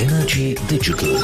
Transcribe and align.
Energy 0.00 0.54
Digital 0.70 1.22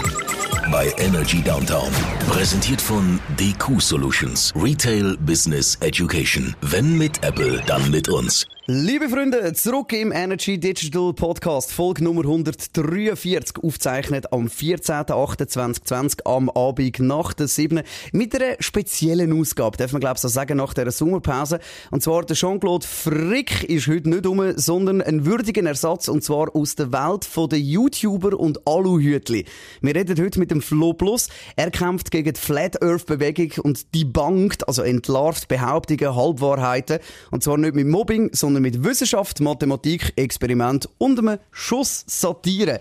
bei 0.71 0.93
Energy 0.99 1.41
Downtown. 1.43 1.91
Präsentiert 2.29 2.79
von 2.79 3.19
DQ 3.41 3.81
Solutions. 3.81 4.53
Retail 4.55 5.17
Business 5.17 5.77
Education. 5.77 6.55
Wenn 6.61 6.99
mit 6.99 7.25
Apple, 7.25 7.63
dann 7.67 7.91
mit 7.91 8.11
uns. 8.11 8.47
Liebe 8.69 9.09
Freunde, 9.09 9.53
zurück 9.53 9.93
im 9.93 10.11
Energy 10.11 10.59
Digital 10.59 11.13
Podcast, 11.13 11.73
Folge 11.73 12.03
Nummer 12.03 12.23
143, 12.23 13.63
aufzeichnet 13.63 14.33
am 14.33 14.49
14.08.2020 14.49 16.23
am 16.25 16.51
Abend 16.51 16.99
nach 16.99 17.33
der 17.33 17.47
7. 17.47 17.83
mit 18.11 18.35
einer 18.35 18.57
speziellen 18.59 19.41
Ausgabe, 19.41 19.77
darf 19.77 19.93
man 19.93 20.01
glaube 20.01 20.17
ich 20.17 20.21
so 20.23 20.27
sagen, 20.27 20.57
nach 20.57 20.75
der 20.75 20.91
Sommerpause. 20.91 21.61
Und 21.93 22.03
zwar 22.03 22.25
der 22.25 22.35
Jean-Claude 22.35 22.85
Frick 22.85 23.63
ist 23.63 23.87
heute 23.87 24.11
nicht 24.11 24.27
um, 24.27 24.43
sondern 24.57 25.01
ein 25.01 25.25
würdiger 25.25 25.65
Ersatz 25.65 26.09
und 26.09 26.25
zwar 26.25 26.57
aus 26.57 26.75
der 26.75 26.91
Welt 26.91 27.29
der 27.53 27.61
YouTuber 27.61 28.37
und 28.37 28.67
Aluhütli. 28.67 29.45
Wir 29.81 29.95
reden 29.95 30.21
heute 30.21 30.41
mit 30.41 30.51
dem 30.51 30.61
Flo 30.61 30.93
Plus. 30.93 31.29
Er 31.55 31.71
kämpft 31.71 32.11
gegen 32.11 32.35
die 32.35 32.41
Flat 32.41 32.83
Earth 32.83 33.07
Bewegung 33.07 33.53
und 33.63 33.95
die 33.95 34.05
bankt, 34.05 34.67
also 34.67 34.83
entlarvt 34.83 35.47
Behauptungen, 35.47 36.17
Halbwahrheiten. 36.17 36.99
Und 37.31 37.45
zwar 37.45 37.59
nicht 37.59 37.77
mit 37.77 37.87
Mobbing, 37.87 38.31
sondern 38.33 38.56
sondern 38.57 38.73
mit 38.73 38.85
Wissenschaft, 38.85 39.41
Mathematik, 39.41 40.15
Experiment 40.17 40.89
und 40.97 41.19
einem 41.19 41.39
Schuss 41.51 42.05
Satire. 42.07 42.81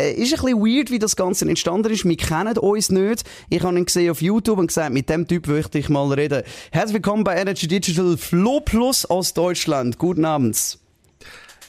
Äh, 0.00 0.12
ist 0.12 0.32
ein 0.32 0.44
bisschen 0.44 0.60
weird, 0.60 0.90
wie 0.90 1.00
das 1.00 1.16
Ganze 1.16 1.48
entstanden 1.48 1.92
ist. 1.92 2.04
Wir 2.04 2.16
kennen 2.16 2.56
uns 2.58 2.90
nicht. 2.90 3.24
Ich 3.50 3.62
habe 3.62 3.76
ihn 3.76 3.84
gesehen 3.84 4.10
auf 4.10 4.22
YouTube 4.22 4.58
und 4.58 4.68
gesagt, 4.68 4.92
mit 4.92 5.10
dem 5.10 5.26
Typ 5.26 5.48
möchte 5.48 5.78
ich 5.78 5.88
mal 5.88 6.12
reden. 6.12 6.44
Herzlich 6.70 6.94
willkommen 6.94 7.24
bei 7.24 7.36
Energy 7.36 7.66
Digital 7.66 8.16
Flow 8.16 8.60
Plus 8.60 9.04
aus 9.04 9.34
Deutschland. 9.34 9.98
Guten 9.98 10.24
Abend. 10.24 10.78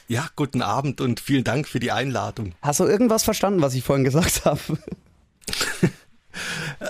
Ja, 0.06 0.28
guten 0.36 0.62
Abend 0.62 1.00
und 1.00 1.18
vielen 1.18 1.44
Dank 1.44 1.66
für 1.66 1.80
die 1.80 1.90
Einladung. 1.90 2.52
Hast 2.62 2.78
du 2.78 2.84
irgendwas 2.84 3.24
verstanden, 3.24 3.60
was 3.60 3.74
ich 3.74 3.82
vorhin 3.82 4.04
gesagt 4.04 4.44
habe? 4.44 4.60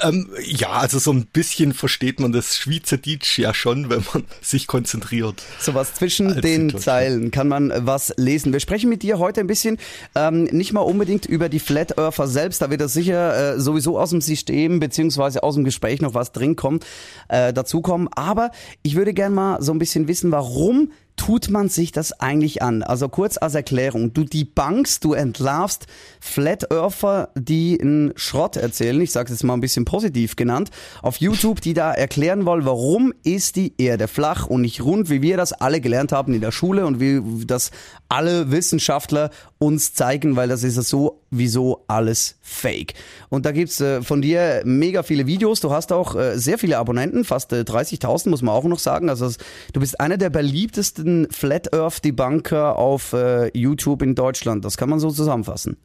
Ähm, 0.02 0.28
ja, 0.44 0.70
also 0.70 0.98
so 0.98 1.12
ein 1.12 1.26
bisschen 1.26 1.74
versteht 1.74 2.20
man 2.20 2.32
das 2.32 2.56
Schweizerdeutsch 2.56 3.38
ja 3.38 3.54
schon, 3.54 3.90
wenn 3.90 4.04
man 4.12 4.24
sich 4.40 4.66
konzentriert. 4.66 5.42
So 5.60 5.74
was 5.74 5.94
zwischen 5.94 6.40
den. 6.40 6.78
Zeilen 6.78 7.30
kann 7.30 7.48
man 7.48 7.72
was 7.86 8.12
lesen. 8.16 8.52
Wir 8.52 8.60
sprechen 8.60 8.88
mit 8.88 9.02
dir 9.02 9.18
heute 9.18 9.40
ein 9.40 9.46
bisschen 9.46 9.78
ähm, 10.14 10.44
nicht 10.44 10.72
mal 10.72 10.80
unbedingt 10.80 11.26
über 11.26 11.48
die 11.48 11.58
Flat 11.58 11.98
Earther 11.98 12.26
selbst, 12.26 12.62
da 12.62 12.70
wird 12.70 12.80
das 12.80 12.92
sicher 12.92 13.54
äh, 13.54 13.60
sowieso 13.60 13.98
aus 13.98 14.10
dem 14.10 14.20
System 14.20 14.80
beziehungsweise 14.80 15.42
aus 15.42 15.54
dem 15.54 15.64
Gespräch 15.64 16.00
noch 16.00 16.14
was 16.14 16.32
drin 16.32 16.56
kommt, 16.56 16.86
äh, 17.28 17.52
dazukommen. 17.52 18.08
Aber 18.14 18.50
ich 18.82 18.94
würde 18.96 19.14
gerne 19.14 19.34
mal 19.34 19.62
so 19.62 19.72
ein 19.72 19.78
bisschen 19.78 20.08
wissen, 20.08 20.30
warum 20.30 20.90
tut 21.18 21.50
man 21.50 21.68
sich 21.68 21.92
das 21.92 22.18
eigentlich 22.20 22.62
an? 22.62 22.82
Also 22.82 23.10
kurz 23.10 23.36
als 23.36 23.54
Erklärung, 23.54 24.14
du 24.14 24.24
debunkst, 24.24 25.00
du 25.00 25.12
entlarvst 25.12 25.86
Flat 26.20 26.70
Earther, 26.72 27.28
die 27.34 27.78
einen 27.78 28.12
Schrott 28.16 28.56
erzählen, 28.56 29.00
ich 29.02 29.12
sage 29.12 29.32
es 29.32 29.42
mal 29.42 29.54
ein 29.54 29.60
bisschen 29.60 29.84
positiv 29.84 30.36
genannt, 30.36 30.70
auf 31.02 31.18
YouTube, 31.18 31.60
die 31.60 31.74
da 31.74 31.92
erklären 31.92 32.46
wollen, 32.46 32.64
warum 32.64 33.12
ist 33.24 33.56
die 33.56 33.74
Erde 33.76 34.08
flach 34.08 34.46
und 34.46 34.62
nicht 34.62 34.82
rund, 34.82 35.10
wie 35.10 35.20
wir 35.20 35.36
das 35.36 35.52
alle 35.52 35.82
gelernt 35.82 36.12
haben 36.12 36.32
in 36.32 36.40
der 36.40 36.52
Schule 36.52 36.86
und 36.86 37.00
wie 37.00 37.44
das 37.44 37.70
alle 38.08 38.50
Wissenschaftler 38.50 39.30
uns 39.58 39.94
zeigen, 39.94 40.36
weil 40.36 40.48
das 40.48 40.62
ist 40.62 40.76
ja 40.76 40.82
so 40.82 41.20
wieso 41.30 41.84
alles 41.88 42.36
fake. 42.40 42.94
Und 43.28 43.44
da 43.44 43.52
gibt's 43.52 43.80
äh, 43.80 44.02
von 44.02 44.22
dir 44.22 44.62
mega 44.64 45.02
viele 45.02 45.26
Videos. 45.26 45.60
Du 45.60 45.70
hast 45.70 45.92
auch 45.92 46.14
äh, 46.14 46.38
sehr 46.38 46.58
viele 46.58 46.78
Abonnenten, 46.78 47.24
fast 47.24 47.52
äh, 47.52 47.60
30.000 47.60 48.30
muss 48.30 48.42
man 48.42 48.54
auch 48.54 48.64
noch 48.64 48.78
sagen. 48.78 49.10
Also 49.10 49.30
du 49.72 49.80
bist 49.80 50.00
einer 50.00 50.16
der 50.16 50.30
beliebtesten 50.30 51.28
Flat 51.30 51.74
Earth 51.74 52.04
Debunker 52.04 52.76
auf 52.76 53.12
äh, 53.12 53.50
YouTube 53.56 54.02
in 54.02 54.14
Deutschland. 54.14 54.64
Das 54.64 54.76
kann 54.76 54.88
man 54.88 55.00
so 55.00 55.10
zusammenfassen. 55.10 55.76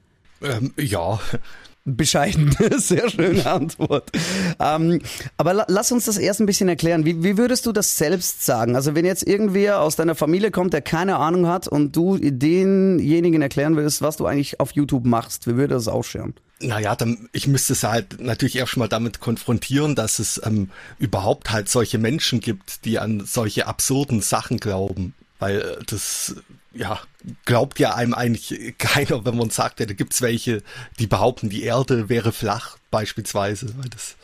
Ähm, 0.42 0.74
ja, 0.78 1.20
Bescheidene, 1.86 2.56
sehr 2.78 3.09
schöne 3.09 3.45
Antwort. 3.45 4.09
Ähm, 4.59 5.02
aber 5.36 5.53
la 5.53 5.66
lass 5.67 5.92
uns 5.92 6.06
das 6.06 6.17
erst 6.17 6.39
ein 6.39 6.45
bisschen 6.45 6.70
erklären. 6.70 7.06
Wie, 7.06 7.23
wie 7.23 7.38
würdest 7.38 7.66
du 7.66 7.73
das 7.73 7.98
selbst 7.98 8.45
sagen? 8.45 8.76
Also 8.76 8.95
wenn 8.95 9.05
jetzt 9.05 9.27
irgendwer 9.27 9.82
aus 9.82 9.98
deiner 9.98 10.16
Familie 10.16 10.52
kommt, 10.52 10.73
der 10.73 10.82
keine 10.82 11.17
Ahnung 11.17 11.48
hat 11.48 11.67
und 11.67 11.95
du 11.95 12.17
denjenigen 12.17 13.42
erklären 13.42 13.76
willst, 13.76 14.02
was 14.02 14.16
du 14.16 14.26
eigentlich 14.26 14.61
auf 14.61 14.71
YouTube 14.71 15.05
machst, 15.05 15.45
wie 15.45 15.55
würde 15.55 15.73
das 15.76 15.89
ausschauen? 15.89 16.33
Naja, 16.61 16.95
dann, 16.95 17.27
ich 17.33 17.48
müsste 17.48 17.73
es 17.73 17.83
halt 17.83 18.21
natürlich 18.21 18.55
erst 18.55 18.77
mal 18.77 18.88
damit 18.88 19.20
konfrontieren, 19.20 19.95
dass 19.95 20.20
es 20.20 20.42
ähm, 20.45 20.70
überhaupt 21.00 21.52
halt 21.52 21.67
solche 21.67 21.98
Menschen 21.98 22.39
gibt, 22.39 22.86
die 22.86 23.00
an 23.00 23.26
solche 23.26 23.67
absurden 23.67 24.21
Sachen 24.21 24.58
glauben. 24.58 25.14
Weil 25.39 25.60
äh, 25.60 25.83
das 25.86 26.36
ja, 26.73 27.00
glaubt 27.45 27.80
ja 27.80 27.95
einem 27.95 28.14
eigentlich 28.14 28.76
keiner, 28.78 29.26
wenn 29.26 29.38
man 29.38 29.50
sagt, 29.50 29.80
ja, 29.80 29.86
da 29.86 29.94
gibt's 29.94 30.22
welche, 30.22 30.64
die 31.00 31.08
behaupten, 31.08 31.50
die 31.50 31.64
Erde 31.64 32.10
wäre 32.10 32.32
flach, 32.32 32.78
beispielsweise, 32.92 33.73
weil 33.78 33.89
das 33.89 34.16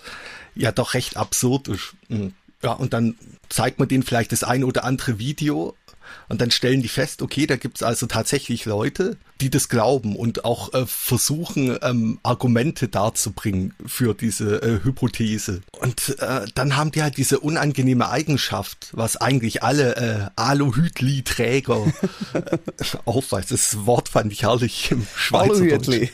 ja 0.56 0.72
doch 0.72 0.94
recht 0.94 1.18
absurd 1.18 1.68
ist. 1.68 1.94
Hm. 2.08 2.34
Ja, 2.62 2.74
und 2.74 2.94
dann 2.94 3.16
zeigt 3.48 3.80
man 3.80 3.88
denen 3.88 4.04
vielleicht 4.04 4.32
das 4.34 4.44
ein 4.44 4.66
oder 4.66 4.84
andere 4.84 5.18
Video 5.18 5.76
und 6.28 6.42
dann 6.42 6.52
stellen 6.52 6.82
die 6.82 6.88
fest, 6.88 7.22
okay, 7.22 7.48
da 7.48 7.56
gibt's 7.56 7.84
also 7.84 8.06
tatsächlich 8.06 8.66
Leute, 8.66 9.18
die 9.42 9.50
das 9.50 9.70
glauben 9.70 10.16
und 10.16 10.44
auch 10.46 10.74
äh, 10.74 10.86
versuchen, 10.86 11.78
ähm, 11.82 12.20
Argumente 12.24 12.88
darzubringen 12.88 13.74
für 13.86 14.14
diese 14.14 14.62
äh, 14.62 14.84
Hypothese. 14.84 15.62
Und 15.80 16.18
äh, 16.20 16.46
dann 16.56 16.76
haben 16.76 16.92
die 16.92 17.02
halt 17.02 17.18
diese 17.18 17.40
unangenehme 17.40 18.10
Eigenschaft, 18.10 18.90
was 18.92 19.18
eigentlich 19.18 19.64
alle 19.64 19.96
äh, 19.96 20.30
Aluhütli-Träger 20.36 21.86
äh, 22.34 22.42
aufweist. 23.06 23.52
Das 23.52 23.86
Wort 23.86 24.10
fand 24.10 24.32
ich 24.34 24.44
herrlich 24.44 24.92
im 24.92 25.08
Schweizerdeutsch. 25.16 26.10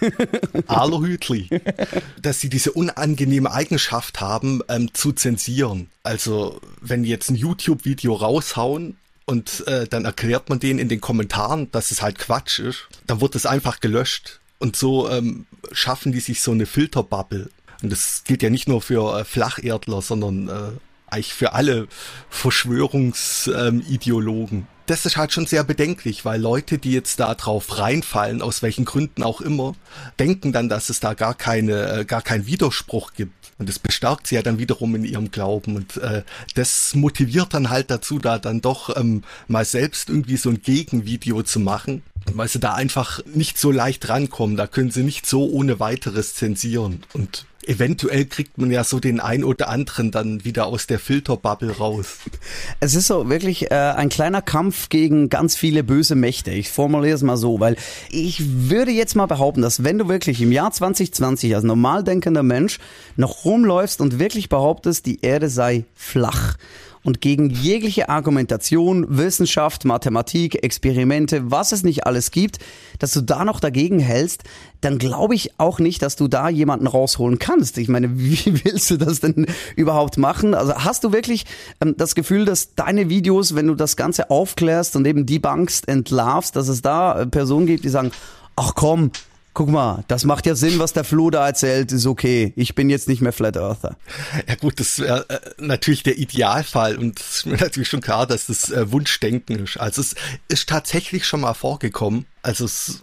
Aluhütli. 0.67 1.49
Dass 2.21 2.39
sie 2.39 2.49
diese 2.49 2.71
unangenehme 2.73 3.51
Eigenschaft 3.51 4.21
haben, 4.21 4.61
ähm, 4.69 4.93
zu 4.93 5.13
zensieren. 5.13 5.89
Also, 6.03 6.61
wenn 6.81 7.03
die 7.03 7.09
jetzt 7.09 7.29
ein 7.29 7.35
YouTube-Video 7.35 8.13
raushauen, 8.13 8.97
und 9.25 9.67
äh, 9.67 9.87
dann 9.87 10.05
erklärt 10.05 10.49
man 10.49 10.59
denen 10.59 10.79
in 10.79 10.89
den 10.89 11.01
Kommentaren, 11.01 11.71
dass 11.71 11.91
es 11.91 12.01
halt 12.01 12.17
Quatsch 12.19 12.59
ist, 12.59 12.87
dann 13.07 13.21
wird 13.21 13.35
es 13.35 13.45
einfach 13.45 13.79
gelöscht. 13.79 14.39
Und 14.59 14.75
so 14.75 15.09
ähm, 15.09 15.45
schaffen 15.71 16.11
die 16.11 16.19
sich 16.19 16.41
so 16.41 16.51
eine 16.51 16.65
Filterbubble. 16.65 17.49
Und 17.81 17.91
das 17.91 18.23
gilt 18.23 18.43
ja 18.43 18.49
nicht 18.49 18.67
nur 18.67 18.81
für 18.81 19.19
äh, 19.19 19.25
Flacherdler, 19.25 20.01
sondern 20.01 20.47
äh, 20.47 20.71
eigentlich 21.07 21.33
für 21.33 21.53
alle 21.53 21.87
Verschwörungsideologen. 22.29 24.59
Ähm, 24.59 24.67
das 24.85 25.05
ist 25.05 25.17
halt 25.17 25.33
schon 25.33 25.47
sehr 25.47 25.63
bedenklich, 25.63 26.25
weil 26.25 26.39
Leute, 26.39 26.77
die 26.77 26.91
jetzt 26.91 27.19
da 27.19 27.33
drauf 27.33 27.79
reinfallen, 27.79 28.43
aus 28.43 28.61
welchen 28.61 28.85
Gründen 28.85 29.23
auch 29.23 29.41
immer, 29.41 29.73
denken 30.19 30.51
dann, 30.51 30.69
dass 30.69 30.89
es 30.89 30.99
da 30.99 31.15
gar 31.15 31.33
keine, 31.33 32.01
äh, 32.01 32.05
gar 32.05 32.21
keinen 32.21 32.45
Widerspruch 32.45 33.13
gibt. 33.13 33.44
Und 33.57 33.69
das 33.69 33.79
bestärkt 33.79 34.27
sie 34.27 34.35
ja 34.35 34.41
dann 34.41 34.59
wiederum 34.59 34.95
in 34.95 35.05
ihrem 35.05 35.31
Glauben. 35.31 35.77
Und 35.77 35.97
äh, 35.97 36.23
das 36.55 36.93
motiviert 36.93 37.53
dann 37.53 37.69
halt 37.69 37.89
dazu, 37.89 38.19
da 38.19 38.37
dann 38.37 38.61
doch 38.61 38.95
ähm, 38.97 39.23
mal 39.47 39.63
selbst 39.63 40.09
irgendwie 40.09 40.37
so 40.37 40.49
ein 40.49 40.61
Gegenvideo 40.61 41.41
zu 41.43 41.59
machen. 41.59 42.03
Weil 42.33 42.47
sie 42.47 42.59
da 42.59 42.73
einfach 42.73 43.21
nicht 43.25 43.57
so 43.57 43.71
leicht 43.71 44.09
rankommen. 44.09 44.57
Da 44.57 44.67
können 44.67 44.91
sie 44.91 45.03
nicht 45.03 45.25
so 45.25 45.47
ohne 45.49 45.79
weiteres 45.79 46.35
zensieren. 46.35 47.03
Und 47.13 47.45
eventuell 47.67 48.25
kriegt 48.25 48.57
man 48.57 48.71
ja 48.71 48.83
so 48.83 48.99
den 48.99 49.19
ein 49.19 49.43
oder 49.43 49.69
anderen 49.69 50.11
dann 50.11 50.45
wieder 50.45 50.67
aus 50.67 50.87
der 50.87 50.99
Filterbubble 50.99 51.77
raus. 51.77 52.19
Es 52.79 52.95
ist 52.95 53.07
so 53.07 53.29
wirklich 53.29 53.71
äh, 53.71 53.75
ein 53.75 54.09
kleiner 54.09 54.41
Kampf 54.41 54.89
gegen 54.89 55.29
ganz 55.29 55.55
viele 55.55 55.83
böse 55.83 56.15
Mächte. 56.15 56.51
Ich 56.51 56.69
formuliere 56.69 57.15
es 57.15 57.23
mal 57.23 57.37
so, 57.37 57.59
weil 57.59 57.75
ich 58.09 58.69
würde 58.69 58.91
jetzt 58.91 59.15
mal 59.15 59.25
behaupten, 59.25 59.61
dass 59.61 59.83
wenn 59.83 59.97
du 59.97 60.07
wirklich 60.07 60.41
im 60.41 60.51
Jahr 60.51 60.71
2020 60.71 61.55
als 61.55 61.63
normal 61.63 62.03
denkender 62.03 62.43
Mensch 62.43 62.79
noch 63.15 63.45
rumläufst 63.45 64.01
und 64.01 64.19
wirklich 64.19 64.49
behauptest, 64.49 65.05
die 65.05 65.21
Erde 65.21 65.49
sei 65.49 65.85
flach 65.93 66.57
und 67.05 67.21
gegen 67.21 67.51
jegliche 67.51 68.09
Argumentation, 68.09 69.05
Wissenschaft, 69.07 69.85
Mathematik, 69.85 70.63
Experimente, 70.63 71.51
was 71.51 71.71
es 71.71 71.83
nicht 71.83 72.05
alles 72.05 72.31
gibt, 72.31 72.57
dass 72.99 73.11
du 73.11 73.21
da 73.21 73.45
noch 73.45 73.59
dagegen 73.59 73.99
hältst, 73.99 74.43
dann 74.81 74.97
glaube 74.97 75.35
ich 75.35 75.59
auch 75.59 75.79
nicht, 75.79 76.01
dass 76.01 76.15
du 76.15 76.27
da 76.27 76.49
jemanden 76.49 76.87
rausholen 76.87 77.37
kannst. 77.37 77.77
Ich 77.77 77.87
meine, 77.87 78.09
wie 78.19 78.63
willst 78.63 78.89
du 78.89 78.97
das 78.97 79.19
denn 79.19 79.45
überhaupt 79.75 80.17
machen? 80.17 80.55
Also 80.55 80.73
hast 80.75 81.03
du 81.03 81.13
wirklich 81.13 81.45
ähm, 81.79 81.95
das 81.95 82.15
Gefühl, 82.15 82.43
dass 82.45 82.73
deine 82.73 83.07
Videos, 83.07 83.55
wenn 83.55 83.67
du 83.67 83.75
das 83.75 83.95
Ganze 83.95 84.31
aufklärst 84.31 84.95
und 84.95 85.05
eben 85.05 85.27
debunkst, 85.27 85.83
entlarvst, 85.85 86.55
dass 86.55 86.67
es 86.67 86.81
da 86.81 87.21
äh, 87.21 87.27
Personen 87.27 87.67
gibt, 87.67 87.85
die 87.85 87.89
sagen, 87.89 88.11
ach 88.55 88.73
komm, 88.73 89.11
guck 89.55 89.69
mal, 89.69 90.03
das 90.07 90.25
macht 90.25 90.45
ja 90.45 90.53
Sinn, 90.53 90.77
was 90.77 90.93
der 90.93 91.05
Flo 91.05 91.31
da 91.31 91.47
erzählt, 91.47 91.91
ist 91.91 92.05
okay. 92.05 92.53
Ich 92.55 92.75
bin 92.75 92.89
jetzt 92.89 93.07
nicht 93.07 93.21
mehr 93.21 93.33
Flat 93.33 93.57
Earther. 93.57 93.95
Ja 94.47 94.55
gut, 94.55 94.79
das 94.79 94.99
wäre 94.99 95.27
äh, 95.29 95.39
natürlich 95.57 96.03
der 96.03 96.19
Idealfall 96.19 96.97
und 96.97 97.19
es 97.19 97.37
ist 97.37 97.45
mir 97.47 97.57
natürlich 97.59 97.89
schon 97.89 98.01
klar, 98.01 98.27
dass 98.27 98.47
das 98.47 98.69
äh, 98.69 98.91
Wunschdenken 98.91 99.63
ist. 99.63 99.77
Also 99.77 100.01
es 100.01 100.13
ist 100.49 100.69
tatsächlich 100.69 101.25
schon 101.25 101.41
mal 101.41 101.53
vorgekommen. 101.53 102.25
Also 102.43 102.65
es 102.65 103.01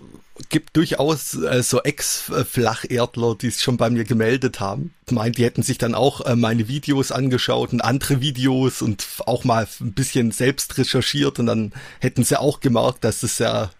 gibt 0.50 0.76
durchaus 0.76 1.34
äh, 1.34 1.62
so 1.62 1.82
Ex-Flacherdler, 1.82 3.34
die 3.34 3.48
es 3.48 3.62
schon 3.62 3.78
bei 3.78 3.88
mir 3.88 4.04
gemeldet 4.04 4.60
haben. 4.60 4.92
Meint, 5.10 5.38
die 5.38 5.44
hätten 5.44 5.62
sich 5.62 5.78
dann 5.78 5.94
auch 5.94 6.20
äh, 6.26 6.36
meine 6.36 6.68
Videos 6.68 7.12
angeschaut 7.12 7.72
und 7.72 7.80
andere 7.80 8.20
Videos 8.20 8.82
und 8.82 9.06
auch 9.26 9.44
mal 9.44 9.66
ein 9.80 9.92
bisschen 9.92 10.32
selbst 10.32 10.76
recherchiert 10.76 11.38
und 11.38 11.46
dann 11.46 11.72
hätten 12.00 12.24
sie 12.24 12.38
auch 12.38 12.60
gemerkt, 12.60 13.04
dass 13.04 13.22
es 13.22 13.38
ja 13.38 13.70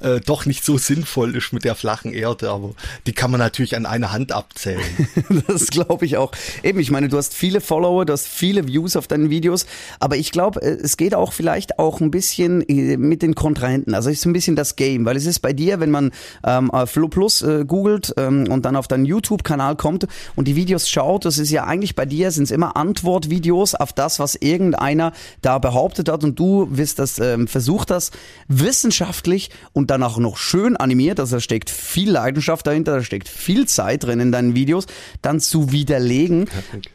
äh, 0.00 0.20
doch 0.20 0.46
nicht 0.46 0.64
so 0.64 0.78
sinnvoll 0.78 1.36
ist 1.36 1.52
mit 1.52 1.64
der 1.64 1.74
flachen 1.74 2.12
Erde, 2.12 2.50
aber 2.50 2.72
die 3.06 3.12
kann 3.12 3.30
man 3.30 3.40
natürlich 3.40 3.76
an 3.76 3.86
einer 3.86 4.12
Hand 4.12 4.32
abzählen. 4.32 4.82
das 5.46 5.68
glaube 5.68 6.06
ich 6.06 6.16
auch. 6.16 6.32
Eben, 6.62 6.80
ich 6.80 6.90
meine, 6.90 7.08
du 7.08 7.16
hast 7.16 7.34
viele 7.34 7.60
Follower, 7.60 8.04
du 8.04 8.12
hast 8.12 8.26
viele 8.26 8.66
Views 8.66 8.96
auf 8.96 9.06
deinen 9.06 9.30
Videos, 9.30 9.66
aber 10.00 10.16
ich 10.16 10.32
glaube, 10.32 10.62
äh, 10.62 10.78
es 10.82 10.96
geht 10.96 11.14
auch 11.14 11.32
vielleicht 11.32 11.78
auch 11.78 12.00
ein 12.00 12.10
bisschen 12.10 12.62
äh, 12.68 12.96
mit 12.96 13.22
den 13.22 13.34
Kontrahenten. 13.34 13.94
Also 13.94 14.10
es 14.10 14.18
ist 14.18 14.26
ein 14.26 14.32
bisschen 14.32 14.56
das 14.56 14.76
Game, 14.76 15.04
weil 15.04 15.16
es 15.16 15.26
ist 15.26 15.40
bei 15.40 15.52
dir, 15.52 15.80
wenn 15.80 15.90
man 15.90 16.12
ähm, 16.44 16.70
Flow 16.86 17.08
Plus 17.08 17.42
äh, 17.42 17.64
googelt 17.66 18.14
ähm, 18.16 18.46
und 18.50 18.64
dann 18.64 18.76
auf 18.76 18.88
deinen 18.88 19.04
YouTube-Kanal 19.04 19.76
kommt 19.76 20.06
und 20.36 20.48
die 20.48 20.56
Videos 20.56 20.88
schaut, 20.88 21.24
das 21.24 21.38
ist 21.38 21.50
ja 21.50 21.64
eigentlich 21.64 21.94
bei 21.94 22.06
dir 22.06 22.30
sind 22.30 22.44
es 22.44 22.50
immer 22.50 22.76
Antwortvideos 22.76 23.74
auf 23.74 23.92
das, 23.92 24.18
was 24.18 24.34
irgendeiner 24.34 25.12
da 25.42 25.58
behauptet 25.58 26.08
hat 26.08 26.24
und 26.24 26.38
du 26.38 26.68
wirst 26.70 26.98
das 26.98 27.18
ähm, 27.18 27.48
versucht 27.48 27.90
das 27.90 28.10
wissenschaftlich 28.48 29.50
und 29.72 29.90
dann 29.90 30.02
auch 30.02 30.18
noch 30.18 30.36
schön 30.36 30.76
animiert, 30.76 31.20
also 31.20 31.36
da 31.36 31.40
steckt 31.40 31.70
viel 31.70 32.10
Leidenschaft 32.10 32.66
dahinter, 32.66 32.96
da 32.96 33.02
steckt 33.02 33.28
viel 33.28 33.66
Zeit 33.66 34.04
drin 34.04 34.20
in 34.20 34.32
deinen 34.32 34.54
Videos, 34.54 34.86
dann 35.22 35.40
zu 35.40 35.72
widerlegen. 35.72 36.48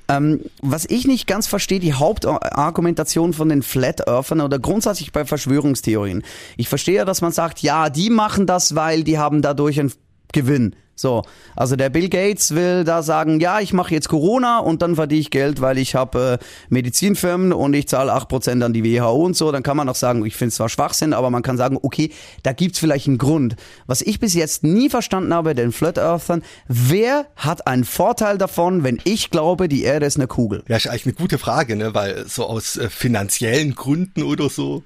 Ähm, 0.08 0.42
was 0.62 0.86
ich 0.86 1.06
nicht 1.06 1.28
ganz 1.28 1.48
verstehe, 1.48 1.80
die 1.80 1.94
Hauptargumentation 1.94 3.34
von 3.34 3.50
den 3.50 3.64
Flat 3.64 4.08
Earthern 4.08 4.42
oder 4.42 4.60
grundsätzlich 4.60 5.12
bei 5.12 5.26
Verschwörungstheorien. 5.26 6.24
Ich 6.58 6.70
verstehe 6.70 6.96
ja, 6.96 7.06
dass 7.06 7.22
man 7.22 7.32
sagt, 7.32 7.60
ja, 7.62 7.90
die 7.90 8.10
machen 8.10 8.46
das, 8.46 8.76
weil 8.76 9.04
die 9.04 9.18
haben 9.18 9.42
dadurch 9.42 9.80
einen 9.80 9.92
Gewinn. 10.34 10.76
So, 10.96 11.24
also 11.56 11.76
der 11.76 11.90
Bill 11.90 12.08
Gates 12.08 12.54
will 12.54 12.84
da 12.84 13.02
sagen, 13.02 13.40
ja, 13.40 13.60
ich 13.60 13.74
mache 13.74 13.94
jetzt 13.94 14.10
Corona 14.10 14.60
und 14.60 14.84
dann 14.84 14.96
verdiene 14.96 15.22
ich 15.22 15.32
Geld, 15.32 15.60
weil 15.60 15.80
ich 15.80 15.96
habe 15.96 16.40
äh, 16.40 16.46
Medizinfirmen 16.70 17.52
und 17.52 17.74
ich 17.74 17.88
zahle 17.88 18.14
8% 18.14 18.64
an 18.64 18.74
die 18.74 18.84
WHO 18.84 19.26
und 19.26 19.36
so. 19.36 19.52
Dann 19.52 19.64
kann 19.64 19.76
man 19.76 19.90
auch 19.90 19.96
sagen, 19.96 20.24
ich 20.24 20.36
finde 20.36 20.50
es 20.50 20.56
zwar 20.56 20.70
Schwachsinn, 20.70 21.14
aber 21.14 21.32
man 21.32 21.42
kann 21.42 21.58
sagen, 21.58 21.80
okay, 21.82 22.12
da 22.44 22.54
gibt's 22.54 22.78
vielleicht 22.78 23.08
einen 23.08 23.18
Grund. 23.18 23.56
Was 23.88 24.02
ich 24.02 24.20
bis 24.20 24.36
jetzt 24.36 24.64
nie 24.64 24.88
verstanden 24.90 25.34
habe, 25.34 25.56
den 25.56 25.72
Flat 25.72 25.98
Earthern, 25.98 26.44
wer 26.68 27.26
hat 27.36 27.66
einen 27.66 27.86
Vorteil 27.86 28.38
davon, 28.38 28.84
wenn 28.84 29.00
ich 29.04 29.32
glaube, 29.32 29.68
die 29.68 29.84
Erde 29.84 30.06
ist 30.06 30.18
eine 30.18 30.28
Kugel? 30.28 30.64
Ja, 30.68 30.78
ist 30.78 30.88
eigentlich 30.88 31.08
eine 31.08 31.14
gute 31.16 31.40
Frage, 31.40 31.76
ne? 31.76 31.96
weil 31.96 32.28
so 32.28 32.46
aus 32.46 32.78
äh, 32.78 32.90
finanziellen 32.90 33.74
Gründen 33.74 34.22
oder 34.22 34.48
so 34.48 34.84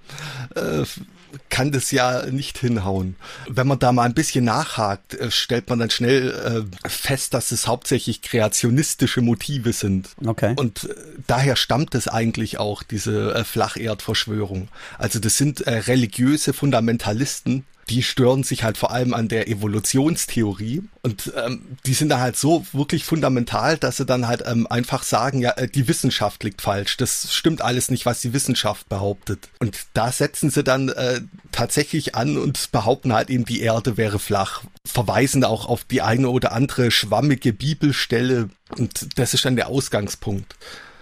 äh, 0.55 0.85
kann 1.49 1.71
das 1.71 1.91
ja 1.91 2.25
nicht 2.25 2.57
hinhauen. 2.57 3.15
Wenn 3.47 3.67
man 3.67 3.79
da 3.79 3.91
mal 3.91 4.03
ein 4.03 4.13
bisschen 4.13 4.45
nachhakt, 4.45 5.13
äh, 5.15 5.31
stellt 5.31 5.69
man 5.69 5.79
dann 5.79 5.89
schnell 5.89 6.67
äh, 6.83 6.89
fest, 6.89 7.33
dass 7.33 7.51
es 7.51 7.67
hauptsächlich 7.67 8.21
kreationistische 8.21 9.21
Motive 9.21 9.73
sind. 9.73 10.09
Okay. 10.25 10.53
Und 10.55 10.85
äh, 10.85 10.95
daher 11.27 11.55
stammt 11.55 11.95
es 11.95 12.07
eigentlich 12.07 12.59
auch, 12.59 12.83
diese 12.83 13.43
Flacherdverschwörung. 13.43 14.69
Also 14.97 15.19
das 15.19 15.37
sind 15.37 15.65
religiöse 15.65 16.53
Fundamentalisten, 16.53 17.65
die 17.89 18.03
stören 18.03 18.43
sich 18.43 18.63
halt 18.63 18.77
vor 18.77 18.91
allem 18.91 19.13
an 19.13 19.27
der 19.27 19.47
Evolutionstheorie. 19.47 20.83
Und 21.03 21.31
ähm, 21.35 21.61
die 21.85 21.93
sind 21.93 22.09
da 22.09 22.19
halt 22.19 22.35
so 22.35 22.65
wirklich 22.73 23.05
fundamental, 23.05 23.77
dass 23.77 23.97
sie 23.97 24.05
dann 24.05 24.27
halt 24.27 24.43
ähm, 24.45 24.67
einfach 24.67 25.03
sagen, 25.03 25.39
ja, 25.39 25.51
äh, 25.51 25.67
die 25.67 25.87
Wissenschaft 25.87 26.43
liegt 26.43 26.61
falsch, 26.61 26.97
das 26.97 27.33
stimmt 27.33 27.61
alles 27.61 27.89
nicht, 27.89 28.05
was 28.05 28.21
die 28.21 28.33
Wissenschaft 28.33 28.89
behauptet. 28.89 29.49
Und 29.59 29.77
da 29.93 30.11
setzen 30.11 30.49
sie 30.49 30.63
dann 30.63 30.89
äh, 30.89 31.21
tatsächlich 31.51 32.15
an 32.15 32.37
und 32.37 32.71
behaupten 32.71 33.13
halt 33.13 33.29
eben, 33.29 33.45
die 33.45 33.61
Erde 33.61 33.95
wäre 33.95 34.19
flach, 34.19 34.63
verweisen 34.85 35.43
auch 35.43 35.67
auf 35.67 35.85
die 35.85 36.01
eine 36.01 36.29
oder 36.29 36.51
andere 36.51 36.91
schwammige 36.91 37.53
Bibelstelle. 37.53 38.49
Und 38.77 39.17
das 39.17 39.33
ist 39.33 39.45
dann 39.45 39.55
der 39.55 39.69
Ausgangspunkt 39.69 40.55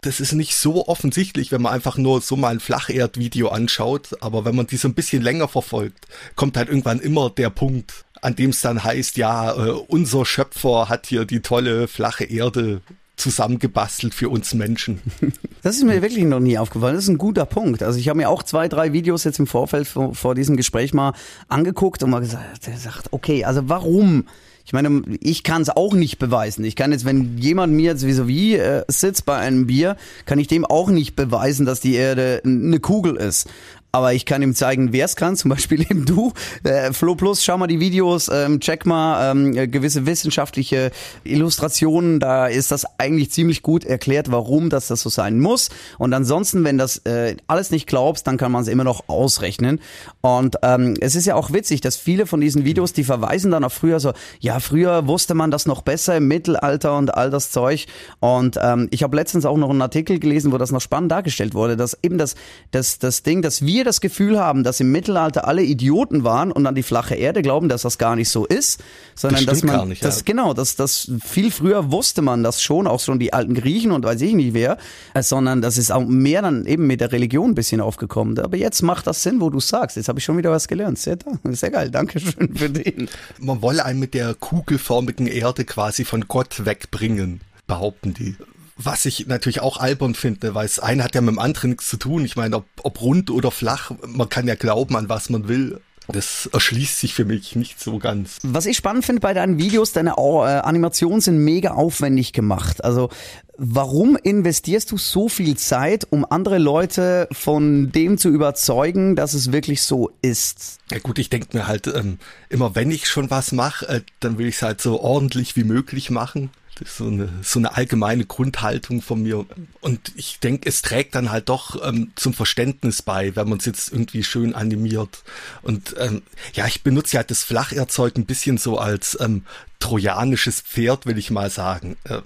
das 0.05 0.19
ist 0.19 0.33
nicht 0.33 0.55
so 0.55 0.87
offensichtlich, 0.87 1.51
wenn 1.51 1.61
man 1.61 1.73
einfach 1.73 1.97
nur 1.97 2.21
so 2.21 2.35
mal 2.35 2.49
ein 2.49 2.59
Flacherdvideo 2.59 3.47
anschaut, 3.47 4.15
aber 4.21 4.45
wenn 4.45 4.55
man 4.55 4.67
die 4.67 4.77
so 4.77 4.87
ein 4.87 4.93
bisschen 4.93 5.23
länger 5.23 5.47
verfolgt, 5.47 6.07
kommt 6.35 6.57
halt 6.57 6.69
irgendwann 6.69 6.99
immer 6.99 7.29
der 7.31 7.49
Punkt, 7.49 8.05
an 8.21 8.35
dem 8.35 8.51
es 8.51 8.61
dann 8.61 8.83
heißt, 8.83 9.17
ja, 9.17 9.53
äh, 9.53 9.71
unser 9.71 10.25
Schöpfer 10.25 10.89
hat 10.89 11.07
hier 11.07 11.25
die 11.25 11.41
tolle 11.41 11.87
flache 11.87 12.25
Erde 12.25 12.81
zusammengebastelt 13.17 14.13
für 14.13 14.29
uns 14.29 14.53
Menschen. 14.53 15.01
Das 15.63 15.77
ist 15.77 15.83
mir 15.83 15.99
wirklich 16.03 16.23
noch 16.25 16.39
nie 16.39 16.59
aufgefallen. 16.59 16.93
Das 16.93 17.05
ist 17.05 17.09
ein 17.09 17.17
guter 17.17 17.47
Punkt. 17.47 17.81
Also 17.81 17.97
ich 17.97 18.07
habe 18.07 18.17
mir 18.17 18.29
auch 18.29 18.43
zwei, 18.43 18.67
drei 18.67 18.93
Videos 18.93 19.23
jetzt 19.23 19.39
im 19.39 19.47
Vorfeld 19.47 19.87
vor, 19.87 20.13
vor 20.13 20.35
diesem 20.35 20.57
Gespräch 20.57 20.93
mal 20.93 21.13
angeguckt 21.47 22.03
und 22.03 22.11
mal 22.11 22.19
gesagt, 22.19 23.07
okay, 23.09 23.45
also 23.45 23.67
warum 23.67 24.25
ich 24.65 24.73
meine, 24.73 25.03
ich 25.21 25.43
kann 25.43 25.61
es 25.61 25.69
auch 25.69 25.93
nicht 25.93 26.17
beweisen. 26.17 26.65
Ich 26.65 26.75
kann 26.75 26.91
jetzt, 26.91 27.05
wenn 27.05 27.37
jemand 27.37 27.73
mir 27.73 27.91
jetzt 27.91 28.03
vis-à-vis 28.03 28.57
äh, 28.57 28.83
sitzt 28.87 29.25
bei 29.25 29.37
einem 29.37 29.67
Bier, 29.67 29.95
kann 30.25 30.39
ich 30.39 30.47
dem 30.47 30.65
auch 30.65 30.89
nicht 30.89 31.15
beweisen, 31.15 31.67
dass 31.67 31.81
die 31.81 31.93
Erde 31.93 32.41
eine 32.43 32.79
Kugel 32.79 33.15
ist 33.15 33.47
aber 33.95 34.13
ich 34.13 34.25
kann 34.25 34.41
ihm 34.41 34.53
zeigen, 34.53 34.91
wer 34.91 35.05
es 35.05 35.15
kann, 35.15 35.37
zum 35.37 35.47
Beispiel 35.51 35.79
eben 35.83 36.03
du. 36.03 36.33
Äh, 36.65 36.91
Flo 36.91 37.15
Plus, 37.15 37.45
schau 37.45 37.57
mal 37.57 37.67
die 37.67 37.79
Videos, 37.79 38.27
ähm, 38.27 38.59
check 38.59 38.85
mal 38.85 39.31
ähm, 39.31 39.53
gewisse 39.71 40.05
wissenschaftliche 40.05 40.91
Illustrationen, 41.23 42.19
da 42.19 42.47
ist 42.47 42.73
das 42.73 42.85
eigentlich 42.97 43.31
ziemlich 43.31 43.61
gut 43.61 43.85
erklärt, 43.85 44.29
warum 44.33 44.69
das 44.69 44.87
das 44.87 44.99
so 44.99 45.07
sein 45.07 45.39
muss. 45.39 45.69
Und 45.97 46.13
ansonsten, 46.13 46.65
wenn 46.65 46.77
das 46.77 46.97
äh, 47.05 47.37
alles 47.47 47.71
nicht 47.71 47.87
glaubst, 47.87 48.27
dann 48.27 48.35
kann 48.35 48.51
man 48.51 48.63
es 48.63 48.67
immer 48.67 48.83
noch 48.83 49.07
ausrechnen. 49.07 49.79
Und 50.19 50.57
ähm, 50.61 50.95
es 50.99 51.15
ist 51.15 51.25
ja 51.25 51.35
auch 51.35 51.53
witzig, 51.53 51.79
dass 51.79 51.95
viele 51.95 52.25
von 52.25 52.41
diesen 52.41 52.65
Videos, 52.65 52.91
die 52.91 53.05
verweisen 53.05 53.51
dann 53.51 53.63
auf 53.63 53.71
früher 53.71 54.01
so, 54.01 54.11
ja, 54.41 54.59
früher 54.59 55.07
wusste 55.07 55.35
man 55.35 55.51
das 55.51 55.67
noch 55.67 55.83
besser 55.83 56.17
im 56.17 56.27
Mittelalter 56.27 56.97
und 56.97 57.13
all 57.13 57.29
das 57.29 57.49
Zeug. 57.49 57.85
Und 58.19 58.59
ähm, 58.61 58.89
ich 58.91 59.03
habe 59.03 59.15
letztens 59.15 59.45
auch 59.45 59.55
noch 59.55 59.69
einen 59.69 59.81
Artikel 59.81 60.19
gelesen, 60.19 60.51
wo 60.51 60.57
das 60.57 60.73
noch 60.73 60.81
spannend 60.81 61.13
dargestellt 61.13 61.53
wurde, 61.53 61.77
dass 61.77 61.97
eben 62.03 62.17
das, 62.17 62.35
das, 62.71 62.99
das 62.99 63.23
Ding, 63.23 63.41
dass 63.41 63.61
wir 63.61 63.84
das 63.85 64.01
Gefühl 64.01 64.39
haben, 64.39 64.63
dass 64.63 64.79
im 64.79 64.91
Mittelalter 64.91 65.47
alle 65.47 65.63
Idioten 65.63 66.23
waren 66.23 66.51
und 66.51 66.65
an 66.67 66.75
die 66.75 66.83
flache 66.83 67.15
Erde 67.15 67.41
glauben, 67.41 67.69
dass 67.69 67.83
das 67.83 67.97
gar 67.97 68.15
nicht 68.15 68.29
so 68.29 68.45
ist, 68.45 68.83
sondern 69.15 69.45
das 69.45 69.61
dass 69.61 69.63
man 69.63 69.89
nicht, 69.89 70.03
das 70.03 70.17
ja. 70.17 70.23
genau, 70.25 70.53
dass 70.53 70.75
das 70.75 71.11
viel 71.23 71.51
früher 71.51 71.91
wusste 71.91 72.21
man 72.21 72.43
das 72.43 72.61
schon, 72.61 72.87
auch 72.87 72.99
schon 72.99 73.19
die 73.19 73.33
alten 73.33 73.53
Griechen 73.53 73.91
und 73.91 74.03
weiß 74.03 74.21
ich 74.21 74.33
nicht 74.33 74.53
wer, 74.53 74.77
äh, 75.13 75.23
sondern 75.23 75.61
das 75.61 75.77
ist 75.77 75.91
auch 75.91 76.05
mehr 76.05 76.41
dann 76.41 76.65
eben 76.65 76.87
mit 76.87 77.01
der 77.01 77.11
Religion 77.11 77.51
ein 77.51 77.55
bisschen 77.55 77.81
aufgekommen. 77.81 78.37
Aber 78.39 78.57
jetzt 78.57 78.81
macht 78.81 79.07
das 79.07 79.23
Sinn, 79.23 79.39
wo 79.41 79.49
du 79.49 79.59
sagst. 79.59 79.97
Jetzt 79.97 80.09
habe 80.09 80.19
ich 80.19 80.25
schon 80.25 80.37
wieder 80.37 80.51
was 80.51 80.67
gelernt. 80.67 80.99
Sehr, 80.99 81.17
sehr 81.43 81.71
geil. 81.71 81.91
Dankeschön 81.91 82.55
für 82.55 82.69
den. 82.69 83.09
Man 83.39 83.61
wolle 83.61 83.85
einen 83.85 83.99
mit 83.99 84.13
der 84.13 84.33
kugelförmigen 84.33 85.27
Erde 85.27 85.65
quasi 85.65 86.05
von 86.05 86.27
Gott 86.27 86.65
wegbringen 86.65 87.41
behaupten 87.67 88.13
die. 88.13 88.35
Was 88.77 89.05
ich 89.05 89.27
natürlich 89.27 89.61
auch 89.61 89.77
albern 89.77 90.15
finde, 90.15 90.53
weil 90.53 90.65
es 90.65 90.79
eine 90.79 91.03
hat 91.03 91.15
ja 91.15 91.21
mit 91.21 91.35
dem 91.35 91.39
anderen 91.39 91.71
nichts 91.71 91.87
zu 91.87 91.97
tun. 91.97 92.25
Ich 92.25 92.35
meine, 92.35 92.57
ob, 92.57 92.65
ob 92.83 93.01
rund 93.01 93.31
oder 93.31 93.51
flach, 93.51 93.91
man 94.05 94.27
kann 94.27 94.47
ja 94.47 94.55
glauben 94.55 94.95
an 94.97 95.07
was 95.07 95.29
man 95.29 95.47
will. 95.47 95.79
Das 96.07 96.47
erschließt 96.51 96.99
sich 96.99 97.13
für 97.13 97.25
mich 97.25 97.55
nicht 97.55 97.79
so 97.79 97.97
ganz. 97.97 98.37
Was 98.43 98.65
ich 98.65 98.77
spannend 98.77 99.05
finde 99.05 99.21
bei 99.21 99.33
deinen 99.33 99.57
Videos, 99.57 99.91
deine 99.91 100.15
äh, 100.17 100.21
Animationen 100.59 101.21
sind 101.21 101.39
mega 101.39 101.71
aufwendig 101.71 102.31
gemacht. 102.31 102.83
Also 102.83 103.09
warum 103.57 104.15
investierst 104.15 104.91
du 104.91 104.97
so 104.97 105.29
viel 105.29 105.57
Zeit, 105.57 106.05
um 106.09 106.25
andere 106.29 106.57
Leute 106.57 107.27
von 107.31 107.91
dem 107.91 108.17
zu 108.17 108.29
überzeugen, 108.29 109.15
dass 109.15 109.33
es 109.33 109.51
wirklich 109.51 109.81
so 109.81 110.11
ist? 110.21 110.79
Ja 110.91 110.99
gut, 110.99 111.17
ich 111.17 111.29
denke 111.29 111.57
mir 111.57 111.67
halt, 111.67 111.87
ähm, 111.87 112.19
immer 112.49 112.75
wenn 112.75 112.91
ich 112.91 113.07
schon 113.07 113.31
was 113.31 113.51
mache, 113.51 113.87
äh, 113.87 114.01
dann 114.19 114.37
will 114.37 114.47
ich 114.47 114.55
es 114.55 114.61
halt 114.61 114.81
so 114.81 115.01
ordentlich 115.01 115.55
wie 115.55 115.63
möglich 115.63 116.11
machen. 116.11 116.51
Das 116.75 116.89
ist 116.89 116.97
so 116.97 117.07
eine, 117.07 117.29
so 117.41 117.59
eine 117.59 117.75
allgemeine 117.75 118.25
Grundhaltung 118.25 119.01
von 119.01 119.23
mir. 119.23 119.45
Und 119.79 120.11
ich 120.15 120.39
denke, 120.39 120.67
es 120.67 120.81
trägt 120.81 121.15
dann 121.15 121.31
halt 121.31 121.49
doch 121.49 121.81
ähm, 121.87 122.11
zum 122.15 122.33
Verständnis 122.33 123.01
bei, 123.01 123.35
wenn 123.35 123.47
man 123.47 123.59
es 123.59 123.65
jetzt 123.65 123.91
irgendwie 123.91 124.23
schön 124.23 124.53
animiert. 124.53 125.23
Und 125.61 125.95
ähm, 125.97 126.21
ja, 126.53 126.67
ich 126.67 126.83
benutze 126.83 127.17
halt 127.17 127.31
das 127.31 127.43
Flacherzeug 127.43 128.17
ein 128.17 128.25
bisschen 128.25 128.57
so 128.57 128.77
als 128.77 129.17
ähm, 129.21 129.45
trojanisches 129.79 130.61
Pferd, 130.61 131.05
will 131.05 131.17
ich 131.17 131.31
mal 131.31 131.49
sagen. 131.49 131.95
Äh, 132.03 132.21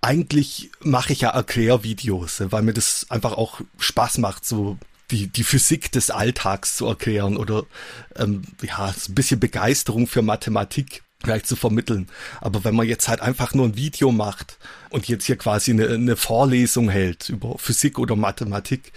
eigentlich 0.00 0.70
mache 0.80 1.12
ich 1.12 1.22
ja 1.22 1.30
Erklärvideos, 1.30 2.42
weil 2.46 2.62
mir 2.62 2.72
das 2.72 3.06
einfach 3.10 3.32
auch 3.32 3.60
Spaß 3.78 4.18
macht, 4.18 4.46
so 4.46 4.78
die, 5.10 5.26
die 5.26 5.44
Physik 5.44 5.90
des 5.92 6.10
Alltags 6.10 6.76
zu 6.76 6.86
erklären 6.86 7.36
oder 7.36 7.64
ähm, 8.16 8.42
ja, 8.62 8.94
so 8.96 9.10
ein 9.10 9.14
bisschen 9.14 9.40
Begeisterung 9.40 10.06
für 10.06 10.22
Mathematik 10.22 11.02
vielleicht 11.22 11.46
zu 11.46 11.56
vermitteln. 11.56 12.08
Aber 12.40 12.64
wenn 12.64 12.74
man 12.74 12.86
jetzt 12.86 13.08
halt 13.08 13.20
einfach 13.20 13.54
nur 13.54 13.66
ein 13.66 13.76
Video 13.76 14.10
macht 14.12 14.58
und 14.90 15.08
jetzt 15.08 15.26
hier 15.26 15.36
quasi 15.36 15.72
eine, 15.72 15.88
eine 15.88 16.16
Vorlesung 16.16 16.88
hält 16.88 17.28
über 17.28 17.58
Physik 17.58 17.98
oder 17.98 18.16
Mathematik, 18.16 18.92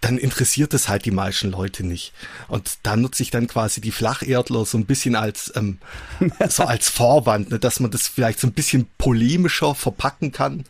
dann 0.00 0.18
interessiert 0.18 0.74
es 0.74 0.88
halt 0.88 1.06
die 1.06 1.10
meisten 1.10 1.50
Leute 1.50 1.82
nicht. 1.82 2.12
Und 2.48 2.78
da 2.82 2.94
nutze 2.94 3.22
ich 3.22 3.30
dann 3.30 3.46
quasi 3.46 3.80
die 3.80 3.90
Flacherdler 3.90 4.66
so 4.66 4.76
ein 4.76 4.84
bisschen 4.84 5.16
als 5.16 5.50
ähm, 5.56 5.78
so 6.50 6.64
als 6.64 6.90
Vorwand, 6.90 7.50
ne, 7.50 7.58
dass 7.58 7.80
man 7.80 7.90
das 7.90 8.06
vielleicht 8.08 8.38
so 8.38 8.46
ein 8.46 8.52
bisschen 8.52 8.86
polemischer 8.98 9.74
verpacken 9.74 10.30
kann, 10.30 10.64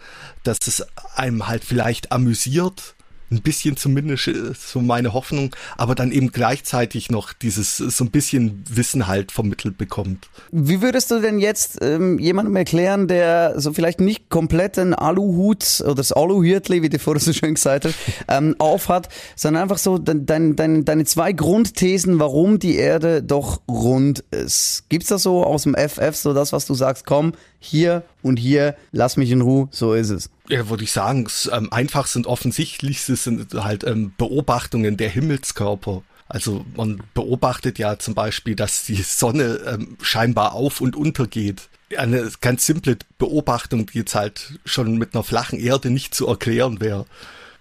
dass 0.45 0.59
es 0.67 0.87
einem 1.17 1.49
halt 1.49 1.65
vielleicht 1.65 2.13
amüsiert 2.13 2.95
ein 3.31 3.43
bisschen 3.43 3.77
zumindest 3.77 4.29
äh, 4.29 4.53
so 4.55 4.81
meine 4.81 5.13
Hoffnung, 5.13 5.55
aber 5.77 5.95
dann 5.95 6.13
eben 6.13 6.33
gleichzeitig 6.33 7.11
noch 7.11 7.33
dieses 7.33 7.77
so 7.77 8.05
ein 8.05 8.11
bisschen 8.11 8.65
Wissen 8.69 9.07
halt 9.07 9.33
vermittelt 9.33 9.79
bekommt. 9.79 10.29
Wie 10.51 10.83
würdest 10.83 11.11
du 11.11 11.21
denn 11.21 11.39
jetzt 11.39 11.79
ähm, 11.83 12.19
jemandem 12.19 12.57
erklären, 12.57 13.09
der 13.09 13.61
so 13.61 13.73
vielleicht 13.73 14.01
nicht 14.01 14.29
komplett 14.29 14.79
einen 14.79 14.95
Aluhut 14.95 15.81
oder 15.85 15.95
das 15.95 16.13
Aluhütli, 16.13 16.83
wie 16.83 16.89
du 16.89 16.99
vorher 16.99 17.21
so 17.21 17.33
schön 17.33 17.55
gesagt 17.55 17.85
hast, 17.85 17.95
ähm, 18.29 18.55
aufhat, 18.59 19.09
sondern 19.37 19.63
einfach 19.63 19.79
so 19.79 19.99
dein, 19.99 20.27
dein, 20.27 20.85
deine 20.85 21.05
zwei 21.05 21.33
Grundthesen, 21.33 22.19
warum 22.21 22.59
die 22.59 22.77
Erde 22.77 23.23
doch 23.23 23.63
rund 23.69 24.25
ist. 24.31 24.85
Gibt's 24.89 25.09
da 25.09 25.19
so 25.19 25.45
aus 25.45 25.65
dem 25.65 25.75
FF 25.75 26.15
so 26.15 26.35
das, 26.35 26.53
was 26.53 26.67
du 26.67 26.75
sagst, 26.75 27.07
komm, 27.07 27.33
hier 27.65 28.03
und 28.23 28.37
hier, 28.37 28.77
lass 28.93 29.17
mich 29.17 29.31
in 29.31 29.41
Ruhe, 29.41 29.69
so 29.71 29.95
ist 29.95 30.11
es. 30.11 30.31
Ja, 30.49 30.69
würde 30.69 30.85
ich 30.85 30.93
sagen, 30.93 31.25
das 31.25 31.51
ähm, 31.53 31.73
einfachste 31.73 32.19
und 32.19 32.27
offensichtlichste 32.27 33.17
sind 33.17 33.55
halt 33.55 33.85
ähm, 33.85 34.13
Beobachtungen 34.17 34.97
der 34.97 35.09
Himmelskörper. 35.09 36.03
Also 36.29 36.65
man 36.77 37.03
beobachtet 37.13 37.79
ja 37.79 37.99
zum 37.99 38.15
Beispiel, 38.15 38.55
dass 38.55 38.85
die 38.85 39.03
Sonne 39.03 39.61
ähm, 39.67 39.97
scheinbar 40.01 40.53
auf 40.53 40.81
und 40.81 40.97
untergeht. 40.97 41.69
Eine 41.97 42.31
ganz 42.41 42.67
simple 42.67 42.99
Beobachtung, 43.19 43.87
die 43.87 43.99
jetzt 43.99 44.15
halt 44.15 44.59
schon 44.65 44.97
mit 44.97 45.15
einer 45.15 45.23
flachen 45.23 45.59
Erde 45.59 45.91
nicht 45.91 46.15
zu 46.15 46.27
erklären 46.27 46.81
wäre. 46.81 47.07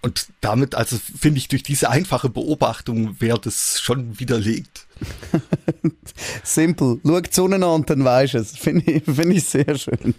Und 0.04 0.26
damit, 0.42 0.74
also 0.74 0.98
finde 0.98 1.38
ich, 1.38 1.48
durch 1.48 1.62
diese 1.62 1.88
einfache 1.88 2.28
Beobachtung 2.28 3.20
wäre 3.20 3.38
das 3.38 3.80
schon 3.80 4.18
widerlegt. 4.20 4.86
Simple. 6.44 7.00
Schau 7.04 7.20
die 7.20 7.30
Sonne 7.32 7.66
an, 7.66 7.84
dann 7.86 8.04
weisst 8.04 8.34
es. 8.34 8.56
Finde 8.56 8.90
ich, 8.90 9.04
find 9.04 9.32
ich 9.32 9.44
sehr 9.44 9.76
schön. 9.76 10.14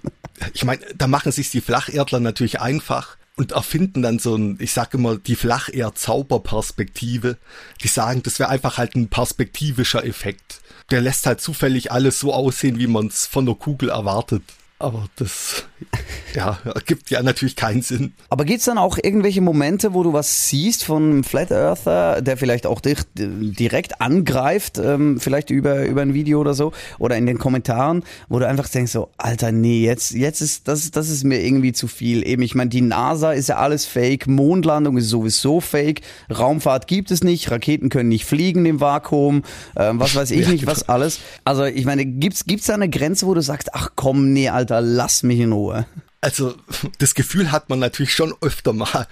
Ich 0.54 0.66
meine, 0.66 0.82
da 0.96 1.08
machen 1.08 1.32
sich 1.32 1.50
die 1.50 1.62
Flacherdler 1.62 2.20
natürlich 2.20 2.62
einfach 2.62 3.18
und 3.36 3.54
erfinden 3.54 4.02
dann 4.02 4.18
so 4.20 4.36
ein, 4.36 4.58
ich 4.60 4.72
sage 4.72 4.98
immer, 4.98 5.18
die 5.18 5.36
Flacherd-Zauberperspektive. 5.36 7.38
Die 7.84 7.88
sagen, 7.88 8.24
das 8.24 8.40
wäre 8.40 8.50
einfach 8.50 8.78
halt 8.78 8.96
ein 8.96 9.10
perspektivischer 9.10 10.06
Effekt. 10.06 10.62
Der 10.92 11.02
lässt 11.02 11.26
halt 11.26 11.42
zufällig 11.42 11.92
alles 11.92 12.20
so 12.20 12.34
aussehen, 12.34 12.80
wie 12.80 12.88
man 12.88 13.08
es 13.08 13.26
von 13.26 13.46
der 13.46 13.56
Kugel 13.56 13.90
erwartet. 13.90 14.44
Aber 14.78 15.08
das, 15.16 15.66
ja, 16.36 16.60
gibt 16.86 17.10
ja 17.10 17.22
natürlich 17.24 17.56
keinen 17.56 17.82
Sinn. 17.82 18.14
Aber 18.30 18.46
gibt's 18.46 18.66
dann 18.66 18.78
auch 18.78 18.98
irgendwelche 19.02 19.42
Momente, 19.42 19.94
wo 19.94 20.04
du 20.04 20.14
was 20.14 20.50
siehst 20.50 20.84
von 20.84 21.04
einem 21.04 21.24
Flat 21.24 21.52
Earther, 21.52 22.22
der 22.22 22.38
vielleicht 22.38 22.68
auch 22.68 22.82
dich 22.82 23.00
direkt 23.16 24.02
angreift, 24.02 24.78
ähm, 24.78 25.20
vielleicht 25.20 25.50
über, 25.50 25.86
über 25.86 26.02
ein 26.02 26.14
Video 26.14 26.40
oder 26.40 26.54
so, 26.54 26.72
oder 27.00 27.18
in 27.18 27.26
den 27.26 27.38
Kommentaren, 27.38 28.04
wo 28.30 28.40
du 28.40 28.48
einfach 28.48 28.68
denkst 28.70 28.92
so, 28.92 29.10
Alter, 29.18 29.52
nee, 29.52 29.84
jetzt, 29.84 30.12
jetzt 30.12 30.42
ist, 30.42 30.68
das, 30.68 30.92
das 30.92 31.10
ist 31.10 31.24
mir 31.24 31.42
irgendwie 31.42 31.74
zu 31.74 31.88
viel. 31.88 32.26
Eben, 32.26 32.42
ich 32.42 32.56
meine, 32.56 32.70
die 32.70 32.82
NASA 32.82 33.34
ist 33.34 33.50
ja 33.50 33.58
alles 33.58 33.86
fake, 33.86 34.28
Mondlandung 34.28 34.98
ist 34.98 35.10
sowieso 35.10 35.62
fake, 35.62 36.02
Raumfahrt 36.36 36.88
gibt 36.88 37.12
es 37.12 37.24
nicht, 37.24 37.52
Raketen 37.52 37.90
können 37.90 38.10
nicht 38.10 38.26
fliegen 38.26 38.66
im 38.66 38.80
Vakuum, 38.80 39.44
äh, 39.76 39.92
was 39.94 40.16
weiß 40.16 40.32
ich 40.32 40.48
nicht, 40.48 40.66
was 40.68 40.82
genau. 40.82 40.94
alles. 40.94 41.20
Also, 41.44 41.66
ich 41.66 41.86
meine, 41.86 42.06
gibt's, 42.06 42.46
gibt's 42.46 42.68
da 42.68 42.74
eine 42.74 42.90
Grenze, 42.90 43.28
wo 43.28 43.34
du 43.34 43.42
sagst, 43.42 43.74
ach 43.74 43.92
komm, 43.96 44.34
nee, 44.34 44.50
Alter, 44.50 44.82
lass 44.82 45.24
mich 45.24 45.40
in 45.40 45.52
Ruhe. 45.52 45.75
Also 46.22 46.56
das 46.98 47.14
Gefühl 47.14 47.52
hat 47.52 47.70
man 47.70 47.78
natürlich 47.78 48.14
schon 48.14 48.34
öfter 48.42 48.74
mal, 48.74 49.08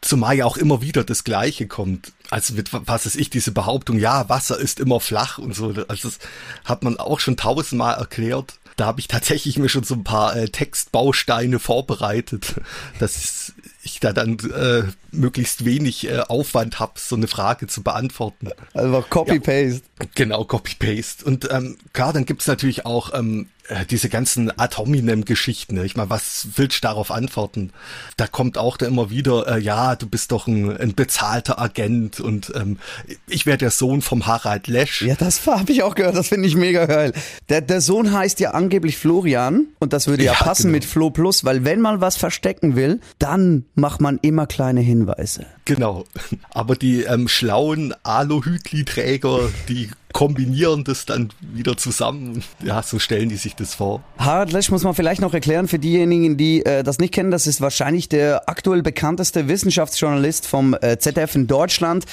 zumal 0.00 0.34
ja 0.34 0.46
auch 0.46 0.56
immer 0.56 0.80
wieder 0.80 1.04
das 1.04 1.22
Gleiche 1.22 1.66
kommt. 1.66 2.12
Also 2.30 2.54
mit, 2.54 2.70
was 2.72 3.04
ist 3.04 3.16
ich, 3.16 3.28
diese 3.28 3.52
Behauptung, 3.52 3.98
ja, 3.98 4.30
Wasser 4.30 4.58
ist 4.58 4.80
immer 4.80 4.98
flach 4.98 5.36
und 5.36 5.54
so. 5.54 5.74
Also 5.88 6.08
das 6.08 6.18
hat 6.64 6.82
man 6.82 6.98
auch 6.98 7.20
schon 7.20 7.36
tausendmal 7.36 7.96
erklärt. 7.96 8.58
Da 8.76 8.86
habe 8.86 8.98
ich 9.00 9.08
tatsächlich 9.08 9.58
mir 9.58 9.68
schon 9.68 9.84
so 9.84 9.94
ein 9.94 10.04
paar 10.04 10.34
äh, 10.36 10.48
Textbausteine 10.48 11.58
vorbereitet, 11.58 12.54
dass 12.98 13.52
ich 13.84 14.00
da 14.00 14.12
dann 14.12 14.38
äh, 14.38 14.84
möglichst 15.12 15.64
wenig 15.64 16.08
äh, 16.08 16.20
Aufwand 16.20 16.80
habe, 16.80 16.94
so 16.96 17.16
eine 17.16 17.28
Frage 17.28 17.66
zu 17.66 17.82
beantworten. 17.82 18.48
Also 18.72 19.04
Copy-Paste. 19.08 19.82
Ja, 20.00 20.06
genau, 20.14 20.44
Copy-Paste. 20.44 21.24
Und 21.24 21.48
ähm, 21.50 21.76
klar, 21.92 22.12
dann 22.12 22.24
gibt's 22.24 22.46
natürlich 22.46 22.86
auch 22.86 23.12
ähm, 23.14 23.46
äh, 23.68 23.86
diese 23.86 24.10
ganzen 24.10 24.52
Atominem-Geschichten. 24.58 25.76
Ne? 25.76 25.86
Ich 25.86 25.96
meine, 25.96 26.10
was 26.10 26.48
willst 26.56 26.78
du 26.78 26.80
darauf 26.82 27.10
antworten? 27.10 27.70
Da 28.18 28.26
kommt 28.26 28.58
auch 28.58 28.76
da 28.76 28.86
immer 28.86 29.08
wieder, 29.08 29.48
äh, 29.48 29.58
ja, 29.58 29.96
du 29.96 30.06
bist 30.06 30.32
doch 30.32 30.46
ein, 30.46 30.76
ein 30.76 30.94
bezahlter 30.94 31.58
Agent 31.58 32.20
und 32.20 32.52
ähm, 32.54 32.78
ich 33.26 33.46
wäre 33.46 33.56
der 33.56 33.70
Sohn 33.70 34.02
vom 34.02 34.26
Harald 34.26 34.66
Lesch. 34.66 35.00
Ja, 35.00 35.14
das 35.14 35.46
habe 35.46 35.72
ich 35.72 35.82
auch 35.82 35.94
gehört, 35.94 36.14
das 36.14 36.28
finde 36.28 36.46
ich 36.46 36.56
mega 36.56 36.84
geil. 36.84 37.14
Der, 37.48 37.62
der 37.62 37.80
Sohn 37.80 38.12
heißt 38.12 38.38
ja 38.40 38.50
angeblich 38.50 38.98
Florian 38.98 39.68
und 39.78 39.94
das 39.94 40.08
würde 40.08 40.24
ja, 40.24 40.32
ja 40.32 40.38
passen 40.38 40.64
genau. 40.64 40.72
mit 40.72 40.84
Flo 40.84 41.10
Plus, 41.10 41.44
weil 41.44 41.64
wenn 41.64 41.80
man 41.80 42.02
was 42.02 42.16
verstecken 42.16 42.76
will, 42.76 43.00
dann 43.18 43.64
macht 43.74 44.00
man 44.00 44.18
immer 44.22 44.46
kleine 44.46 44.80
Hinweise. 44.80 45.46
Genau, 45.64 46.04
aber 46.50 46.76
die 46.76 47.02
ähm, 47.02 47.26
schlauen 47.26 47.94
Aluhütli-Träger, 48.02 49.48
die 49.68 49.88
kombinieren 50.14 50.84
das 50.84 51.06
dann 51.06 51.30
wieder 51.40 51.76
zusammen. 51.76 52.44
Ja, 52.62 52.82
so 52.82 53.00
stellen 53.00 53.28
die 53.28 53.36
sich 53.36 53.56
das 53.56 53.74
vor. 53.74 54.02
Harald 54.16 54.52
Lesch 54.52 54.70
muss 54.70 54.84
man 54.84 54.94
vielleicht 54.94 55.20
noch 55.20 55.34
erklären 55.34 55.66
für 55.66 55.80
diejenigen, 55.80 56.36
die 56.36 56.64
äh, 56.64 56.84
das 56.84 56.98
nicht 56.98 57.12
kennen. 57.12 57.32
Das 57.32 57.48
ist 57.48 57.60
wahrscheinlich 57.60 58.08
der 58.08 58.48
aktuell 58.48 58.82
bekannteste 58.82 59.48
Wissenschaftsjournalist 59.48 60.46
vom 60.46 60.76
äh, 60.80 60.98
ZDF 60.98 61.34
in 61.34 61.46
Deutschland. 61.48 62.04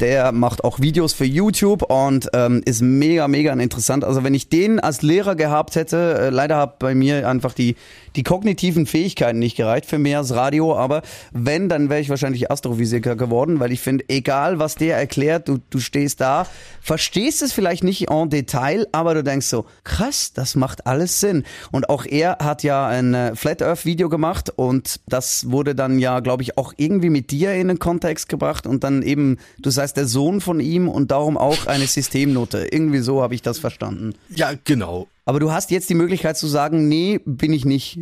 Der 0.00 0.32
macht 0.32 0.64
auch 0.64 0.80
Videos 0.80 1.12
für 1.12 1.26
YouTube 1.26 1.82
und 1.82 2.30
ähm, 2.32 2.62
ist 2.64 2.80
mega, 2.80 3.28
mega 3.28 3.52
interessant. 3.52 4.04
Also 4.04 4.24
wenn 4.24 4.32
ich 4.32 4.48
den 4.48 4.80
als 4.80 5.02
Lehrer 5.02 5.34
gehabt 5.34 5.76
hätte, 5.76 6.18
äh, 6.18 6.30
leider 6.30 6.56
hat 6.56 6.78
bei 6.78 6.94
mir 6.94 7.28
einfach 7.28 7.52
die, 7.52 7.76
die 8.16 8.22
kognitiven 8.22 8.86
Fähigkeiten 8.86 9.38
nicht 9.38 9.56
gereicht 9.56 9.84
für 9.84 9.98
mehr 9.98 10.18
als 10.18 10.34
Radio, 10.34 10.74
aber 10.74 11.02
wenn, 11.32 11.68
dann 11.68 11.90
wäre 11.90 12.00
ich 12.00 12.08
wahrscheinlich 12.08 12.50
Astrophysiker 12.50 12.99
geworden, 13.00 13.60
weil 13.60 13.72
ich 13.72 13.80
finde, 13.80 14.04
egal 14.08 14.58
was 14.58 14.74
der 14.74 14.96
erklärt, 14.96 15.48
du, 15.48 15.58
du 15.70 15.78
stehst 15.78 16.20
da, 16.20 16.46
verstehst 16.80 17.42
es 17.42 17.52
vielleicht 17.52 17.84
nicht 17.84 18.10
en 18.10 18.30
Detail, 18.30 18.86
aber 18.92 19.14
du 19.14 19.22
denkst 19.22 19.46
so, 19.46 19.66
krass, 19.84 20.32
das 20.32 20.54
macht 20.54 20.86
alles 20.86 21.20
Sinn. 21.20 21.44
Und 21.70 21.88
auch 21.88 22.04
er 22.06 22.38
hat 22.40 22.62
ja 22.62 22.86
ein 22.86 23.14
äh, 23.14 23.34
Flat 23.36 23.62
Earth 23.62 23.84
Video 23.84 24.08
gemacht 24.08 24.50
und 24.54 25.00
das 25.08 25.50
wurde 25.50 25.74
dann 25.74 25.98
ja, 25.98 26.20
glaube 26.20 26.42
ich, 26.42 26.58
auch 26.58 26.72
irgendwie 26.76 27.10
mit 27.10 27.30
dir 27.30 27.54
in 27.54 27.68
den 27.68 27.78
Kontext 27.78 28.28
gebracht 28.28 28.66
und 28.66 28.84
dann 28.84 29.02
eben, 29.02 29.38
du 29.58 29.70
sagst 29.70 29.96
der 29.96 30.06
Sohn 30.06 30.40
von 30.40 30.60
ihm 30.60 30.88
und 30.88 31.10
darum 31.10 31.36
auch 31.36 31.66
eine 31.66 31.86
Systemnote. 31.86 32.68
Irgendwie 32.70 33.00
so 33.00 33.22
habe 33.22 33.34
ich 33.34 33.42
das 33.42 33.58
verstanden. 33.58 34.14
Ja, 34.28 34.52
genau. 34.64 35.08
Aber 35.30 35.38
du 35.38 35.52
hast 35.52 35.70
jetzt 35.70 35.88
die 35.88 35.94
Möglichkeit 35.94 36.36
zu 36.36 36.48
sagen, 36.48 36.88
nee, 36.88 37.20
bin 37.24 37.52
ich 37.52 37.64
nicht. 37.64 38.00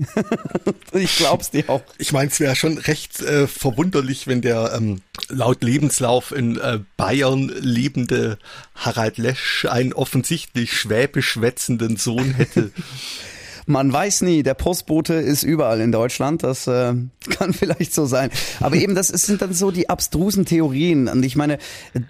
ich 0.94 1.18
glaub's 1.18 1.50
dir 1.50 1.68
auch. 1.68 1.82
Ich 1.98 2.10
meine, 2.10 2.30
es 2.30 2.40
wäre 2.40 2.56
schon 2.56 2.78
recht 2.78 3.20
äh, 3.20 3.46
verwunderlich, 3.46 4.26
wenn 4.26 4.40
der 4.40 4.72
ähm, 4.74 5.02
laut 5.28 5.62
Lebenslauf 5.62 6.32
in 6.32 6.56
äh, 6.56 6.78
Bayern 6.96 7.52
lebende 7.60 8.38
Harald 8.74 9.18
Lesch 9.18 9.66
einen 9.66 9.92
offensichtlich 9.92 10.72
schwäbisch 10.72 11.28
schwätzenden 11.28 11.98
Sohn 11.98 12.32
hätte. 12.32 12.72
Man 13.70 13.92
weiß 13.92 14.22
nie, 14.22 14.42
der 14.42 14.54
Postbote 14.54 15.12
ist 15.12 15.42
überall 15.42 15.82
in 15.82 15.92
Deutschland, 15.92 16.42
das 16.42 16.66
äh, 16.66 16.94
kann 17.28 17.52
vielleicht 17.52 17.92
so 17.92 18.06
sein. 18.06 18.30
Aber 18.60 18.76
eben, 18.76 18.94
das 18.94 19.08
sind 19.08 19.42
dann 19.42 19.52
so 19.52 19.70
die 19.70 19.90
abstrusen 19.90 20.46
Theorien. 20.46 21.06
Und 21.06 21.22
ich 21.22 21.36
meine, 21.36 21.58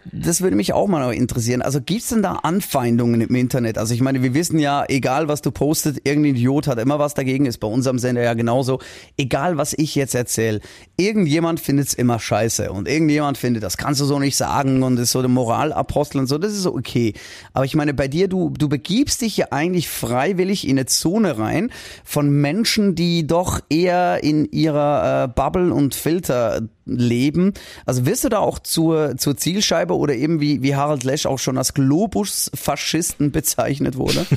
das 0.04 0.40
würde 0.40 0.54
mich 0.54 0.72
auch 0.72 0.86
mal 0.86 1.12
interessieren. 1.12 1.60
Also 1.60 1.80
gibt's 1.80 2.10
denn 2.10 2.22
da 2.22 2.34
Anfeindungen 2.34 3.22
im 3.22 3.34
Internet? 3.34 3.76
Also 3.76 3.92
ich 3.92 4.00
meine, 4.00 4.22
wir 4.22 4.34
wissen 4.34 4.60
ja, 4.60 4.84
egal 4.86 5.26
was 5.26 5.42
du 5.42 5.50
postet, 5.50 6.06
irgendein 6.06 6.36
Idiot 6.36 6.68
hat 6.68 6.78
immer 6.78 7.00
was 7.00 7.14
dagegen, 7.14 7.44
ist 7.44 7.58
bei 7.58 7.66
unserem 7.66 7.98
Sender 7.98 8.22
ja 8.22 8.34
genauso. 8.34 8.78
Egal 9.16 9.56
was 9.56 9.74
ich 9.76 9.96
jetzt 9.96 10.14
erzähle, 10.14 10.60
irgendjemand 10.96 11.58
findet's 11.58 11.92
immer 11.92 12.20
scheiße 12.20 12.70
und 12.70 12.86
irgendjemand 12.86 13.36
findet, 13.36 13.64
das 13.64 13.76
kannst 13.76 14.00
du 14.00 14.04
so 14.04 14.20
nicht 14.20 14.36
sagen 14.36 14.84
und 14.84 14.96
ist 15.00 15.10
so 15.10 15.22
der 15.22 15.28
Moralapostel 15.28 16.20
und 16.20 16.28
so, 16.28 16.38
das 16.38 16.52
ist 16.52 16.66
okay. 16.66 17.14
Aber 17.52 17.64
ich 17.64 17.74
meine, 17.74 17.94
bei 17.94 18.06
dir, 18.06 18.28
du, 18.28 18.50
du 18.56 18.68
begibst 18.68 19.22
dich 19.22 19.36
ja 19.36 19.48
eigentlich 19.50 19.88
freiwillig 19.88 20.64
in 20.64 20.78
eine 20.78 20.86
Zone 20.86 21.36
rein, 21.36 21.47
rein 21.48 21.70
von 22.04 22.30
Menschen, 22.30 22.94
die 22.94 23.26
doch 23.26 23.60
eher 23.68 24.22
in 24.22 24.50
ihrer 24.50 25.24
äh, 25.24 25.28
Bubble 25.28 25.72
und 25.72 25.94
Filter 25.94 26.62
leben. 26.84 27.54
Also 27.86 28.06
wirst 28.06 28.24
du 28.24 28.28
da 28.28 28.38
auch 28.38 28.58
zur, 28.58 29.16
zur 29.16 29.36
Zielscheibe 29.36 29.96
oder 29.96 30.14
eben 30.14 30.40
wie, 30.40 30.62
wie 30.62 30.76
Harald 30.76 31.04
Lesch 31.04 31.26
auch 31.26 31.38
schon 31.38 31.58
als 31.58 31.74
Globus-Faschisten 31.74 33.32
bezeichnet 33.32 33.96
wurde? 33.96 34.26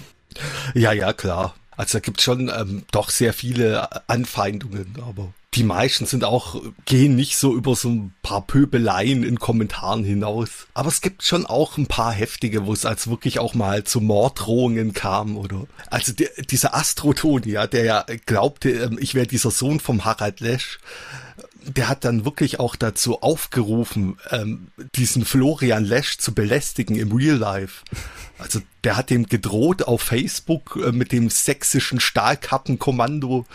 Ja, 0.73 0.93
ja, 0.93 1.11
klar. 1.11 1.55
Also 1.75 1.97
da 1.97 1.99
gibt 1.99 2.21
schon 2.21 2.49
ähm, 2.57 2.83
doch 2.93 3.09
sehr 3.09 3.33
viele 3.33 3.89
Anfeindungen, 4.07 4.95
aber 5.05 5.33
die 5.53 5.63
meisten 5.63 6.05
sind 6.05 6.23
auch, 6.23 6.61
gehen 6.85 7.15
nicht 7.15 7.35
so 7.35 7.53
über 7.53 7.75
so 7.75 7.89
ein 7.89 8.13
paar 8.21 8.41
Pöbeleien 8.47 9.23
in 9.23 9.37
Kommentaren 9.37 10.05
hinaus. 10.05 10.67
Aber 10.73 10.87
es 10.87 11.01
gibt 11.01 11.23
schon 11.23 11.45
auch 11.45 11.77
ein 11.77 11.87
paar 11.87 12.13
heftige, 12.13 12.65
wo 12.65 12.71
es 12.71 12.85
als 12.85 13.09
wirklich 13.09 13.39
auch 13.39 13.53
mal 13.53 13.83
zu 13.83 13.99
Morddrohungen 13.99 14.93
kam 14.93 15.35
oder, 15.35 15.67
also 15.89 16.13
der, 16.13 16.29
dieser 16.49 16.73
Astroton, 16.73 17.43
ja, 17.43 17.67
der 17.67 17.83
ja 17.83 18.05
glaubte, 18.25 18.69
ähm, 18.69 18.97
ich 19.01 19.13
wäre 19.13 19.27
dieser 19.27 19.51
Sohn 19.51 19.81
vom 19.81 20.05
Harald 20.05 20.39
Lesch, 20.39 20.79
der 21.63 21.89
hat 21.89 22.05
dann 22.05 22.23
wirklich 22.23 22.59
auch 22.59 22.77
dazu 22.77 23.21
aufgerufen, 23.21 24.17
ähm, 24.29 24.67
diesen 24.95 25.25
Florian 25.25 25.83
Lesch 25.83 26.17
zu 26.17 26.33
belästigen 26.33 26.95
im 26.95 27.11
Real 27.11 27.35
Life. 27.35 27.83
Also 28.41 28.59
der 28.83 28.97
hat 28.97 29.09
dem 29.09 29.27
gedroht 29.27 29.83
auf 29.83 30.01
Facebook 30.01 30.79
äh, 30.83 30.91
mit 30.91 31.11
dem 31.11 31.29
sächsischen 31.29 31.99
Stahlkappenkommando 31.99 33.45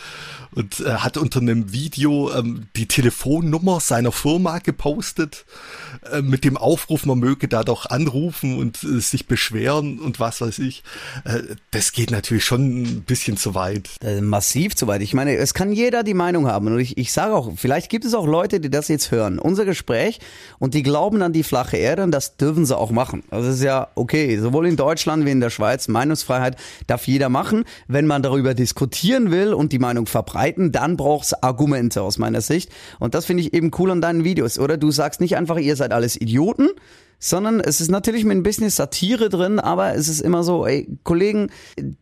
und 0.54 0.80
äh, 0.80 0.90
hat 0.90 1.16
unter 1.16 1.40
einem 1.40 1.72
Video 1.72 2.32
ähm, 2.32 2.68
die 2.76 2.86
Telefonnummer 2.86 3.80
seiner 3.80 4.12
Firma 4.12 4.58
gepostet 4.58 5.44
äh, 6.12 6.22
mit 6.22 6.44
dem 6.44 6.56
Aufruf, 6.56 7.04
man 7.04 7.18
möge 7.18 7.48
da 7.48 7.64
doch 7.64 7.86
anrufen 7.86 8.58
und 8.58 8.82
äh, 8.84 9.00
sich 9.00 9.26
beschweren 9.26 9.98
und 9.98 10.20
was 10.20 10.40
weiß 10.40 10.60
ich. 10.60 10.84
Äh, 11.24 11.42
das 11.72 11.92
geht 11.92 12.10
natürlich 12.10 12.44
schon 12.44 12.82
ein 12.82 13.02
bisschen 13.02 13.36
zu 13.36 13.54
weit. 13.54 13.90
Äh, 14.02 14.20
massiv 14.20 14.76
zu 14.76 14.86
weit. 14.86 15.02
Ich 15.02 15.12
meine, 15.12 15.36
es 15.36 15.54
kann 15.54 15.72
jeder 15.72 16.04
die 16.04 16.14
Meinung 16.14 16.46
haben 16.46 16.68
und 16.68 16.78
ich, 16.78 16.96
ich 16.96 17.12
sage 17.12 17.34
auch, 17.34 17.52
vielleicht 17.56 17.90
gibt 17.90 18.04
es 18.04 18.14
auch 18.14 18.26
Leute, 18.26 18.60
die 18.60 18.70
das 18.70 18.88
jetzt 18.88 19.10
hören, 19.10 19.40
unser 19.40 19.64
Gespräch 19.64 20.20
und 20.60 20.74
die 20.74 20.84
glauben 20.84 21.20
an 21.22 21.32
die 21.32 21.42
flache 21.42 21.76
Erde 21.76 22.04
und 22.04 22.12
das 22.12 22.36
dürfen 22.36 22.64
sie 22.64 22.76
auch 22.76 22.92
machen. 22.92 23.24
Das 23.30 23.46
ist 23.46 23.62
ja 23.62 23.88
okay, 23.96 24.38
sowohl 24.38 24.68
in 24.68 24.75
Deutschland 24.76 25.24
wie 25.24 25.30
in 25.30 25.40
der 25.40 25.50
Schweiz. 25.50 25.88
Meinungsfreiheit 25.88 26.56
darf 26.86 27.06
jeder 27.06 27.28
machen. 27.28 27.64
Wenn 27.88 28.06
man 28.06 28.22
darüber 28.22 28.54
diskutieren 28.54 29.30
will 29.30 29.52
und 29.52 29.72
die 29.72 29.78
Meinung 29.78 30.06
verbreiten, 30.06 30.72
dann 30.72 30.96
braucht 30.96 31.26
es 31.26 31.42
Argumente 31.42 32.02
aus 32.02 32.18
meiner 32.18 32.40
Sicht. 32.40 32.70
Und 32.98 33.14
das 33.14 33.26
finde 33.26 33.42
ich 33.42 33.54
eben 33.54 33.70
cool 33.78 33.90
an 33.90 34.00
deinen 34.00 34.24
Videos, 34.24 34.58
oder? 34.58 34.76
Du 34.76 34.90
sagst 34.90 35.20
nicht 35.20 35.36
einfach, 35.36 35.58
ihr 35.58 35.76
seid 35.76 35.92
alles 35.92 36.20
Idioten, 36.20 36.68
sondern 37.18 37.60
es 37.60 37.80
ist 37.80 37.90
natürlich 37.90 38.24
mit 38.24 38.36
ein 38.36 38.42
bisschen 38.42 38.68
Satire 38.70 39.28
drin, 39.28 39.58
aber 39.58 39.94
es 39.94 40.08
ist 40.08 40.20
immer 40.20 40.42
so, 40.42 40.66
ey, 40.66 40.88
Kollegen, 41.02 41.50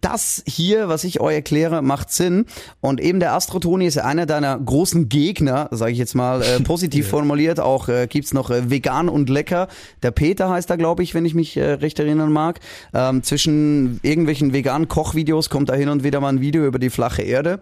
das 0.00 0.42
hier, 0.46 0.88
was 0.88 1.04
ich 1.04 1.20
euch 1.20 1.34
erkläre, 1.34 1.82
macht 1.82 2.10
Sinn. 2.10 2.46
Und 2.80 3.00
eben 3.00 3.20
der 3.20 3.34
Astrotoni 3.34 3.86
ist 3.86 3.94
ja 3.94 4.04
einer 4.04 4.26
deiner 4.26 4.58
großen 4.58 5.08
Gegner, 5.08 5.68
sage 5.70 5.92
ich 5.92 5.98
jetzt 5.98 6.14
mal 6.14 6.42
äh, 6.42 6.60
positiv 6.64 7.06
ja. 7.06 7.10
formuliert. 7.10 7.60
Auch 7.60 7.88
äh, 7.88 8.06
gibt's 8.08 8.34
noch 8.34 8.50
äh, 8.50 8.70
vegan 8.70 9.08
und 9.08 9.28
lecker. 9.28 9.68
Der 10.02 10.10
Peter 10.10 10.50
heißt 10.50 10.68
da, 10.68 10.76
glaube 10.76 11.02
ich, 11.02 11.14
wenn 11.14 11.24
ich 11.24 11.34
mich 11.34 11.56
äh, 11.56 11.72
recht 11.72 11.98
erinnern 11.98 12.32
mag. 12.32 12.60
Ähm, 12.92 13.22
zwischen 13.22 14.00
irgendwelchen 14.02 14.52
veganen 14.52 14.88
Kochvideos 14.88 15.50
kommt 15.50 15.68
da 15.68 15.74
hin 15.74 15.88
und 15.88 16.04
wieder 16.04 16.20
mal 16.20 16.28
ein 16.28 16.40
Video 16.40 16.64
über 16.66 16.78
die 16.78 16.90
flache 16.90 17.22
Erde 17.22 17.60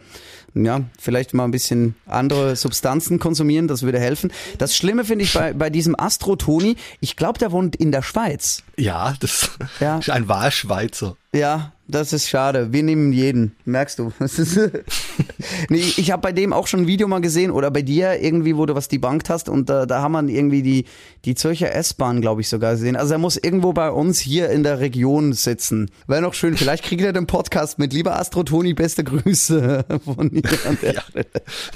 ja, 0.54 0.82
vielleicht 0.98 1.34
mal 1.34 1.44
ein 1.44 1.50
bisschen 1.50 1.94
andere 2.06 2.56
Substanzen 2.56 3.18
konsumieren, 3.18 3.68
das 3.68 3.82
würde 3.82 3.98
helfen. 3.98 4.32
Das 4.58 4.76
Schlimme 4.76 5.04
finde 5.04 5.24
ich 5.24 5.34
bei, 5.34 5.52
bei 5.52 5.70
diesem 5.70 5.98
Astro-Toni, 5.98 6.76
ich 7.00 7.16
glaube, 7.16 7.38
der 7.38 7.52
wohnt 7.52 7.76
in 7.76 7.92
der 7.92 8.02
Schweiz. 8.02 8.62
Ja, 8.76 9.14
das 9.20 9.50
ja. 9.80 9.98
ist 9.98 10.10
ein 10.10 10.28
Wahlschweizer. 10.28 11.16
Ja, 11.34 11.72
das 11.88 12.12
ist 12.12 12.28
schade. 12.28 12.72
Wir 12.72 12.82
nehmen 12.82 13.12
jeden, 13.12 13.54
merkst 13.64 13.98
du. 13.98 14.12
nee, 15.68 15.82
ich 15.96 16.10
habe 16.10 16.22
bei 16.22 16.32
dem 16.32 16.52
auch 16.52 16.66
schon 16.66 16.80
ein 16.80 16.86
Video 16.86 17.08
mal 17.08 17.20
gesehen 17.20 17.50
oder 17.50 17.70
bei 17.70 17.82
dir 17.82 18.20
irgendwie, 18.20 18.56
wo 18.56 18.66
du 18.66 18.74
was 18.74 18.88
debunked 18.88 19.28
hast 19.28 19.48
und 19.48 19.68
äh, 19.68 19.86
da 19.86 20.00
haben 20.00 20.12
wir 20.12 20.34
irgendwie 20.34 20.62
die, 20.62 20.84
die 21.24 21.34
Zürcher 21.34 21.74
S-Bahn, 21.74 22.20
glaube 22.20 22.40
ich, 22.40 22.48
sogar 22.48 22.72
gesehen. 22.72 22.96
Also 22.96 23.14
er 23.14 23.18
muss 23.18 23.36
irgendwo 23.36 23.72
bei 23.72 23.90
uns 23.90 24.20
hier 24.20 24.48
in 24.50 24.62
der 24.62 24.80
Region 24.80 25.32
sitzen. 25.32 25.90
Wäre 26.06 26.22
noch 26.22 26.34
schön, 26.34 26.56
vielleicht 26.56 26.84
kriegt 26.84 27.02
er 27.02 27.12
den 27.12 27.26
Podcast 27.26 27.78
mit. 27.78 27.92
Lieber 27.92 28.18
Astro 28.18 28.42
Toni, 28.42 28.74
beste 28.74 29.04
Grüße 29.04 29.84
von 30.04 30.30
dir 30.30 30.42
an 30.66 30.78
der 30.80 30.94
ja. 30.94 31.02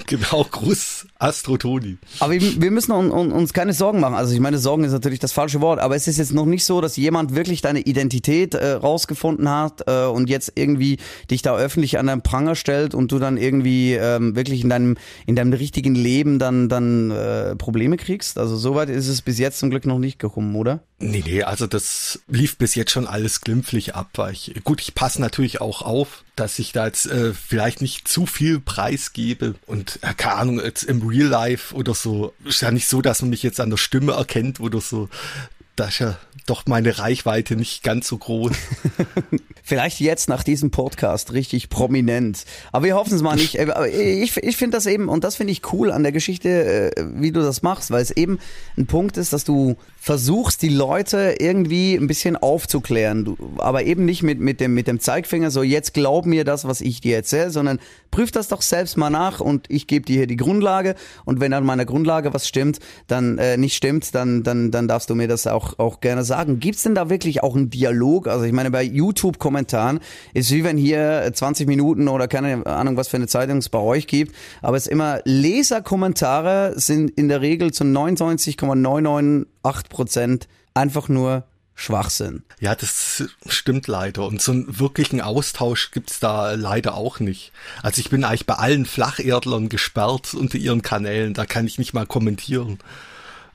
Genau, 0.07 0.47
Gruß 0.51 1.07
Astro 1.19 1.57
Toni. 1.59 1.99
Aber 2.21 2.33
wir, 2.33 2.71
müssen 2.71 2.93
un, 2.93 3.11
un, 3.11 3.33
uns 3.33 3.53
keine 3.53 3.73
Sorgen 3.73 4.01
machen. 4.01 4.15
Also 4.15 4.33
ich 4.33 4.41
meine, 4.41 4.59
Sorgen 4.59 4.85
ist 4.85 4.93
natürlich 4.93 5.19
das 5.19 5.33
falsche 5.33 5.61
Wort, 5.61 5.79
aber 5.79 5.97
es 5.97 6.07
ist 6.09 6.19
jetzt 6.19 6.33
noch 6.33 6.47
nicht 6.47 6.65
so, 6.65 6.81
dass 6.81 6.97
jemand 6.97 7.35
wirklich 7.35 7.61
deine 7.61 7.81
Identität 7.81 8.55
äh, 8.55 8.73
rausgefunden 8.73 9.46
hat 9.49 9.83
äh, 9.87 10.07
und 10.07 10.29
jetzt 10.29 10.53
irgendwie 10.55 10.99
dich 11.31 11.43
da 11.43 11.57
öffentlich 11.57 11.99
an 11.99 12.07
den 12.07 12.23
Pranger 12.23 12.55
stellt 12.55 12.95
und 12.95 13.12
du 13.12 13.19
dann 13.19 13.37
irgendwie 13.37 13.95
ähm, 13.95 14.37
wirklich 14.37 14.62
in 14.62 14.71
deinem 14.71 14.97
in 15.26 15.37
deinem 15.37 15.53
richtigen 15.53 15.95
Leben 15.95 16.38
dann 16.38 16.69
dann 16.69 17.11
äh, 17.11 17.57
Probleme 17.57 17.97
kriegst. 17.97 18.38
Also 18.38 18.57
soweit 18.57 18.88
ist 18.88 19.09
es 19.09 19.23
bis 19.23 19.38
jetzt 19.38 19.59
zum 19.59 19.71
Glück 19.71 19.87
noch 19.87 19.99
nicht 19.99 20.19
gekommen, 20.19 20.55
oder? 20.55 20.81
Nee, 20.99 21.23
nee, 21.26 21.43
also 21.43 21.67
das 21.67 22.21
lief 22.26 22.57
bis 22.57 22.75
jetzt 22.75 22.91
schon 22.91 23.07
alles 23.07 23.43
glimpflich 23.43 23.95
ab. 23.95 24.09
Ich, 24.33 24.55
gut, 24.65 24.81
ich 24.81 24.95
passe 24.95 25.21
natürlich 25.21 25.61
auch 25.61 25.83
auf, 25.83 26.25
dass 26.37 26.59
ich 26.59 26.73
da 26.73 26.87
jetzt 26.87 27.07
äh, 27.07 27.35
vielleicht 27.35 27.83
nicht 27.83 28.09
zu 28.09 28.25
viel 28.25 28.61
preisgebe 28.61 29.57
und 29.67 29.99
äh, 30.03 30.15
keine 30.15 30.37
Ahnung, 30.37 30.61
jetzt 30.61 30.85
im 30.85 31.07
Real 31.07 31.29
Life 31.29 31.75
oder 31.75 31.95
so, 31.95 32.33
ist 32.45 32.62
ja 32.62 32.71
nicht 32.71 32.88
so, 32.88 33.03
dass 33.03 33.21
man 33.21 33.31
mich 33.31 33.43
jetzt 33.43 33.61
an 33.61 33.71
der 33.71 33.76
Stimme 33.76 34.12
erkennt 34.12 34.59
oder 34.61 34.81
so. 34.81 35.09
Da 35.76 35.88
ist 35.88 35.99
ja 35.99 36.17
doch 36.47 36.65
meine 36.67 36.99
Reichweite 36.99 37.57
nicht 37.57 37.83
ganz 37.83 38.09
so 38.09 38.19
groß. 38.19 38.53
Vielleicht 39.62 40.00
jetzt 40.00 40.29
nach 40.29 40.45
diesem 40.45 40.71
Podcast 40.71 41.33
richtig 41.33 41.69
prominent. 41.69 42.45
Aber 42.73 42.87
wir 42.87 42.95
hoffen 42.95 43.15
es 43.15 43.23
mal 43.23 43.35
nicht. 43.35 43.57
Ich, 43.57 44.37
ich 44.37 44.57
finde 44.57 44.76
das 44.76 44.87
eben, 44.87 45.09
und 45.09 45.25
das 45.25 45.37
finde 45.37 45.53
ich 45.53 45.73
cool 45.73 45.91
an 45.91 46.05
der 46.05 46.12
Geschichte, 46.12 46.95
äh, 46.97 47.05
wie 47.15 47.33
du 47.33 47.41
das 47.41 47.62
machst, 47.62 47.91
weil 47.91 48.03
es 48.03 48.12
eben 48.12 48.38
ein 48.76 48.87
Punkt 48.87 49.17
ist, 49.17 49.33
dass 49.33 49.45
du 49.45 49.76
versuchst, 50.07 50.63
die 50.63 50.69
Leute 50.69 51.35
irgendwie 51.41 51.97
ein 51.97 52.07
bisschen 52.07 52.37
aufzuklären. 52.37 53.25
Du, 53.25 53.37
aber 53.59 53.83
eben 53.83 54.05
nicht 54.05 54.23
mit, 54.23 54.39
mit, 54.39 54.61
dem, 54.61 54.73
mit 54.73 54.87
dem 54.87 55.01
Zeigfinger, 55.01 55.51
so 55.51 55.65
jetzt 55.65 55.95
glaub 55.95 56.27
mir 56.27 56.45
das, 56.45 56.65
was 56.65 56.81
ich 56.81 57.01
dir 57.01 57.17
erzähle, 57.17 57.51
sondern 57.51 57.81
prüf 58.13 58.31
das 58.31 58.47
doch 58.47 58.63
selbst 58.63 58.97
mal 58.97 59.11
nach 59.11 59.41
und 59.41 59.67
ich 59.69 59.89
gebe 59.89 60.07
dir 60.07 60.19
hier 60.19 60.27
die 60.29 60.37
Grundlage. 60.37 60.95
Und 61.25 61.40
wenn 61.40 61.53
an 61.53 61.64
meiner 61.64 61.85
Grundlage 61.85 62.33
was 62.33 62.47
stimmt, 62.47 62.79
dann 63.09 63.38
äh, 63.38 63.57
nicht 63.57 63.75
stimmt, 63.75 64.14
dann, 64.14 64.45
dann, 64.45 64.71
dann 64.71 64.87
darfst 64.87 65.11
du 65.11 65.16
mir 65.16 65.27
das 65.27 65.49
auch, 65.49 65.81
auch 65.81 65.99
gerne 65.99 66.23
sagen. 66.23 66.61
Gibt's 66.61 66.85
denn 66.85 66.95
da 66.95 67.11
wirklich 67.11 67.42
auch 67.42 67.57
einen 67.57 67.71
Dialog? 67.71 68.29
Also 68.29 68.45
ich 68.45 68.53
meine, 68.53 68.71
bei 68.71 68.85
YouTube-Kommentaren 68.85 69.99
ist 70.35 70.53
wie 70.53 70.62
wenn 70.62 70.77
hier 70.77 71.29
20 71.35 71.66
Minuten 71.66 72.07
oder 72.07 72.29
keine 72.29 72.64
Ahnung, 72.64 72.97
was 72.97 73.09
für 73.09 73.16
eine 73.16 73.27
Zeitung 73.27 73.59
es 73.59 73.69
bei 73.69 73.81
euch 73.81 74.07
gibt, 74.07 74.37
aber 74.62 74.77
es 74.77 74.87
ist 74.87 74.92
immer 74.92 75.19
Leserkommentare 75.25 76.75
sind 76.77 77.11
in 77.11 77.29
der 77.29 77.40
Regel 77.40 77.73
zu 77.73 77.83
99,99 77.83 79.47
8 79.66 79.88
Prozent 79.88 80.48
einfach 80.74 81.09
nur 81.09 81.44
Schwachsinn. 81.74 82.42
Ja, 82.59 82.74
das 82.74 83.24
stimmt 83.46 83.87
leider. 83.87 84.26
Und 84.26 84.40
so 84.40 84.52
einen 84.52 84.79
wirklichen 84.79 85.20
Austausch 85.20 85.90
gibt's 85.90 86.20
da 86.20 86.52
leider 86.52 86.94
auch 86.94 87.20
nicht. 87.20 87.52
Also 87.83 88.00
ich 88.00 88.09
bin 88.09 88.24
eigentlich 88.24 88.46
bei 88.46 88.55
allen 88.55 88.87
Flacherdlern 88.87 89.68
gesperrt 89.68 90.33
unter 90.33 90.57
ihren 90.57 90.81
Kanälen. 90.81 91.35
Da 91.35 91.44
kann 91.44 91.66
ich 91.66 91.79
nicht 91.79 91.92
mal 91.92 92.07
kommentieren. 92.07 92.79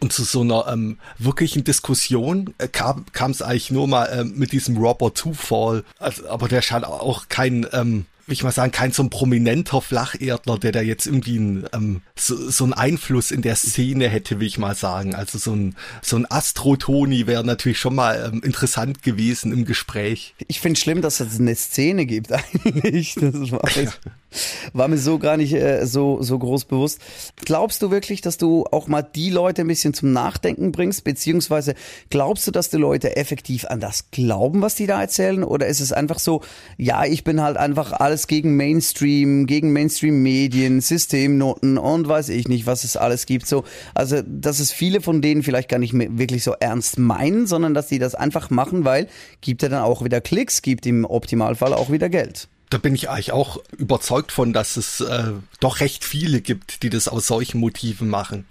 Und 0.02 0.12
zu 0.12 0.24
so 0.24 0.42
einer 0.42 0.68
ähm, 0.68 0.98
wirklichen 1.20 1.64
Diskussion 1.64 2.54
äh, 2.58 2.68
kam 2.68 3.32
es 3.32 3.42
eigentlich 3.42 3.72
nur 3.72 3.88
mal 3.88 4.10
ähm, 4.12 4.34
mit 4.36 4.52
diesem 4.52 4.78
Robert 4.78 5.16
Zufall. 5.16 5.84
Also, 6.00 6.28
aber 6.28 6.48
der 6.48 6.62
scheint 6.62 6.86
auch 6.86 7.30
kein 7.30 7.68
ähm, 7.72 8.06
will 8.32 8.34
ich 8.34 8.44
mal 8.44 8.52
sagen, 8.52 8.72
kein 8.72 8.94
so 8.94 9.04
ein 9.04 9.10
prominenter 9.10 9.82
Flacherdler, 9.82 10.58
der 10.58 10.72
da 10.72 10.82
jetzt 10.82 11.06
irgendwie 11.06 11.38
ein, 11.38 11.66
ähm, 11.74 12.02
so, 12.16 12.50
so 12.50 12.64
einen 12.64 12.74
Einfluss 12.74 13.30
in 13.30 13.42
der 13.42 13.58
Szene 13.58 14.08
hätte, 14.08 14.40
will 14.40 14.48
ich 14.48 14.58
mal 14.58 14.74
sagen. 14.74 15.16
Also 15.16 15.38
so 15.38 15.54
ein, 15.54 15.76
so 16.02 16.16
ein 16.16 16.30
Astro-Toni 16.30 17.28
wäre 17.28 17.44
natürlich 17.44 17.80
schon 17.80 17.94
mal 17.94 18.32
ähm, 18.32 18.42
interessant 18.42 19.04
gewesen 19.04 19.52
im 19.52 19.66
Gespräch. 19.66 20.34
Ich 20.48 20.62
finde 20.62 20.80
schlimm, 20.80 21.02
dass 21.02 21.20
es 21.20 21.40
eine 21.40 21.56
Szene 21.56 22.06
gibt 22.06 22.32
eigentlich. 22.64 23.16
Das 23.16 23.52
war, 23.52 23.62
war 24.74 24.88
mir 24.88 24.98
so 24.98 25.20
gar 25.20 25.38
nicht 25.38 25.54
äh, 25.54 25.86
so, 25.86 26.22
so 26.22 26.38
groß 26.40 26.66
bewusst. 26.66 27.00
Glaubst 27.46 27.82
du 27.82 27.92
wirklich, 27.92 28.22
dass 28.22 28.38
du 28.38 28.66
auch 28.72 28.88
mal 28.88 29.02
die 29.02 29.30
Leute 29.30 29.62
ein 29.62 29.68
bisschen 29.68 29.94
zum 29.94 30.12
Nachdenken 30.14 30.72
bringst? 30.72 31.04
Beziehungsweise 31.04 31.76
glaubst 32.10 32.48
du, 32.48 32.52
dass 32.52 32.70
die 32.70 32.78
Leute 32.78 33.16
effektiv 33.16 33.66
an 33.66 33.80
das 33.80 34.12
glauben, 34.12 34.62
was 34.62 34.76
die 34.76 34.88
da 34.88 35.02
erzählen? 35.02 35.44
Oder 35.44 35.68
ist 35.68 35.82
es 35.82 35.92
einfach 35.92 36.20
so, 36.20 36.42
ja, 36.78 37.06
ich 37.06 37.24
bin 37.24 37.42
halt 37.42 37.58
einfach 37.58 37.94
alles 37.94 38.28
gegen 38.28 38.56
Mainstream, 38.56 39.46
gegen 39.46 39.74
Mainstream-Medien, 39.74 40.82
Systemnoten 40.82 41.78
und 41.78 42.08
weiß 42.08 42.30
ich 42.30 42.48
nicht, 42.48 42.66
was 42.66 42.84
es 42.84 42.98
alles 42.98 43.26
gibt. 43.26 43.48
So, 43.48 43.64
also, 43.94 44.22
dass 44.26 44.60
es 44.60 44.72
viele 44.72 45.02
von 45.02 45.22
denen 45.22 45.44
vielleicht 45.44 45.70
gar 45.70 45.80
nicht 45.80 45.94
wirklich 45.94 46.44
so 46.44 46.54
ernst 46.60 46.98
meinen, 46.98 47.48
sondern 47.48 47.74
dass 47.74 47.88
die 47.88 48.00
das 48.00 48.16
einfach 48.16 48.50
machen, 48.50 48.86
weil 48.86 49.08
gibt 49.42 49.64
ja 49.64 49.70
dann 49.70 49.82
auch 49.82 50.04
wieder 50.04 50.22
Klicks, 50.22 50.62
gibt 50.62 50.86
im 50.86 51.06
Optimalfall 51.06 51.74
auch 51.74 51.92
wieder 51.92 52.10
Geld 52.10 52.48
da 52.72 52.78
bin 52.78 52.96
ich 52.96 53.10
eigentlich 53.10 53.32
auch 53.32 53.62
überzeugt 53.78 54.32
von, 54.32 54.54
dass 54.54 54.78
es 54.78 55.02
äh, 55.02 55.34
doch 55.60 55.80
recht 55.80 56.04
viele 56.04 56.42
gibt, 56.42 56.84
die 56.84 56.90
das 56.90 57.08
aus 57.08 57.28
solchen 57.28 57.60
Motiven 57.60 58.10
machen 58.10 58.46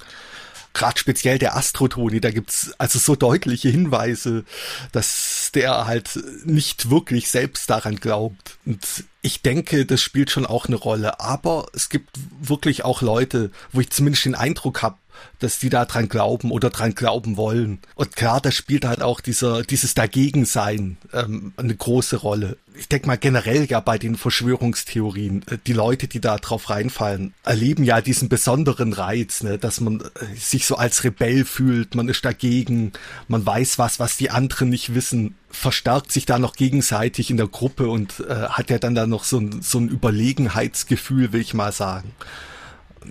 gerade 0.73 0.99
speziell 0.99 1.39
der 1.39 1.57
Astrotoni, 1.57 2.21
da 2.21 2.31
gibt's 2.31 2.73
also 2.79 2.99
so 2.99 3.17
deutliche 3.17 3.69
Hinweise, 3.69 4.45
dass 4.93 5.51
der 5.55 5.87
halt 5.87 6.19
nicht 6.45 6.91
wirklich 6.91 7.29
selbst 7.29 7.69
daran 7.71 7.97
glaubt. 7.97 8.59
Und 8.65 8.87
ich 9.23 9.43
denke, 9.43 9.85
das 9.85 10.01
spielt 10.01 10.31
schon 10.31 10.47
auch 10.47 10.67
eine 10.67 10.77
Rolle. 10.77 11.21
Aber 11.21 11.67
es 11.75 11.89
gibt 11.89 12.11
wirklich 12.41 12.85
auch 12.85 13.03
Leute, 13.03 13.51
wo 13.73 13.81
ich 13.81 13.91
zumindest 13.91 14.25
den 14.25 14.35
Eindruck 14.35 14.83
habe, 14.83 14.97
dass 15.39 15.59
die 15.59 15.71
da 15.71 15.85
dran 15.85 16.09
glauben 16.09 16.51
oder 16.51 16.71
dran 16.71 16.95
glauben 16.95 17.37
wollen. 17.37 17.79
Und 17.95 18.15
klar, 18.17 18.41
da 18.41 18.51
spielt 18.51 18.85
halt 18.85 19.03
auch 19.03 19.21
dieser, 19.21 19.63
dieses 19.63 19.95
Dagegensein 19.95 20.99
ähm, 21.13 21.53
eine 21.57 21.75
große 21.75 22.17
Rolle. 22.17 22.57
Ich 22.75 22.89
denke 22.89 23.09
mal 23.09 23.17
generell 23.17 23.65
ja 23.65 23.81
bei 23.81 23.99
den 23.99 24.17
Verschwörungstheorien, 24.17 25.43
äh, 25.51 25.59
die 25.67 25.73
Leute, 25.73 26.09
die 26.09 26.21
da 26.21 26.37
drauf 26.37 26.71
reinfallen, 26.71 27.35
erleben 27.45 27.85
ja 27.85 28.01
diesen 28.01 28.29
besonderen 28.29 28.93
Reiz, 28.93 29.43
ne, 29.43 29.59
dass 29.59 29.81
man 29.81 30.01
äh, 30.01 30.37
sich 30.37 30.67
so 30.67 30.77
als 30.77 31.05
Rebell 31.05 31.45
fühlt, 31.45 31.95
man 31.95 32.09
ist 32.09 32.25
dagegen, 32.25 32.93
man 33.29 33.45
weiß 33.45 33.79
was, 33.79 33.99
was 33.99 34.17
die 34.17 34.31
anderen 34.31 34.69
nicht 34.69 34.95
wissen, 34.95 35.35
verstärkt 35.51 36.13
sich 36.13 36.27
da 36.27 36.39
noch 36.39 36.55
gegenseitig 36.55 37.31
in 37.31 37.37
der 37.37 37.49
Gruppe 37.49 37.89
und 37.89 38.21
äh, 38.21 38.49
hat 38.49 38.71
ja 38.71 38.79
dann 38.79 38.95
da 38.95 39.07
noch 39.07 39.25
so 39.25 39.39
ein, 39.39 39.63
so 39.63 39.79
ein 39.79 39.89
Überlegenheitsgefühl, 39.89 41.33
will 41.33 41.41
ich 41.41 41.55
mal 41.55 41.73
sagen. 41.73 42.13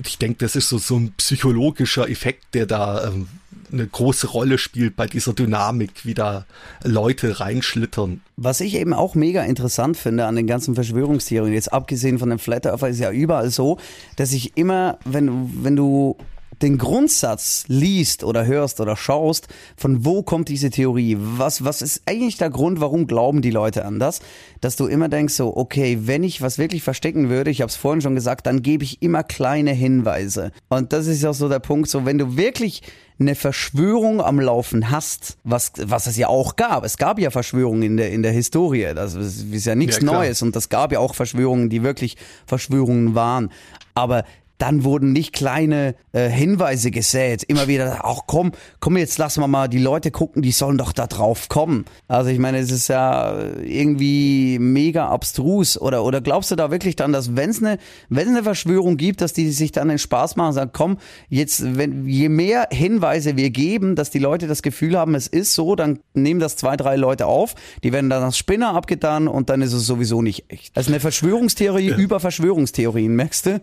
Ich 0.04 0.18
denke, 0.18 0.38
das 0.40 0.56
ist 0.56 0.70
so, 0.70 0.78
so 0.78 0.98
ein 0.98 1.14
psychologischer 1.18 2.10
Effekt, 2.10 2.54
der 2.54 2.66
da 2.66 3.08
ähm, 3.08 3.28
eine 3.72 3.88
große 3.88 4.28
Rolle 4.28 4.58
spielt 4.58 4.96
bei 4.96 5.08
dieser 5.08 5.34
Dynamik, 5.34 6.06
wie 6.06 6.14
da 6.14 6.46
Leute 6.84 7.40
reinschlittern. 7.40 8.22
Was 8.38 8.62
ich 8.62 8.76
eben 8.76 8.94
auch 8.94 9.16
mega 9.16 9.44
interessant 9.44 9.98
finde 9.98 10.26
an 10.26 10.36
den 10.36 10.48
ganzen 10.48 10.76
Verschwörungstheorien, 10.76 11.54
jetzt 11.54 11.72
abgesehen 11.72 12.20
von 12.20 12.30
dem 12.30 12.40
Flat 12.40 12.66
Earther, 12.66 12.90
ist 12.90 13.00
ja 13.00 13.12
überall 13.12 13.50
so, 13.50 13.78
dass 14.16 14.32
ich 14.32 14.58
immer, 14.58 14.98
wenn, 15.06 15.64
wenn 15.64 15.76
du 15.76 16.18
den 16.62 16.78
Grundsatz 16.78 17.66
liest 17.68 18.24
oder 18.24 18.46
hörst 18.46 18.80
oder 18.82 18.96
schaust, 18.96 19.48
von 19.78 20.06
wo 20.06 20.24
kommt 20.24 20.50
diese 20.50 20.70
Theorie? 20.70 21.18
Was, 21.20 21.64
was 21.64 21.82
ist 21.82 22.04
eigentlich 22.06 22.38
der 22.38 22.50
Grund, 22.50 22.82
warum 22.82 23.08
glauben 23.08 23.42
die 23.42 23.52
Leute 23.52 23.86
an 23.86 24.00
das? 24.00 24.22
Dass 24.62 24.76
du 24.76 24.88
immer 24.88 25.10
denkst 25.10 25.34
so, 25.34 25.56
okay, 25.56 26.00
wenn 26.02 26.24
ich 26.24 26.42
was 26.42 26.58
wirklich 26.58 26.84
verstecken 26.84 27.30
würde, 27.30 27.52
ich 27.52 27.62
habe 27.62 27.70
es 27.70 27.76
vorhin 27.76 28.02
schon 28.02 28.16
gesagt, 28.16 28.46
dann 28.46 28.62
gebe 28.62 28.84
ich 28.84 29.02
immer 29.02 29.24
kleine 29.24 29.72
Hinweise. 29.72 30.52
Und 30.70 30.94
das 30.94 31.08
ist 31.08 31.26
auch 31.26 31.34
so 31.34 31.50
der 31.50 31.60
Punkt, 31.60 31.90
so 31.90 32.06
wenn 32.06 32.18
du 32.18 32.38
wirklich 32.38 32.82
eine 33.20 33.36
Verschwörung 33.36 34.22
am 34.22 34.40
Laufen 34.40 34.92
hast, 34.92 35.38
was, 35.44 35.74
was 35.78 36.08
es 36.08 36.16
ja 36.16 36.30
auch 36.30 36.56
gab. 36.56 36.86
Es 36.86 36.98
gab 36.98 37.20
ja 37.20 37.32
Verschwörungen 37.32 37.84
in 37.84 37.98
der, 37.98 38.12
in 38.12 38.24
der 38.24 38.32
Historie. 38.32 38.94
Das 38.96 39.16
ist 39.16 39.66
ja 39.66 39.76
nichts 39.76 39.98
ja, 39.98 40.04
Neues. 40.04 40.42
Und 40.42 40.56
das 40.56 40.70
gab 40.70 40.94
ja 40.94 41.00
auch 41.00 41.16
Verschwörungen, 41.16 41.70
die 41.70 41.84
wirklich 41.84 42.16
Verschwörungen 42.46 43.16
waren. 43.16 43.52
Aber 43.94 44.24
dann 44.60 44.84
wurden 44.84 45.14
nicht 45.14 45.34
kleine 45.34 45.96
äh, 46.12 46.30
Hinweise 46.30 46.92
gesät. 46.92 47.44
Immer 47.44 47.68
wieder, 47.68 48.06
auch 48.06 48.28
komm, 48.28 48.52
komm 48.80 48.98
jetzt 48.98 49.18
lassen 49.18 49.42
wir 49.42 49.48
mal 49.48 49.68
die 49.68 49.80
Leute 49.80 50.12
gucken, 50.12 50.42
die 50.42 50.52
sollen 50.52 50.78
doch 50.78 50.92
da 50.92 51.08
drauf 51.08 51.50
kommen. 51.50 51.86
Also 52.08 52.30
ich 52.30 52.40
meine, 52.40 52.60
es 52.60 52.70
ist 52.70 52.90
ja 52.90 53.40
irgendwie 53.64 54.60
mega 54.60 55.08
abstrus. 55.08 55.80
Oder, 55.80 56.04
oder 56.04 56.22
glaubst 56.22 56.52
du 56.52 56.56
da 56.56 56.72
wirklich 56.72 56.98
dann, 56.98 57.14
dass 57.14 57.36
wenn 57.38 57.50
es 57.50 57.64
eine, 57.64 57.78
wenn 58.10 58.28
eine 58.28 58.44
Verschwörung 58.44 58.98
gibt, 58.98 59.22
dass 59.22 59.34
die 59.34 59.50
sich 59.50 59.72
dann 59.72 59.88
den 59.88 59.98
Spaß 59.98 60.36
machen 60.36 60.50
und 60.50 60.54
sagen, 60.54 60.72
komm, 60.74 60.98
jetzt, 61.30 61.78
wenn, 61.78 62.06
je 62.06 62.28
mehr 62.28 62.68
Hinweise 62.72 63.38
wir 63.38 63.52
geben, 63.52 63.96
dass 63.96 64.10
die 64.10 64.20
Leute 64.20 64.48
das 64.48 64.62
Gefühl 64.62 64.98
haben, 64.98 65.16
es 65.16 65.28
ist 65.28 65.54
so, 65.54 65.76
dann 65.76 66.00
nehmen 66.14 66.42
das 66.42 66.58
zwei, 66.58 66.76
drei 66.76 66.98
Leute 66.98 67.28
auf, 67.28 67.56
die 67.84 67.94
werden 67.94 68.10
dann 68.10 68.24
als 68.24 68.38
Spinner 68.38 68.74
abgetan 68.74 69.30
und 69.30 69.50
dann 69.50 69.62
ist 69.62 69.72
es 69.72 69.86
sowieso 69.86 70.22
nicht 70.22 70.46
echt. 70.50 70.76
Also 70.76 70.92
eine 70.92 71.00
Verschwörungstheorie 71.00 71.92
ja. 71.92 71.96
über 71.96 72.20
Verschwörungstheorien, 72.20 73.16
merkst 73.16 73.46
du? 73.46 73.62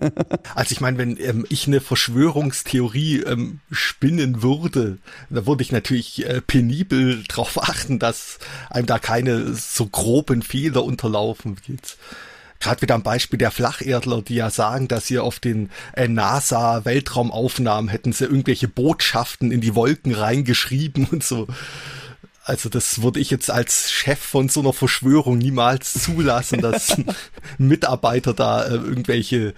Also 0.55 0.73
ich 0.73 0.81
meine, 0.81 0.86
wenn 0.99 1.19
ähm, 1.21 1.45
ich 1.49 1.67
eine 1.67 1.81
Verschwörungstheorie 1.81 3.23
ähm, 3.23 3.61
spinnen 3.71 4.43
würde, 4.43 4.99
da 5.29 5.47
würde 5.47 5.63
ich 5.63 5.73
natürlich 5.73 6.25
äh, 6.27 6.41
penibel 6.41 7.25
darauf 7.29 7.63
achten, 7.69 7.99
dass 7.99 8.39
einem 8.71 8.87
da 8.87 8.99
keine 8.99 9.55
so 9.55 9.87
groben 9.87 10.43
Fehler 10.43 10.85
unterlaufen 10.85 11.57
wird. 11.67 11.97
Gerade 12.61 12.83
wieder 12.83 12.95
am 12.95 13.03
Beispiel 13.03 13.39
der 13.39 13.51
Flacherdler, 13.51 14.23
die 14.23 14.37
ja 14.37 14.51
sagen, 14.51 14.89
dass 14.89 15.07
sie 15.07 15.19
auf 15.19 15.41
den 15.41 15.71
äh, 15.95 16.09
NASA-Weltraumaufnahmen 16.09 17.89
hätten 17.89 18.13
sie 18.13 18.25
irgendwelche 18.25 18.69
Botschaften 18.69 19.53
in 19.53 19.61
die 19.61 19.75
Wolken 19.75 20.15
reingeschrieben 20.15 21.07
und 21.11 21.23
so. 21.23 21.47
Also 22.47 22.69
das 22.69 23.03
würde 23.03 23.19
ich 23.19 23.31
jetzt 23.31 23.51
als 23.51 23.91
Chef 23.91 24.21
von 24.21 24.49
so 24.49 24.61
einer 24.61 24.73
Verschwörung 24.73 25.37
niemals 25.37 25.95
zulassen, 25.95 26.61
dass 26.61 26.97
ein 26.97 27.07
Mitarbeiter 27.59 28.35
da 28.35 28.65
äh, 28.65 28.75
irgendwelche 28.75 29.53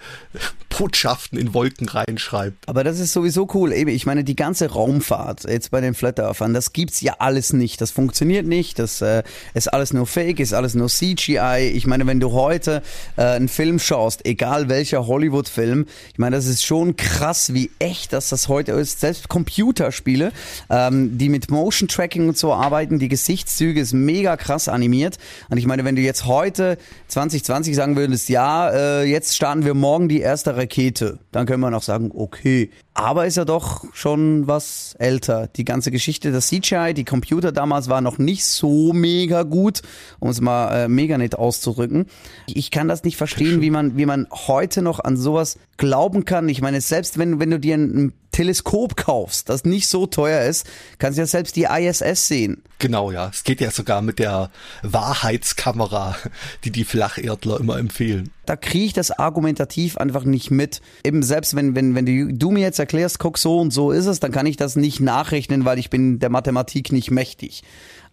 Botschaften 0.71 1.39
in 1.39 1.53
Wolken 1.53 1.87
reinschreibt. 1.87 2.67
Aber 2.67 2.85
das 2.85 2.99
ist 2.99 3.13
sowieso 3.13 3.47
cool. 3.53 3.75
Eben, 3.75 3.91
ich 3.91 4.07
meine, 4.07 4.25
die 4.25 4.37
ganze 4.37 4.71
Raumfahrt 4.71 5.45
jetzt 5.45 5.71
bei 5.71 5.83
den 5.83 5.93
Flat 5.93 6.19
Earthern, 6.19 6.55
das 6.55 6.73
gibt's 6.73 7.03
ja 7.03 7.17
alles 7.19 7.53
nicht. 7.53 7.81
Das 7.83 7.91
funktioniert 7.91 8.47
nicht. 8.47 8.79
Das 8.79 9.03
äh, 9.03 9.23
ist 9.53 9.71
alles 9.71 9.93
nur 9.93 10.07
Fake, 10.07 10.41
ist 10.41 10.55
alles 10.55 10.75
nur 10.75 10.89
CGI. 10.89 11.71
Ich 11.75 11.87
meine, 11.87 12.07
wenn 12.07 12.21
du 12.21 12.33
heute 12.33 12.83
äh, 13.17 13.23
einen 13.23 13.49
Film 13.49 13.79
schaust, 13.81 14.25
egal 14.25 14.71
welcher 14.71 15.07
Hollywood-Film, 15.07 15.85
ich 16.13 16.19
meine, 16.19 16.37
das 16.37 16.47
ist 16.47 16.65
schon 16.65 16.97
krass, 16.97 17.53
wie 17.53 17.71
echt 17.81 18.15
dass 18.15 18.31
das 18.31 18.49
heute 18.49 18.73
ist. 18.73 19.01
Selbst 19.01 19.29
Computerspiele, 19.29 20.33
ähm, 20.71 21.19
die 21.19 21.29
mit 21.29 21.51
Motion 21.51 21.89
Tracking 21.89 22.29
und 22.29 22.39
so 22.39 22.55
arbeiten, 22.55 22.78
die 22.87 23.09
Gesichtszüge 23.09 23.81
ist 23.81 23.93
mega 23.93 24.37
krass 24.37 24.69
animiert. 24.69 25.19
Und 25.51 25.59
ich 25.59 25.67
meine, 25.67 25.85
wenn 25.85 25.97
du 25.97 26.03
jetzt 26.03 26.27
heute 26.27 26.79
2020 27.09 27.75
sagen 27.75 27.97
würdest, 27.97 28.29
ja, 28.29 28.71
äh, 28.71 29.05
jetzt 29.05 29.37
starten 29.37 29.65
wir 29.65 29.75
morgen 29.75 30.09
die 30.09 30.21
erste 30.21 30.57
Rakete, 30.57 31.19
dann 31.33 31.47
können 31.47 31.61
wir 31.61 31.71
noch 31.71 31.83
sagen, 31.83 32.11
okay. 32.15 32.71
Aber 32.99 33.27
ist 33.27 33.37
ja 33.37 33.45
doch 33.45 33.85
schon 33.95 34.49
was 34.49 34.97
älter. 34.99 35.47
Die 35.55 35.65
ganze 35.65 35.93
Geschichte 35.93 36.33
der 36.33 36.41
CGI, 36.41 36.95
die 36.95 37.05
Computer 37.05 37.53
damals 37.53 37.89
war 37.89 38.01
noch 38.01 38.19
nicht 38.19 38.45
so 38.45 38.93
mega 38.93 39.45
gut, 39.45 39.83
um 40.19 40.31
es 40.31 40.41
mal 40.41 40.75
äh, 40.75 40.89
mega 40.89 41.17
nett 41.17 41.37
auszudrücken. 41.37 42.07
Ich 42.49 42.73
kann 42.73 42.89
das 42.89 43.05
nicht 43.05 43.17
verstehen, 43.17 43.61
wie 43.61 43.71
man, 43.71 43.97
wie 43.97 44.05
man 44.05 44.27
heute 44.33 44.83
noch 44.83 44.99
an 44.99 45.17
sowas 45.17 45.59
glauben 45.77 46.25
kann. 46.25 46.49
Ich 46.49 46.61
meine, 46.61 46.81
selbst 46.81 47.19
wenn, 47.19 47.39
wenn 47.39 47.51
du 47.51 47.61
dir 47.61 47.77
ein 47.77 48.15
Teleskop 48.33 48.97
kaufst, 48.97 49.49
das 49.49 49.65
nicht 49.65 49.87
so 49.87 50.07
teuer 50.07 50.43
ist, 50.43 50.67
kannst 50.99 51.19
du 51.19 51.23
ja 51.23 51.27
selbst 51.27 51.55
die 51.55 51.69
ISS 51.71 52.27
sehen. 52.27 52.65
Genau, 52.81 53.13
ja. 53.13 53.31
Es 53.33 53.45
geht 53.45 53.61
ja 53.61 53.71
sogar 53.71 54.03
mit 54.03 54.19
der 54.19 54.51
Wahrheitskamera, 54.83 56.17
die 56.65 56.73
die 56.73 56.85
Flacherdler 56.85 57.61
immer 57.61 57.79
empfehlen. 57.79 58.31
Da 58.49 58.57
kriege 58.57 58.87
ich 58.87 58.93
das 58.95 59.11
argumentativ 59.11 59.99
einfach 59.99 60.25
nicht 60.25 60.51
mit. 60.51 60.81
Eben 61.05 61.23
selbst 61.23 61.55
wenn, 61.55 61.77
wenn, 61.77 61.95
wenn 61.95 62.07
du, 62.07 62.33
du 62.33 62.51
mir 62.51 62.61
jetzt 62.61 62.79
erklärst, 62.79 63.19
guck, 63.19 63.37
so 63.37 63.59
und 63.59 63.73
so 63.73 63.91
ist 63.91 64.07
es, 64.07 64.21
dann 64.21 64.33
kann 64.33 64.47
ich 64.47 64.57
das 64.57 64.75
nicht 64.75 65.01
nachrechnen, 65.01 65.67
weil 65.67 65.79
ich 65.79 65.91
bin 65.91 66.19
der 66.19 66.31
Mathematik 66.31 66.91
nicht 66.91 67.11
mächtig. 67.11 67.63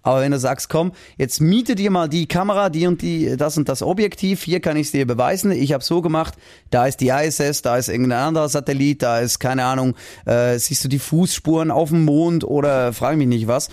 Aber 0.03 0.19
wenn 0.19 0.33
du 0.33 0.37
sagst, 0.37 0.69
komm, 0.69 0.91
jetzt 1.17 1.39
miete 1.39 1.73
dir 1.73 1.89
mal 1.89 2.09
die 2.09 2.27
Kamera, 2.27 2.69
die 2.69 2.85
und 2.85 3.01
die, 3.01 3.37
das 3.37 3.57
und 3.57 3.69
das 3.69 3.81
Objektiv, 3.81 4.43
hier 4.43 4.59
kann 4.59 4.75
ich 4.75 4.87
es 4.87 4.91
dir 4.91 5.07
beweisen. 5.07 5.51
Ich 5.51 5.71
habe 5.71 5.83
so 5.83 6.01
gemacht, 6.01 6.33
da 6.69 6.85
ist 6.85 6.99
die 6.99 7.09
ISS, 7.09 7.61
da 7.61 7.77
ist 7.77 7.87
irgendein 7.87 8.19
anderer 8.19 8.49
Satellit, 8.49 9.03
da 9.03 9.19
ist, 9.19 9.39
keine 9.39 9.63
Ahnung, 9.63 9.95
äh, 10.25 10.59
siehst 10.59 10.83
du 10.83 10.89
die 10.89 10.99
Fußspuren 10.99 11.71
auf 11.71 11.89
dem 11.89 12.03
Mond 12.03 12.43
oder 12.43 12.91
frage 12.91 13.15
mich 13.15 13.27
nicht 13.27 13.47
was. 13.47 13.69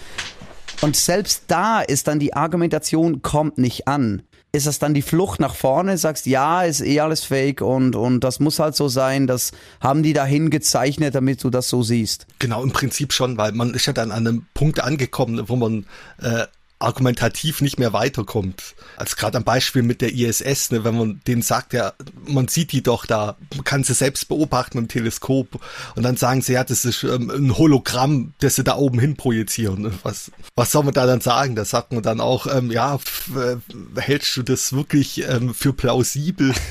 Und 0.80 0.94
selbst 0.94 1.44
da 1.48 1.80
ist 1.80 2.06
dann 2.06 2.20
die 2.20 2.34
Argumentation, 2.34 3.20
kommt 3.20 3.58
nicht 3.58 3.88
an 3.88 4.22
ist 4.54 4.66
das 4.66 4.78
dann 4.78 4.92
die 4.92 5.02
Flucht 5.02 5.40
nach 5.40 5.54
vorne? 5.54 5.96
Sagst, 5.96 6.26
ja, 6.26 6.62
ist 6.62 6.82
eh 6.82 7.00
alles 7.00 7.24
fake 7.24 7.62
und, 7.62 7.96
und 7.96 8.20
das 8.20 8.38
muss 8.38 8.58
halt 8.58 8.76
so 8.76 8.88
sein, 8.88 9.26
das 9.26 9.52
haben 9.80 10.02
die 10.02 10.12
dahin 10.12 10.50
gezeichnet, 10.50 11.14
damit 11.14 11.42
du 11.42 11.48
das 11.48 11.70
so 11.70 11.82
siehst. 11.82 12.26
Genau, 12.38 12.62
im 12.62 12.70
Prinzip 12.70 13.14
schon, 13.14 13.38
weil 13.38 13.52
man 13.52 13.72
ist 13.72 13.86
ja 13.86 13.94
dann 13.94 14.12
an 14.12 14.26
einem 14.26 14.46
Punkt 14.52 14.80
angekommen, 14.80 15.48
wo 15.48 15.56
man 15.56 15.86
äh, 16.20 16.46
argumentativ 16.82 17.60
nicht 17.60 17.78
mehr 17.78 17.92
weiterkommt. 17.92 18.74
Als 18.96 19.16
gerade 19.16 19.38
am 19.38 19.44
Beispiel 19.44 19.82
mit 19.82 20.00
der 20.00 20.12
ISS, 20.12 20.70
ne, 20.70 20.84
wenn 20.84 20.96
man 20.96 21.20
denen 21.26 21.42
sagt, 21.42 21.72
ja, 21.72 21.92
man 22.26 22.48
sieht 22.48 22.72
die 22.72 22.82
doch 22.82 23.06
da, 23.06 23.36
man 23.54 23.64
kann 23.64 23.84
sie 23.84 23.94
selbst 23.94 24.28
beobachten 24.28 24.78
mit 24.78 24.90
dem 24.90 24.92
Teleskop 24.92 25.60
und 25.96 26.02
dann 26.02 26.16
sagen 26.16 26.42
sie, 26.42 26.54
ja, 26.54 26.64
das 26.64 26.84
ist 26.84 27.02
ähm, 27.04 27.30
ein 27.30 27.56
Hologramm, 27.56 28.34
das 28.40 28.56
sie 28.56 28.64
da 28.64 28.76
oben 28.76 28.98
hin 28.98 29.16
projizieren. 29.16 29.82
Ne? 29.82 29.92
Was, 30.02 30.30
was 30.54 30.72
soll 30.72 30.84
man 30.84 30.94
da 30.94 31.06
dann 31.06 31.20
sagen? 31.20 31.56
Da 31.56 31.64
sagt 31.64 31.92
man 31.92 32.02
dann 32.02 32.20
auch, 32.20 32.46
ähm, 32.46 32.70
ja, 32.70 32.98
äh, 33.34 34.00
hältst 34.00 34.36
du 34.36 34.42
das 34.42 34.72
wirklich 34.72 35.26
ähm, 35.28 35.54
für 35.54 35.72
plausibel? 35.72 36.54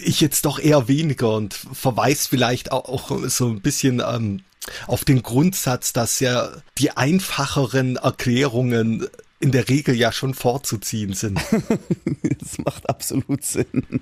ich 0.00 0.20
jetzt 0.20 0.44
doch 0.44 0.58
eher 0.58 0.88
weniger 0.88 1.34
und 1.34 1.54
verweist 1.54 2.28
vielleicht 2.28 2.72
auch, 2.72 2.88
auch 2.88 3.28
so 3.28 3.48
ein 3.48 3.60
bisschen 3.60 4.02
ähm, 4.04 4.40
auf 4.86 5.04
den 5.04 5.22
Grundsatz, 5.22 5.92
dass 5.92 6.20
ja 6.20 6.50
die 6.78 6.96
einfacheren 6.96 7.96
Erklärungen 7.96 9.06
in 9.44 9.52
der 9.52 9.68
Regel 9.68 9.94
ja 9.94 10.10
schon 10.10 10.32
vorzuziehen 10.32 11.12
sind. 11.12 11.38
das 12.40 12.56
macht 12.64 12.88
absolut 12.88 13.44
Sinn. 13.44 14.00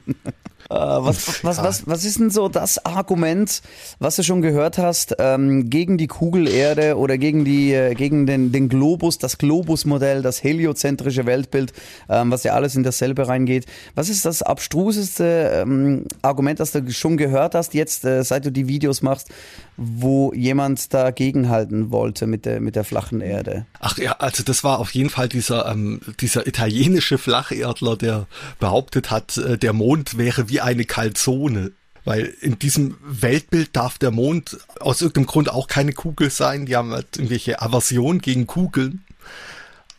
Äh, 0.70 0.74
was, 0.74 1.44
was, 1.44 1.62
was, 1.62 1.86
was 1.86 2.04
ist 2.04 2.18
denn 2.18 2.30
so 2.30 2.48
das 2.48 2.84
Argument, 2.84 3.62
was 3.98 4.16
du 4.16 4.22
schon 4.22 4.42
gehört 4.42 4.78
hast, 4.78 5.16
ähm, 5.18 5.70
gegen 5.70 5.98
die 5.98 6.06
Kugelerde 6.06 6.96
oder 6.96 7.18
gegen, 7.18 7.44
die, 7.44 7.72
äh, 7.72 7.94
gegen 7.94 8.26
den, 8.26 8.52
den 8.52 8.68
Globus, 8.68 9.18
das 9.18 9.38
Globusmodell, 9.38 10.22
das 10.22 10.42
heliozentrische 10.42 11.26
Weltbild, 11.26 11.72
ähm, 12.08 12.30
was 12.30 12.44
ja 12.44 12.54
alles 12.54 12.74
in 12.76 12.82
dasselbe 12.82 13.28
reingeht? 13.28 13.66
Was 13.94 14.08
ist 14.08 14.24
das 14.24 14.42
abstruseste 14.42 15.62
ähm, 15.62 16.06
Argument, 16.22 16.60
das 16.60 16.72
du 16.72 16.90
schon 16.92 17.16
gehört 17.16 17.54
hast, 17.54 17.74
jetzt, 17.74 18.04
äh, 18.04 18.22
seit 18.22 18.44
du 18.44 18.52
die 18.52 18.68
Videos 18.68 19.02
machst, 19.02 19.28
wo 19.76 20.32
jemand 20.34 20.92
dagegen 20.92 21.48
halten 21.48 21.90
wollte 21.90 22.26
mit 22.26 22.44
der, 22.44 22.60
mit 22.60 22.76
der 22.76 22.84
flachen 22.84 23.20
Erde? 23.20 23.66
Ach 23.80 23.98
ja, 23.98 24.12
also 24.12 24.42
das 24.42 24.64
war 24.64 24.78
auf 24.78 24.94
jeden 24.94 25.10
Fall 25.10 25.28
dieser, 25.28 25.70
ähm, 25.70 26.00
dieser 26.20 26.46
italienische 26.46 27.18
Flacherdler, 27.18 27.96
der 27.96 28.26
behauptet 28.58 29.10
hat, 29.10 29.36
äh, 29.36 29.58
der 29.58 29.72
Mond 29.72 30.18
wäre 30.18 30.48
wie 30.48 30.51
eine 30.60 30.84
Kalzone. 30.84 31.72
Weil 32.04 32.34
in 32.40 32.58
diesem 32.58 32.96
Weltbild 33.04 33.76
darf 33.76 33.96
der 33.96 34.10
Mond 34.10 34.58
aus 34.80 35.02
irgendeinem 35.02 35.26
Grund 35.26 35.50
auch 35.50 35.68
keine 35.68 35.92
Kugel 35.92 36.30
sein. 36.30 36.66
Die 36.66 36.74
haben 36.74 36.90
halt 36.90 37.16
irgendwelche 37.16 37.62
Aversion 37.62 38.20
gegen 38.20 38.46
Kugeln. 38.46 39.04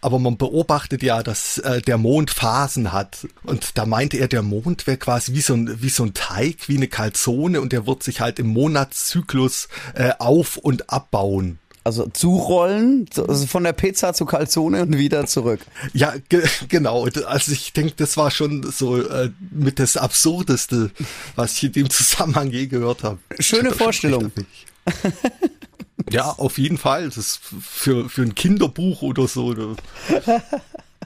Aber 0.01 0.19
man 0.19 0.35
beobachtet 0.35 1.01
ja, 1.01 1.23
dass 1.23 1.59
äh, 1.59 1.81
der 1.81 1.97
Mond 1.97 2.29
Phasen 2.29 2.91
hat. 2.91 3.25
Und 3.43 3.77
da 3.77 3.85
meinte 3.85 4.17
er, 4.17 4.27
der 4.27 4.41
Mond 4.41 4.85
wäre 4.85 4.97
quasi 4.97 5.33
wie 5.33 5.39
so, 5.39 5.53
ein, 5.53 5.81
wie 5.81 5.87
so 5.87 6.03
ein 6.03 6.13
Teig, 6.13 6.67
wie 6.67 6.75
eine 6.75 6.89
Kalzone 6.89 7.61
und 7.61 7.71
der 7.71 7.87
wird 7.87 8.03
sich 8.03 8.19
halt 8.19 8.37
im 8.37 8.47
Monatszyklus 8.47 9.69
äh, 9.93 10.11
auf- 10.19 10.57
und 10.57 10.89
abbauen. 10.89 11.57
Also 11.85 12.07
zurollen, 12.07 13.07
also 13.27 13.45
von 13.45 13.63
der 13.65 13.73
Pizza 13.73 14.13
zu 14.13 14.25
Calzone 14.25 14.83
und 14.83 14.97
wieder 14.97 15.25
zurück. 15.25 15.59
Ja, 15.93 16.13
ge 16.29 16.43
genau. 16.69 17.05
Also 17.25 17.51
ich 17.51 17.73
denke, 17.73 17.93
das 17.97 18.15
war 18.15 18.31
schon 18.31 18.63
so 18.71 19.01
äh, 19.01 19.31
mit 19.51 19.79
das 19.79 19.97
Absurdeste, 19.97 20.91
was 21.35 21.57
ich 21.57 21.63
in 21.65 21.71
dem 21.73 21.89
Zusammenhang 21.89 22.51
je 22.51 22.67
gehört 22.67 23.03
habe. 23.03 23.19
Schöne 23.39 23.71
Vorstellung. 23.71 24.31
Ja, 26.09 26.31
auf 26.31 26.57
jeden 26.57 26.77
Fall. 26.77 27.05
Das 27.05 27.17
ist 27.17 27.39
für, 27.61 28.09
für 28.09 28.23
ein 28.23 28.35
Kinderbuch 28.35 29.01
oder 29.01 29.27
so 29.27 29.75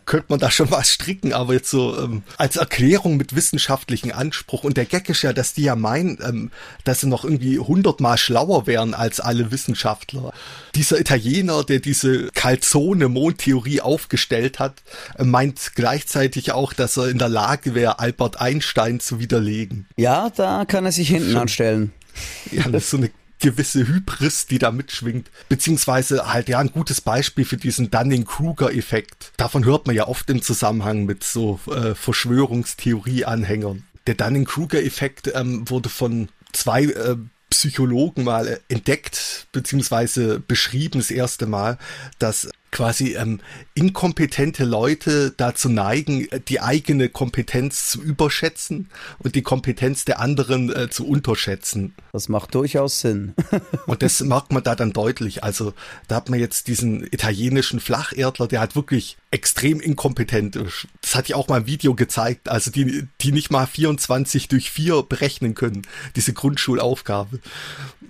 könnte 0.08 0.28
man 0.30 0.40
da 0.40 0.50
schon 0.50 0.72
was 0.72 0.90
stricken, 0.90 1.34
aber 1.34 1.54
jetzt 1.54 1.70
so 1.70 1.96
ähm, 2.00 2.24
als 2.38 2.56
Erklärung 2.56 3.18
mit 3.18 3.36
wissenschaftlichen 3.36 4.12
Anspruch. 4.12 4.64
Und 4.64 4.78
der 4.78 4.86
Gag 4.86 5.10
ist 5.10 5.22
ja, 5.22 5.34
dass 5.34 5.54
die 5.54 5.64
ja 5.64 5.76
meinen, 5.76 6.18
ähm, 6.24 6.52
dass 6.86 7.02
sie 7.02 7.08
noch 7.08 7.24
irgendwie 7.24 7.60
hundertmal 7.60 8.18
schlauer 8.18 8.66
wären 8.66 8.94
als 8.94 9.20
alle 9.20 9.52
Wissenschaftler. 9.52 10.34
Dieser 10.74 11.00
Italiener, 11.00 11.64
der 11.64 11.80
diese 11.80 12.30
Calzone-Mondtheorie 12.32 13.82
aufgestellt 13.82 14.60
hat, 14.60 14.82
äh, 15.18 15.26
meint 15.26 15.74
gleichzeitig 15.76 16.54
auch, 16.54 16.74
dass 16.74 16.98
er 16.98 17.10
in 17.10 17.20
der 17.20 17.30
Lage 17.30 17.76
wäre, 17.76 18.00
Albert 18.00 18.40
Einstein 18.40 19.00
zu 19.02 19.20
widerlegen. 19.20 19.86
Ja, 19.98 20.30
da 20.30 20.64
kann 20.66 20.86
er 20.86 20.94
sich 20.94 21.10
hinten 21.10 21.36
anstellen. 21.36 21.92
Ja, 22.52 22.64
das 22.70 22.86
ist 22.86 22.90
so 22.92 22.98
eine 22.98 23.12
gewisse 23.40 23.88
Hybris, 23.88 24.48
die 24.48 24.60
da 24.60 24.72
mitschwingt, 24.72 25.30
beziehungsweise 25.50 26.32
halt 26.32 26.50
ja 26.50 26.60
ein 26.60 26.72
gutes 26.72 27.02
Beispiel 27.02 27.46
für 27.46 27.58
diesen 27.58 27.92
Dunning-Kruger-Effekt. 27.92 29.32
Davon 29.38 29.66
hört 29.66 29.88
man 29.88 29.96
ja 29.96 30.08
oft 30.08 30.30
im 30.30 30.42
Zusammenhang 30.42 31.06
mit 31.06 31.24
so 31.24 31.60
äh, 31.68 31.94
Verschwörungstheorie-Anhängern. 31.96 33.84
Der 34.08 34.16
Dunning-Kruger-Effekt 34.16 35.32
ähm, 35.36 35.70
wurde 35.70 35.90
von 35.90 36.30
zwei 36.54 36.86
äh, 36.86 37.18
Psychologen 37.50 38.24
mal 38.24 38.60
entdeckt 38.68 39.48
beziehungsweise 39.52 40.40
beschrieben 40.40 41.00
das 41.00 41.12
erste 41.12 41.46
Mal, 41.46 41.78
dass 42.20 42.50
quasi 42.72 43.16
ähm, 43.16 43.40
inkompetente 43.74 44.66
Leute 44.66 45.34
dazu 45.36 45.70
neigen, 45.70 46.28
die 46.48 46.62
eigene 46.62 47.10
Kompetenz 47.10 47.90
zu 47.90 48.02
überschätzen 48.02 48.90
und 49.20 49.36
die 49.36 49.42
Kompetenz 49.42 50.06
der 50.06 50.20
anderen 50.20 50.74
äh, 50.76 50.90
zu 50.90 51.08
unterschätzen. 51.08 51.96
Das 52.12 52.30
macht 52.30 52.54
durchaus 52.56 53.00
Sinn. 53.00 53.34
und 53.86 54.04
das 54.04 54.22
merkt 54.22 54.52
man 54.52 54.64
da 54.64 54.76
dann 54.76 54.94
deutlich. 54.94 55.44
Also 55.44 55.74
da 56.08 56.16
hat 56.16 56.30
man 56.30 56.40
jetzt 56.40 56.68
diesen 56.68 57.04
italienischen 57.04 57.80
Flacherdler, 57.80 58.48
der 58.48 58.60
halt 58.60 58.76
wirklich 58.76 59.18
extrem 59.32 59.80
inkompetent 59.80 60.56
ist. 60.56 60.88
Das 61.02 61.16
hat 61.16 61.28
ja 61.30 61.36
auch 61.36 61.48
mal 61.48 61.62
ein 61.62 61.68
Video 61.68 61.96
gezeigt, 61.96 62.50
also 62.50 62.72
die, 62.72 63.08
die 63.22 63.32
nicht 63.32 63.52
mal 63.52 63.66
24 63.66 64.48
durch 64.48 64.72
4 64.72 65.04
berechnen 65.04 65.54
können, 65.54 65.86
diese 66.16 66.34
Grundschulaufgabe. 66.34 67.40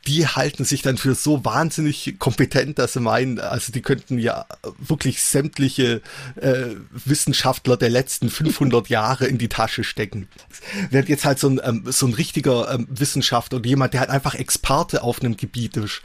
Die 0.05 0.27
halten 0.27 0.63
sich 0.63 0.83
dann 0.83 0.97
für 0.97 1.15
so 1.15 1.43
wahnsinnig 1.43 2.15
kompetent, 2.19 2.79
dass 2.79 2.93
sie 2.93 2.99
meinen, 2.99 3.39
also 3.39 3.71
die 3.71 3.81
könnten 3.81 4.19
ja 4.19 4.45
wirklich 4.79 5.21
sämtliche 5.21 6.01
äh, 6.35 6.75
Wissenschaftler 6.91 7.77
der 7.77 7.89
letzten 7.89 8.29
500 8.29 8.89
Jahre 8.89 9.27
in 9.27 9.37
die 9.37 9.49
Tasche 9.49 9.83
stecken. 9.83 10.27
Während 10.89 11.09
jetzt 11.09 11.25
halt 11.25 11.39
so 11.39 11.49
ein, 11.49 11.61
ähm, 11.63 11.83
so 11.85 12.07
ein 12.07 12.13
richtiger 12.13 12.73
ähm, 12.73 12.87
Wissenschaftler 12.89 13.59
oder 13.59 13.67
jemand, 13.67 13.93
der 13.93 14.01
halt 14.01 14.09
einfach 14.09 14.35
Experte 14.35 15.03
auf 15.03 15.21
einem 15.21 15.37
Gebiet 15.37 15.77
ist, 15.77 16.01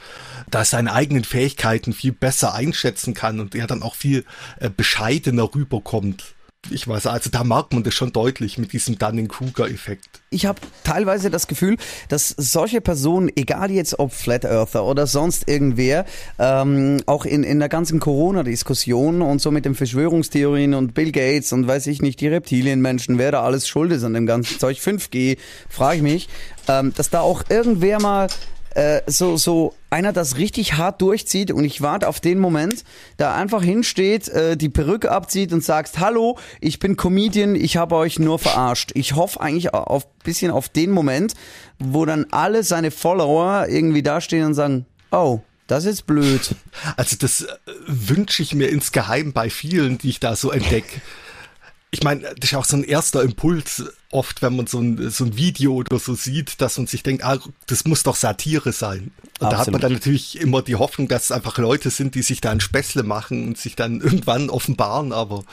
da 0.50 0.64
seine 0.64 0.92
eigenen 0.92 1.24
Fähigkeiten 1.24 1.92
viel 1.92 2.12
besser 2.12 2.54
einschätzen 2.54 3.14
kann 3.14 3.40
und 3.40 3.54
der 3.54 3.66
dann 3.66 3.82
auch 3.82 3.94
viel 3.94 4.24
äh, 4.60 4.70
bescheidener 4.70 5.54
rüberkommt 5.54 6.34
ich 6.70 6.86
weiß, 6.86 7.06
also 7.06 7.28
da 7.30 7.42
merkt 7.44 7.72
man 7.72 7.82
das 7.82 7.94
schon 7.94 8.12
deutlich 8.12 8.56
mit 8.56 8.72
diesem 8.72 8.98
Dunning-Kruger-Effekt. 8.98 10.22
Ich 10.30 10.46
habe 10.46 10.60
teilweise 10.84 11.28
das 11.30 11.48
Gefühl, 11.48 11.76
dass 12.08 12.28
solche 12.28 12.80
Personen, 12.80 13.30
egal 13.34 13.70
jetzt 13.70 13.98
ob 13.98 14.12
Flat 14.12 14.44
Earther 14.44 14.84
oder 14.84 15.06
sonst 15.06 15.48
irgendwer, 15.48 16.04
ähm, 16.38 17.02
auch 17.06 17.24
in, 17.24 17.42
in 17.42 17.58
der 17.58 17.68
ganzen 17.68 18.00
Corona-Diskussion 18.00 19.22
und 19.22 19.40
so 19.40 19.50
mit 19.50 19.64
den 19.64 19.74
Verschwörungstheorien 19.74 20.74
und 20.74 20.94
Bill 20.94 21.10
Gates 21.10 21.52
und 21.52 21.66
weiß 21.66 21.88
ich 21.88 22.00
nicht, 22.00 22.20
die 22.20 22.28
Reptilienmenschen, 22.28 23.18
wer 23.18 23.32
da 23.32 23.42
alles 23.42 23.66
schuld 23.66 23.90
ist 23.92 24.04
an 24.04 24.14
dem 24.14 24.26
ganzen 24.26 24.58
Zeug, 24.58 24.78
5G, 24.78 25.38
frage 25.68 25.96
ich 25.96 26.02
mich, 26.02 26.28
ähm, 26.68 26.92
dass 26.96 27.10
da 27.10 27.20
auch 27.20 27.42
irgendwer 27.48 28.00
mal 28.00 28.28
äh, 28.74 29.02
so, 29.06 29.36
so 29.36 29.74
einer 29.90 30.12
das 30.12 30.36
richtig 30.36 30.74
hart 30.74 31.00
durchzieht 31.02 31.50
und 31.50 31.64
ich 31.64 31.82
warte 31.82 32.08
auf 32.08 32.20
den 32.20 32.38
Moment, 32.38 32.84
da 33.16 33.34
einfach 33.34 33.62
hinsteht, 33.62 34.28
äh, 34.28 34.56
die 34.56 34.68
Perücke 34.68 35.10
abzieht 35.10 35.52
und 35.52 35.62
sagst, 35.62 35.98
hallo, 35.98 36.38
ich 36.60 36.78
bin 36.78 36.96
Comedian, 36.96 37.54
ich 37.54 37.76
habe 37.76 37.96
euch 37.96 38.18
nur 38.18 38.38
verarscht. 38.38 38.92
Ich 38.94 39.14
hoffe 39.14 39.40
eigentlich 39.40 39.74
auf 39.74 40.06
bisschen 40.24 40.50
auf 40.50 40.68
den 40.68 40.90
Moment, 40.90 41.34
wo 41.78 42.04
dann 42.04 42.26
alle 42.30 42.62
seine 42.62 42.90
Follower 42.90 43.66
irgendwie 43.68 44.02
dastehen 44.02 44.46
und 44.46 44.54
sagen, 44.54 44.86
oh, 45.10 45.40
das 45.66 45.84
ist 45.84 46.06
blöd. 46.06 46.54
Also 46.96 47.16
das 47.18 47.42
äh, 47.42 47.46
wünsche 47.86 48.42
ich 48.42 48.54
mir 48.54 48.68
insgeheim 48.68 49.32
bei 49.32 49.50
vielen, 49.50 49.98
die 49.98 50.10
ich 50.10 50.20
da 50.20 50.36
so 50.36 50.50
entdecke 50.50 51.00
ich 51.94 52.02
meine, 52.02 52.22
das 52.22 52.34
ist 52.44 52.50
ja 52.52 52.58
auch 52.58 52.64
so 52.64 52.76
ein 52.76 52.84
erster 52.84 53.22
Impuls 53.22 53.84
oft, 54.10 54.40
wenn 54.40 54.56
man 54.56 54.66
so 54.66 54.80
ein, 54.80 55.10
so 55.10 55.24
ein 55.24 55.36
Video 55.36 55.74
oder 55.74 55.98
so 55.98 56.14
sieht, 56.14 56.62
dass 56.62 56.78
man 56.78 56.86
sich 56.86 57.02
denkt, 57.02 57.22
ah, 57.22 57.38
das 57.66 57.84
muss 57.84 58.02
doch 58.02 58.16
Satire 58.16 58.72
sein. 58.72 59.12
Und 59.38 59.46
Absolut. 59.46 59.52
da 59.52 59.58
hat 59.58 59.70
man 59.70 59.80
dann 59.82 59.92
natürlich 59.92 60.40
immer 60.40 60.62
die 60.62 60.76
Hoffnung, 60.76 61.06
dass 61.06 61.24
es 61.24 61.32
einfach 61.32 61.58
Leute 61.58 61.90
sind, 61.90 62.14
die 62.14 62.22
sich 62.22 62.40
da 62.40 62.50
ein 62.50 62.60
Späßle 62.60 63.02
machen 63.02 63.46
und 63.46 63.58
sich 63.58 63.76
dann 63.76 64.00
irgendwann 64.00 64.48
offenbaren, 64.48 65.12
aber 65.12 65.44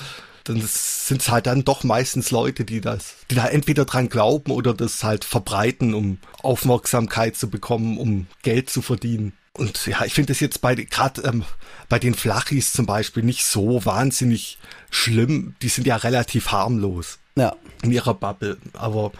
dann 0.45 0.61
sind 0.65 1.21
es 1.21 1.29
halt 1.29 1.45
dann 1.45 1.65
doch 1.65 1.83
meistens 1.83 2.31
Leute, 2.31 2.63
die 2.63 2.79
das, 2.79 3.15
die 3.29 3.35
da 3.35 3.45
entweder 3.45 3.83
dran 3.83 4.07
glauben 4.07 4.51
oder 4.51 4.73
das 4.73 5.03
halt 5.03 5.25
verbreiten, 5.25 5.93
um 5.93 6.19
Aufmerksamkeit 6.41 7.35
zu 7.35 7.49
bekommen, 7.49 7.97
um 7.97 8.27
Geld 8.43 8.69
zu 8.69 8.81
verdienen. 8.81 9.33
Und 9.53 9.85
ja, 9.87 10.05
ich 10.05 10.13
finde 10.13 10.33
das 10.33 10.39
jetzt 10.39 10.61
bei 10.61 10.75
gerade 10.75 11.21
ähm, 11.21 11.43
bei 11.89 11.99
den 11.99 12.13
Flachis 12.13 12.71
zum 12.71 12.85
Beispiel 12.85 13.23
nicht 13.23 13.43
so 13.43 13.83
wahnsinnig 13.83 14.57
schlimm. 14.89 15.55
Die 15.61 15.69
sind 15.69 15.87
ja 15.87 15.95
relativ 15.97 16.51
harmlos 16.51 17.19
ja. 17.35 17.55
in 17.81 17.91
ihrer 17.91 18.13
Bubble. 18.13 18.57
Aber 18.73 19.11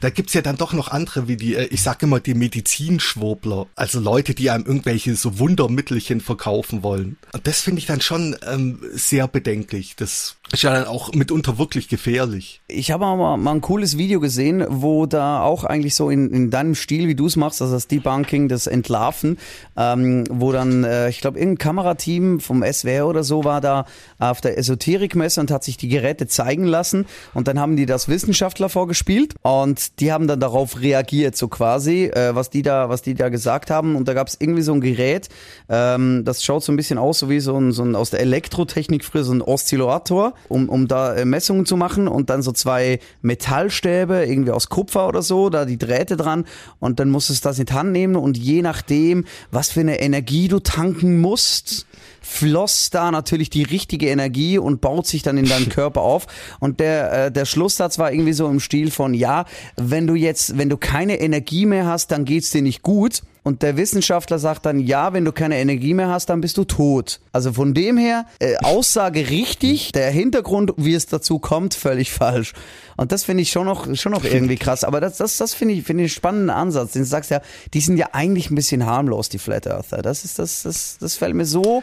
da 0.00 0.08
gibt's 0.08 0.32
ja 0.32 0.40
dann 0.40 0.56
doch 0.56 0.72
noch 0.72 0.88
andere, 0.88 1.28
wie 1.28 1.36
die, 1.36 1.54
äh, 1.54 1.66
ich 1.66 1.82
sag 1.82 2.02
immer, 2.02 2.20
die 2.20 2.34
Medizinschwurbler. 2.34 3.66
Also 3.74 4.00
Leute, 4.00 4.34
die 4.34 4.50
einem 4.50 4.64
irgendwelche 4.64 5.14
so 5.14 5.38
Wundermittelchen 5.38 6.20
verkaufen 6.20 6.82
wollen. 6.82 7.18
Und 7.32 7.46
das 7.46 7.60
finde 7.60 7.80
ich 7.80 7.86
dann 7.86 8.00
schon 8.00 8.36
ähm, 8.46 8.80
sehr 8.92 9.28
bedenklich. 9.28 9.96
Das 9.96 10.36
ist 10.52 10.62
ja 10.62 10.72
dann 10.72 10.86
auch 10.86 11.12
mitunter 11.12 11.58
wirklich 11.58 11.88
gefährlich. 11.88 12.60
Ich 12.66 12.90
habe 12.90 13.04
mal, 13.04 13.36
mal 13.36 13.52
ein 13.52 13.60
cooles 13.60 13.98
Video 13.98 14.18
gesehen, 14.18 14.64
wo 14.68 15.06
da 15.06 15.42
auch 15.42 15.64
eigentlich 15.64 15.94
so 15.94 16.10
in, 16.10 16.30
in 16.30 16.50
deinem 16.50 16.74
Stil, 16.74 17.06
wie 17.06 17.14
du 17.14 17.26
es 17.26 17.36
machst, 17.36 17.62
also 17.62 17.74
das 17.74 17.86
Debunking, 17.86 18.48
das 18.48 18.66
Entlarven, 18.66 19.38
ähm, 19.76 20.24
wo 20.28 20.50
dann, 20.50 20.82
äh, 20.82 21.08
ich 21.08 21.20
glaube, 21.20 21.38
irgendein 21.38 21.58
Kamerateam 21.58 22.40
vom 22.40 22.64
SWR 22.64 23.06
oder 23.06 23.22
so 23.22 23.44
war 23.44 23.60
da 23.60 23.84
auf 24.18 24.40
der 24.40 24.58
Esoterikmesse 24.58 25.40
und 25.40 25.50
hat 25.52 25.62
sich 25.62 25.76
die 25.76 25.88
Geräte 25.88 26.26
zeigen 26.26 26.64
lassen 26.64 27.06
und 27.32 27.46
dann 27.46 27.60
haben 27.60 27.76
die 27.76 27.86
das 27.86 28.08
Wissenschaftler 28.08 28.68
vorgespielt 28.68 29.34
und 29.42 30.00
die 30.00 30.12
haben 30.12 30.26
dann 30.26 30.40
darauf 30.40 30.80
reagiert, 30.80 31.36
so 31.36 31.46
quasi, 31.46 32.06
äh, 32.06 32.34
was 32.34 32.50
die 32.50 32.62
da, 32.62 32.88
was 32.88 33.02
die 33.02 33.14
da 33.14 33.28
gesagt 33.28 33.70
haben 33.70 33.94
und 33.94 34.08
da 34.08 34.14
gab 34.14 34.26
es 34.26 34.36
irgendwie 34.40 34.62
so 34.62 34.72
ein 34.72 34.80
Gerät, 34.80 35.28
ähm, 35.68 36.24
das 36.24 36.42
schaut 36.42 36.64
so 36.64 36.72
ein 36.72 36.76
bisschen 36.76 36.98
aus, 36.98 37.20
so 37.20 37.30
wie 37.30 37.40
so 37.40 37.56
ein, 37.56 37.70
so 37.70 37.84
ein 37.84 37.94
aus 37.94 38.10
der 38.10 38.20
Elektrotechnik 38.20 39.04
früher 39.04 39.22
so 39.22 39.32
ein 39.32 39.42
Oszillator 39.42 40.34
um, 40.48 40.68
um 40.68 40.88
da 40.88 41.14
äh, 41.14 41.24
Messungen 41.24 41.66
zu 41.66 41.76
machen 41.76 42.08
und 42.08 42.30
dann 42.30 42.42
so 42.42 42.52
zwei 42.52 43.00
Metallstäbe, 43.22 44.24
irgendwie 44.24 44.52
aus 44.52 44.68
Kupfer 44.68 45.08
oder 45.08 45.22
so, 45.22 45.50
da 45.50 45.64
die 45.64 45.78
Drähte 45.78 46.16
dran 46.16 46.44
und 46.78 47.00
dann 47.00 47.10
musst 47.10 47.30
du 47.30 47.34
das 47.40 47.58
in 47.58 47.66
die 47.66 47.72
Hand 47.72 47.92
nehmen 47.92 48.16
und 48.16 48.36
je 48.36 48.62
nachdem, 48.62 49.24
was 49.50 49.70
für 49.70 49.80
eine 49.80 50.00
Energie 50.00 50.48
du 50.48 50.60
tanken 50.60 51.20
musst, 51.20 51.86
floss 52.30 52.90
da 52.90 53.10
natürlich 53.10 53.50
die 53.50 53.64
richtige 53.64 54.08
Energie 54.08 54.56
und 54.56 54.80
baut 54.80 55.06
sich 55.06 55.22
dann 55.22 55.36
in 55.36 55.46
deinem 55.46 55.68
Körper 55.68 56.02
auf. 56.02 56.26
Und 56.60 56.80
der, 56.80 57.26
äh, 57.26 57.32
der 57.32 57.44
Schlusssatz 57.44 57.98
war 57.98 58.12
irgendwie 58.12 58.32
so 58.32 58.48
im 58.48 58.60
Stil 58.60 58.90
von, 58.90 59.14
ja, 59.14 59.44
wenn 59.76 60.06
du 60.06 60.14
jetzt, 60.14 60.56
wenn 60.56 60.70
du 60.70 60.76
keine 60.76 61.20
Energie 61.20 61.66
mehr 61.66 61.86
hast, 61.86 62.12
dann 62.12 62.24
geht's 62.24 62.50
dir 62.50 62.62
nicht 62.62 62.82
gut. 62.82 63.22
Und 63.42 63.62
der 63.62 63.76
Wissenschaftler 63.78 64.38
sagt 64.38 64.66
dann, 64.66 64.80
ja, 64.80 65.14
wenn 65.14 65.24
du 65.24 65.32
keine 65.32 65.58
Energie 65.58 65.94
mehr 65.94 66.08
hast, 66.08 66.26
dann 66.26 66.42
bist 66.42 66.58
du 66.58 66.64
tot. 66.64 67.20
Also 67.32 67.54
von 67.54 67.72
dem 67.72 67.96
her, 67.96 68.26
äh, 68.38 68.56
Aussage 68.58 69.30
richtig, 69.30 69.92
der 69.92 70.10
Hintergrund, 70.10 70.74
wie 70.76 70.94
es 70.94 71.06
dazu 71.06 71.38
kommt, 71.38 71.72
völlig 71.74 72.12
falsch. 72.12 72.52
Und 72.98 73.12
das 73.12 73.24
finde 73.24 73.42
ich 73.42 73.50
schon 73.50 73.64
noch, 73.64 73.94
schon 73.96 74.12
noch 74.12 74.24
irgendwie 74.24 74.56
krass. 74.56 74.84
Aber 74.84 75.00
das, 75.00 75.16
das, 75.16 75.38
das 75.38 75.54
finde 75.54 75.74
ich, 75.74 75.84
finde 75.84 76.04
ich 76.04 76.10
einen 76.10 76.16
spannenden 76.16 76.50
Ansatz. 76.50 76.92
Den 76.92 77.02
du 77.02 77.08
sagst 77.08 77.30
ja, 77.30 77.40
die 77.72 77.80
sind 77.80 77.96
ja 77.96 78.10
eigentlich 78.12 78.50
ein 78.50 78.54
bisschen 78.54 78.84
harmlos, 78.84 79.30
die 79.30 79.38
Flat 79.38 79.66
Earther. 79.66 80.02
Das 80.02 80.24
ist, 80.24 80.38
das, 80.38 80.62
das, 80.62 80.98
das 81.00 81.16
fällt 81.16 81.34
mir 81.34 81.46
so 81.46 81.82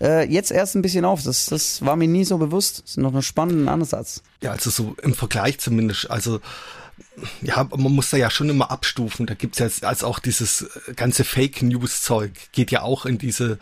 äh, 0.00 0.28
jetzt 0.28 0.50
erst 0.50 0.74
ein 0.74 0.82
bisschen 0.82 1.04
auf. 1.04 1.22
Das, 1.22 1.46
das 1.46 1.84
war 1.84 1.96
mir 1.96 2.08
nie 2.08 2.24
so 2.24 2.38
bewusst. 2.38 2.82
Das 2.82 2.90
ist 2.90 2.96
noch 2.98 3.14
ein 3.14 3.22
spannender 3.22 3.72
Ansatz. 3.72 4.22
Ja, 4.42 4.52
also 4.52 4.70
so 4.70 4.96
im 5.02 5.14
Vergleich 5.14 5.58
zumindest. 5.58 6.10
Also 6.10 6.40
ja, 7.42 7.64
man 7.64 7.92
muss 7.92 8.10
da 8.10 8.16
ja 8.16 8.30
schon 8.30 8.48
immer 8.48 8.70
abstufen. 8.70 9.26
Da 9.26 9.34
gibt's 9.34 9.58
ja 9.58 9.68
als 9.82 10.04
auch 10.04 10.18
dieses 10.18 10.66
ganze 10.96 11.24
Fake 11.24 11.62
News 11.62 12.02
Zeug 12.02 12.32
geht 12.52 12.70
ja 12.70 12.82
auch 12.82 13.06
in 13.06 13.18
diese 13.18 13.58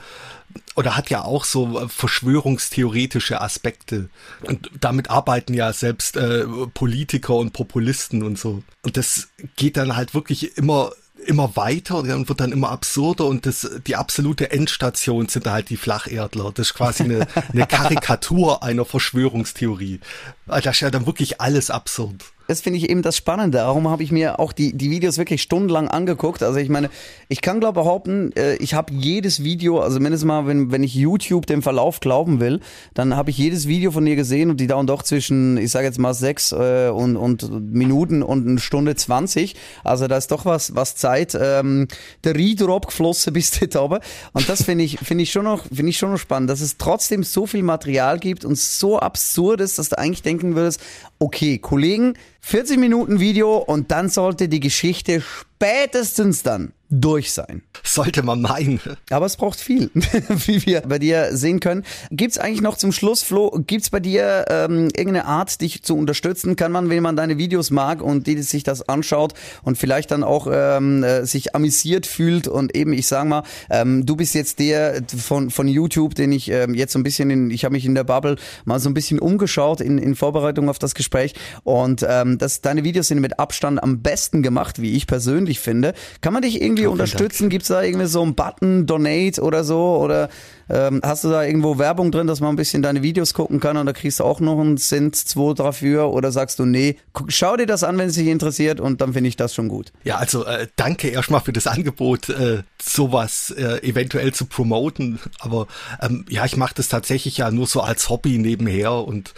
oder 0.75 0.97
hat 0.97 1.11
ja 1.11 1.23
auch 1.23 1.45
so 1.45 1.89
verschwörungstheoretische 1.89 3.41
Aspekte. 3.41 4.09
Und 4.43 4.71
damit 4.81 5.11
arbeiten 5.11 5.55
ja 5.55 5.73
selbst 5.73 6.17
äh, 6.17 6.47
Politiker 6.73 7.35
und 7.37 7.53
Populisten 7.53 8.23
und 8.23 8.39
so. 8.39 8.63
Und 8.83 8.97
das 8.97 9.29
geht 9.57 9.77
dann 9.77 9.97
halt 9.97 10.15
wirklich 10.15 10.57
immer 10.57 10.93
immer 11.27 11.57
weiter 11.57 11.99
und 11.99 12.29
wird 12.29 12.41
dann 12.41 12.53
immer 12.53 12.71
absurder 12.71 13.27
und 13.27 13.47
das, 13.47 13.69
die 13.87 13.97
absolute 13.97 14.51
Endstation 14.51 15.29
sind 15.29 15.47
halt 15.47 15.71
die 15.71 15.77
Flacherdler. 15.77 16.53
Das 16.55 16.69
ist 16.69 16.75
quasi 16.75 17.05
eine, 17.05 17.27
eine 17.53 17.67
Karikatur 17.67 18.63
einer 18.63 18.85
Verschwörungstheorie. 18.85 20.01
Da 20.47 20.59
ist 20.59 20.81
ja 20.81 20.91
dann 20.91 21.07
wirklich 21.07 21.41
alles 21.41 21.71
absurd 21.71 22.25
das 22.47 22.61
finde 22.61 22.79
ich 22.79 22.91
eben 22.91 23.03
das 23.03 23.17
Spannende. 23.17 23.59
Darum 23.59 23.89
habe 23.89 24.03
ich 24.03 24.13
mir 24.13 24.39
auch 24.39 24.53
die, 24.53 24.77
die 24.77 24.91
Videos 24.91 25.19
wirklich 25.19 25.43
stundenlang 25.43 25.89
angeguckt. 25.89 26.43
Also 26.43 26.59
ich 26.59 26.69
meine, 26.69 26.91
ich 27.29 27.41
kann 27.41 27.61
glaube 27.61 27.81
behaupten, 27.81 28.33
äh, 28.37 28.57
ich 28.57 28.75
habe 28.75 28.93
jedes 28.93 29.43
Video, 29.43 29.81
also 29.81 29.99
mindestens 30.01 30.27
mal, 30.27 30.47
wenn, 30.47 30.71
wenn 30.71 30.83
ich 30.83 30.95
YouTube 30.95 31.47
dem 31.47 31.63
Verlauf 31.63 32.01
glauben 32.01 32.41
will, 32.41 32.61
dann 32.95 33.17
habe 33.17 33.31
ich 33.31 33.39
jedes 33.39 33.67
Video 33.67 33.91
von 33.91 34.05
dir 34.05 34.17
gesehen 34.17 34.51
und 34.51 34.61
die 34.61 34.67
dauern 34.67 34.87
doch 34.87 35.03
zwischen, 35.03 35.57
ich 35.57 35.71
sage 35.71 35.87
jetzt 35.87 35.99
mal 35.99 36.15
sechs 36.15 36.53
äh, 36.53 36.89
und, 36.89 37.17
und 37.17 37.73
Minuten 37.73 38.23
und 38.23 38.47
eine 38.47 38.61
Stunde 38.61 38.95
zwanzig. 38.95 39.57
Also 39.83 40.07
da 40.07 40.17
ist 40.17 40.31
doch 40.31 40.45
was, 40.45 40.75
was 40.75 40.97
Zeit. 40.97 41.37
Ähm, 41.41 41.89
der 42.25 42.35
Rieder 42.35 42.69
abgeflossen 42.69 43.33
bis 43.33 43.51
dort 43.53 43.77
oben. 43.77 44.01
Und 44.33 44.49
das 44.49 44.63
finde 44.63 44.85
ich, 44.85 44.99
finde 44.99 45.23
ich 45.23 45.33
schon 45.33 45.47
finde 45.73 45.91
ich 45.91 45.99
schon 45.99 46.11
noch 46.11 46.19
spannend, 46.19 46.51
dass 46.51 46.61
es 46.61 46.77
trotzdem 46.77 47.23
so 47.23 47.47
viel 47.47 47.63
Material 47.63 48.19
gibt 48.19 48.45
und 48.45 48.59
so 48.59 48.99
absurd 48.99 49.61
ist, 49.61 49.79
dass 49.79 49.91
du 49.91 49.99
eigentlich 49.99 50.23
denken 50.23 50.57
würdest, 50.57 50.81
okay, 51.19 51.59
Kollegen, 51.59 52.15
40 52.49 52.79
Minuten 52.79 53.19
Video 53.19 53.57
und 53.57 53.91
dann 53.91 54.09
sollte 54.09 54.49
die 54.49 54.61
Geschichte 54.61 55.21
spätestens 55.21 56.45
dann 56.45 56.73
durch 56.89 57.33
sein. 57.33 57.63
Sollte 57.83 58.23
man 58.23 58.41
meinen. 58.41 58.81
Aber 59.11 59.27
es 59.27 59.37
braucht 59.37 59.59
viel, 59.59 59.91
wie 59.95 60.65
wir 60.67 60.83
bei 60.83 60.99
dir 60.99 61.37
sehen 61.37 61.61
können. 61.61 61.85
Gibt's 62.11 62.39
eigentlich 62.39 62.61
noch 62.61 62.77
zum 62.77 62.93
Schluss, 62.93 63.23
Flo, 63.23 63.51
gibt's 63.67 63.91
bei 63.91 64.01
dir 64.01 64.45
ähm, 64.49 64.89
irgendeine 64.97 65.25
Art, 65.25 65.61
dich 65.61 65.83
zu 65.83 65.97
unterstützen? 65.97 66.57
Kann 66.57 66.73
man, 66.73 66.89
wenn 66.89 67.03
man 67.03 67.17
deine 67.17 67.39
Videos 67.39 67.71
mag 67.71 68.03
und 68.03 68.27
die 68.27 68.41
sich 68.43 68.63
das 68.63 68.89
anschaut 68.89 69.35
und 69.63 69.79
vielleicht 69.79 70.11
dann 70.11 70.23
auch 70.23 70.47
ähm, 70.51 71.03
äh, 71.03 71.25
sich 71.25 71.55
amüsiert 71.55 72.07
fühlt 72.07 72.47
und 72.47 72.77
eben, 72.77 72.93
ich 72.93 73.07
sag 73.07 73.27
mal, 73.27 73.43
ähm, 73.71 74.07
du 74.07 74.17
bist 74.17 74.35
jetzt 74.35 74.59
der 74.59 75.03
von, 75.07 75.51
von 75.51 75.69
YouTube, 75.69 76.15
den 76.15 76.33
ich 76.33 76.51
ähm, 76.51 76.75
jetzt 76.75 76.93
so 76.93 76.99
ein 76.99 77.03
bisschen 77.03 77.31
in, 77.31 77.51
ich 77.51 77.65
habe 77.65 77.73
mich 77.73 77.85
in 77.85 77.95
der 77.95 78.05
Bubble 78.05 78.37
mal 78.65 78.79
so 78.79 78.89
ein 78.89 78.95
bisschen 78.95 79.19
umgeschaut 79.19 79.81
in, 79.81 79.99
in 79.99 80.15
Vorbereitung 80.15 80.69
auf 80.69 80.79
das 80.79 80.95
Gespräch 80.95 81.35
und 81.65 82.07
ähm, 82.09 82.39
das, 82.39 82.61
deine 82.61 82.85
Videos 82.85 83.09
sind 83.09 83.21
mit 83.21 83.39
Abstand 83.39 83.83
am 83.83 84.03
besten 84.03 84.43
gemacht, 84.43 84.81
wie 84.81 84.93
ich 84.93 85.07
persönlich 85.07 85.59
finde. 85.59 85.95
Kann 86.21 86.33
man 86.33 86.43
dich 86.43 86.61
irgendwie 86.61 86.76
unterstützen? 86.85 87.49
Gibt 87.49 87.63
es 87.63 87.69
da 87.69 87.83
irgendwie 87.83 88.07
so 88.07 88.23
einen 88.23 88.35
Button, 88.35 88.87
Donate 88.87 89.41
oder 89.41 89.65
so? 89.65 89.97
Oder 89.97 90.29
ähm, 90.69 91.01
hast 91.03 91.25
du 91.25 91.31
da 91.31 91.45
irgendwo 91.45 91.79
Werbung 91.79 92.11
drin, 92.11 92.27
dass 92.27 92.41
man 92.41 92.51
ein 92.51 92.57
bisschen 92.57 92.83
deine 92.83 93.03
Videos 93.03 93.35
gucken 93.35 93.61
kann 93.61 93.77
und 93.77 93.87
da 93.87 93.93
kriegst 93.93 94.21
du 94.21 94.25
auch 94.25 94.41
noch 94.41 94.59
einen 94.61 94.79
Cent, 94.79 95.17
zwei 95.17 95.55
dafür? 95.55 96.11
Oder 96.11 96.33
sagst 96.33 96.59
du, 96.59 96.65
nee, 96.65 96.97
guck, 97.13 97.33
schau 97.33 97.57
dir 97.57 97.67
das 97.67 97.85
an, 97.85 97.97
wenn 97.99 98.09
es 98.09 98.17
dich 98.17 98.27
interessiert 98.27 98.81
und 98.81 99.01
dann 99.01 99.13
finde 99.13 99.29
ich 99.29 99.37
das 99.37 99.55
schon 99.55 99.69
gut. 99.69 99.93
Ja, 100.05 100.17
also 100.17 100.45
äh, 100.45 100.67
danke 100.77 101.09
erstmal 101.09 101.41
für 101.41 101.53
das 101.53 101.67
Angebot, 101.67 102.29
äh, 102.29 102.63
sowas 102.83 103.55
äh, 103.57 103.79
eventuell 103.89 104.35
zu 104.35 104.47
promoten. 104.47 105.21
Aber 105.39 105.69
ähm, 106.03 106.25
ja, 106.29 106.45
ich 106.45 106.57
mache 106.57 106.75
das 106.75 106.89
tatsächlich 106.89 107.39
ja 107.39 107.51
nur 107.51 107.67
so 107.67 107.81
als 107.81 108.11
Hobby 108.11 108.39
nebenher 108.39 108.93
und 108.93 109.35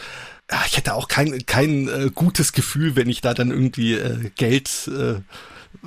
ja, 0.51 0.63
ich 0.67 0.77
hätte 0.77 0.95
auch 0.95 1.09
kein, 1.09 1.45
kein 1.45 1.89
äh, 1.89 2.11
gutes 2.15 2.53
Gefühl, 2.53 2.97
wenn 2.97 3.09
ich 3.09 3.21
da 3.21 3.35
dann 3.35 3.51
irgendwie 3.51 3.95
äh, 3.95 4.31
Geld 4.37 4.89
äh, 4.89 5.21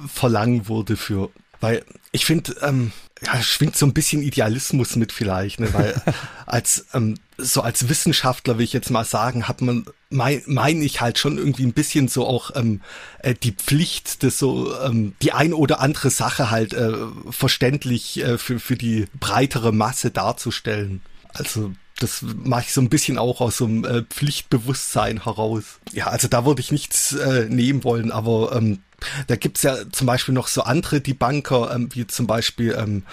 verlangen 0.08 0.68
würde 0.68 0.98
für. 0.98 1.30
Weil 1.62 1.86
ich 2.12 2.26
finde, 2.26 2.56
ähm, 2.62 2.92
ja, 3.24 3.42
schwingt 3.42 3.78
so 3.78 3.86
ein 3.86 3.94
bisschen 3.94 4.24
Idealismus 4.24 4.96
mit 4.96 5.12
vielleicht, 5.12 5.60
ne? 5.60 5.74
weil 5.74 6.02
als 6.48 6.88
ähm, 6.94 7.16
so 7.38 7.62
als 7.62 7.88
Wissenschaftler 7.88 8.58
will 8.58 8.66
ich 8.66 8.74
jetzt 8.74 8.90
mal 8.90 9.06
sagen, 9.06 9.48
hat 9.48 9.62
man 9.62 9.86
meine 10.10 10.42
mein 10.48 10.82
ich 10.82 11.02
halt 11.02 11.20
schon 11.20 11.38
irgendwie 11.38 11.66
ein 11.66 11.74
bisschen 11.74 12.08
so 12.08 12.26
auch 12.26 12.52
ähm, 12.56 12.82
äh, 13.20 13.36
die 13.36 13.52
Pflicht, 13.52 14.24
das 14.24 14.40
so 14.40 14.76
ähm, 14.82 15.14
die 15.22 15.34
ein 15.34 15.54
oder 15.54 15.80
andere 15.80 16.10
Sache 16.10 16.50
halt 16.50 16.74
äh, 16.74 16.94
verständlich 17.30 18.20
äh, 18.22 18.38
für 18.40 18.60
für 18.60 18.76
die 18.76 19.06
breitere 19.20 19.72
Masse 19.72 20.10
darzustellen. 20.10 21.02
Also 21.34 21.72
das 22.00 22.24
mache 22.24 22.64
ich 22.64 22.74
so 22.74 22.82
ein 22.82 22.90
bisschen 22.90 23.20
auch 23.20 23.42
aus 23.42 23.58
so 23.58 23.66
einem 23.66 23.86
äh, 23.86 24.02
Pflichtbewusstsein 24.04 25.24
heraus. 25.24 25.80
Ja, 25.92 26.08
also 26.08 26.28
da 26.28 26.46
würde 26.46 26.62
ich 26.62 26.72
nichts 26.72 27.14
äh, 27.14 27.46
nehmen 27.48 27.84
wollen, 27.84 28.12
aber 28.12 28.56
ähm, 28.56 28.80
da 29.28 29.36
gibt's 29.36 29.64
ja 29.64 29.78
zum 29.92 30.08
Beispiel 30.08 30.34
noch 30.34 30.48
so 30.48 30.62
andere 30.62 31.02
Debunker, 31.02 31.74
ähm, 31.74 31.90
wie 31.94 32.08
zum 32.08 32.28
Beispiel 32.28 32.76
ähm, 32.78 33.04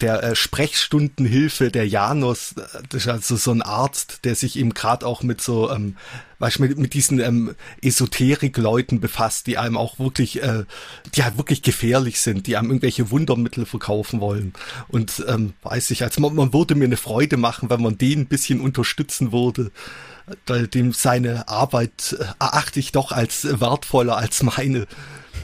der 0.00 0.22
äh, 0.22 0.36
Sprechstundenhilfe, 0.36 1.70
der 1.70 1.86
Janus, 1.86 2.54
das 2.88 3.02
ist 3.02 3.08
also 3.08 3.36
so 3.36 3.50
ein 3.50 3.62
Arzt, 3.62 4.20
der 4.24 4.34
sich 4.34 4.56
eben 4.56 4.74
gerade 4.74 5.06
auch 5.06 5.22
mit 5.22 5.40
so, 5.40 5.70
ähm, 5.70 5.96
weißt 6.38 6.58
du, 6.58 6.62
mit, 6.62 6.78
mit 6.78 6.94
diesen 6.94 7.20
ähm, 7.20 7.54
Esoterik-Leuten 7.82 9.00
befasst, 9.00 9.46
die 9.46 9.58
einem 9.58 9.76
auch 9.76 9.98
wirklich, 9.98 10.42
äh, 10.42 10.64
die 11.14 11.24
halt 11.24 11.38
wirklich 11.38 11.62
gefährlich 11.62 12.20
sind, 12.20 12.46
die 12.46 12.56
einem 12.56 12.68
irgendwelche 12.68 13.10
Wundermittel 13.10 13.66
verkaufen 13.66 14.20
wollen. 14.20 14.52
Und 14.88 15.24
ähm, 15.28 15.54
weiß 15.62 15.90
ich, 15.90 16.02
als 16.02 16.18
man, 16.18 16.34
man 16.34 16.52
würde 16.52 16.74
mir 16.74 16.84
eine 16.84 16.96
Freude 16.96 17.36
machen, 17.36 17.70
wenn 17.70 17.82
man 17.82 17.98
den 17.98 18.20
ein 18.20 18.26
bisschen 18.26 18.60
unterstützen 18.60 19.32
würde 19.32 19.70
dem 20.48 20.92
seine 20.92 21.48
Arbeit 21.48 22.16
äh, 22.18 22.24
erachte 22.38 22.80
ich 22.80 22.92
doch 22.92 23.12
als 23.12 23.44
wertvoller 23.60 24.16
als 24.16 24.42
meine. 24.42 24.86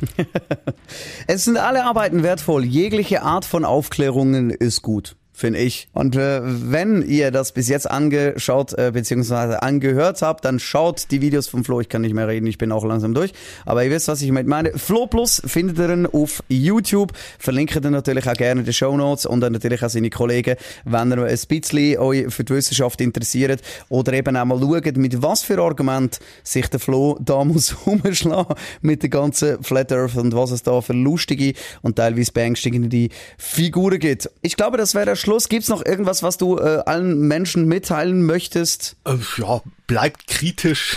es 1.26 1.44
sind 1.44 1.56
alle 1.56 1.84
Arbeiten 1.84 2.22
wertvoll. 2.22 2.64
Jegliche 2.64 3.22
Art 3.22 3.44
von 3.44 3.64
Aufklärungen 3.64 4.50
ist 4.50 4.82
gut 4.82 5.16
finde 5.38 5.60
ich. 5.60 5.88
Und 5.92 6.16
äh, 6.16 6.40
wenn 6.42 7.02
ihr 7.02 7.30
das 7.30 7.52
bis 7.52 7.68
jetzt 7.68 7.90
angeschaut 7.90 8.72
äh, 8.76 8.90
bzw. 8.92 9.56
angehört 9.56 10.20
habt, 10.22 10.44
dann 10.44 10.58
schaut 10.58 11.10
die 11.10 11.20
Videos 11.20 11.48
von 11.48 11.64
Flo. 11.64 11.80
Ich 11.80 11.88
kann 11.88 12.02
nicht 12.02 12.14
mehr 12.14 12.28
reden, 12.28 12.46
ich 12.46 12.58
bin 12.58 12.72
auch 12.72 12.84
langsam 12.84 13.14
durch. 13.14 13.32
Aber 13.64 13.84
ihr 13.84 13.90
wisst, 13.90 14.08
was 14.08 14.20
ich 14.22 14.32
mit 14.32 14.46
meine. 14.46 14.72
Flo 14.72 15.06
Plus 15.06 15.40
findet 15.46 15.78
ihr 15.78 16.08
auf 16.12 16.42
YouTube. 16.48 17.12
Verlinkt 17.38 17.76
ihr 17.76 17.90
natürlich 17.90 18.28
auch 18.28 18.34
gerne 18.34 18.62
den 18.62 18.72
Show 18.72 18.96
Notes 18.96 19.26
und 19.26 19.40
dann 19.40 19.52
natürlich 19.52 19.82
auch 19.82 19.90
seine 19.90 20.10
Kollegen, 20.10 20.56
wenn 20.84 21.12
ihr 21.12 21.24
ein 21.24 21.38
bisschen 21.48 21.98
euch 21.98 22.32
für 22.32 22.44
die 22.44 22.54
Wissenschaft 22.54 23.00
interessiert 23.00 23.62
oder 23.88 24.12
eben 24.12 24.36
auch 24.36 24.44
mal 24.44 24.58
schaut, 24.58 24.96
mit 24.96 25.22
was 25.22 25.42
für 25.42 25.58
Argument 25.58 26.18
sich 26.42 26.66
der 26.68 26.80
Flo 26.80 27.18
da 27.20 27.44
muss 27.44 27.76
umschlagen 27.84 28.56
mit 28.80 29.02
der 29.02 29.10
ganzen 29.10 29.62
Flat 29.62 29.92
Earth 29.92 30.16
und 30.16 30.34
was 30.34 30.50
es 30.50 30.62
da 30.62 30.80
für 30.80 30.92
lustige 30.92 31.54
und 31.82 31.96
teilweise 31.96 32.32
beängstigende 32.32 33.08
Figuren 33.36 33.98
gibt. 33.98 34.30
Ich 34.42 34.56
glaube, 34.56 34.76
das 34.76 34.94
wäre 34.94 35.06
der 35.06 35.16
Schluss, 35.28 35.50
gibt's 35.50 35.68
noch 35.68 35.84
irgendwas, 35.84 36.22
was 36.22 36.38
du 36.38 36.56
äh, 36.56 36.82
allen 36.86 37.18
Menschen 37.18 37.66
mitteilen 37.66 38.24
möchtest? 38.24 38.96
Äh, 39.04 39.16
ja, 39.36 39.60
bleibt 39.86 40.26
kritisch. 40.26 40.96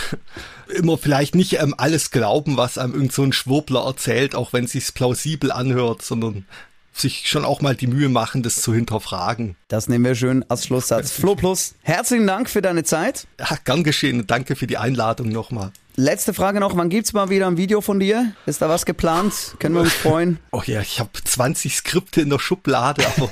Immer 0.74 0.96
vielleicht 0.96 1.34
nicht 1.34 1.60
ähm, 1.60 1.74
alles 1.76 2.10
glauben, 2.10 2.56
was 2.56 2.78
einem 2.78 2.94
irgend 2.94 3.12
so 3.12 3.24
ein 3.24 3.34
Schwurbler 3.34 3.84
erzählt, 3.84 4.34
auch 4.34 4.54
wenn 4.54 4.64
es 4.64 4.72
sich 4.72 4.94
plausibel 4.94 5.52
anhört, 5.52 6.00
sondern 6.00 6.46
sich 6.94 7.28
schon 7.28 7.44
auch 7.44 7.60
mal 7.60 7.76
die 7.76 7.86
Mühe 7.86 8.08
machen, 8.08 8.42
das 8.42 8.62
zu 8.62 8.72
hinterfragen. 8.72 9.54
Das 9.68 9.90
nehmen 9.90 10.06
wir 10.06 10.14
schön 10.14 10.46
als 10.48 10.64
Schlusssatz. 10.64 11.10
Flo 11.20 11.34
Plus, 11.34 11.74
herzlichen 11.82 12.26
Dank 12.26 12.48
für 12.48 12.62
deine 12.62 12.84
Zeit. 12.84 13.26
Ja, 13.38 13.58
gern 13.62 13.84
geschehen. 13.84 14.26
Danke 14.26 14.56
für 14.56 14.66
die 14.66 14.78
Einladung 14.78 15.28
nochmal. 15.28 15.72
Letzte 15.96 16.32
Frage 16.32 16.58
noch, 16.58 16.74
wann 16.74 16.88
gibt's 16.88 17.12
mal 17.12 17.28
wieder 17.28 17.48
ein 17.48 17.58
Video 17.58 17.82
von 17.82 18.00
dir? 18.00 18.32
Ist 18.46 18.62
da 18.62 18.70
was 18.70 18.86
geplant? 18.86 19.56
Können 19.58 19.74
wir 19.74 19.82
uns 19.82 19.92
freuen? 19.92 20.38
Oh 20.52 20.62
ja, 20.64 20.80
ich 20.80 21.00
habe 21.00 21.10
20 21.22 21.76
Skripte 21.76 22.22
in 22.22 22.30
der 22.30 22.38
Schublade, 22.38 23.04
aber 23.18 23.28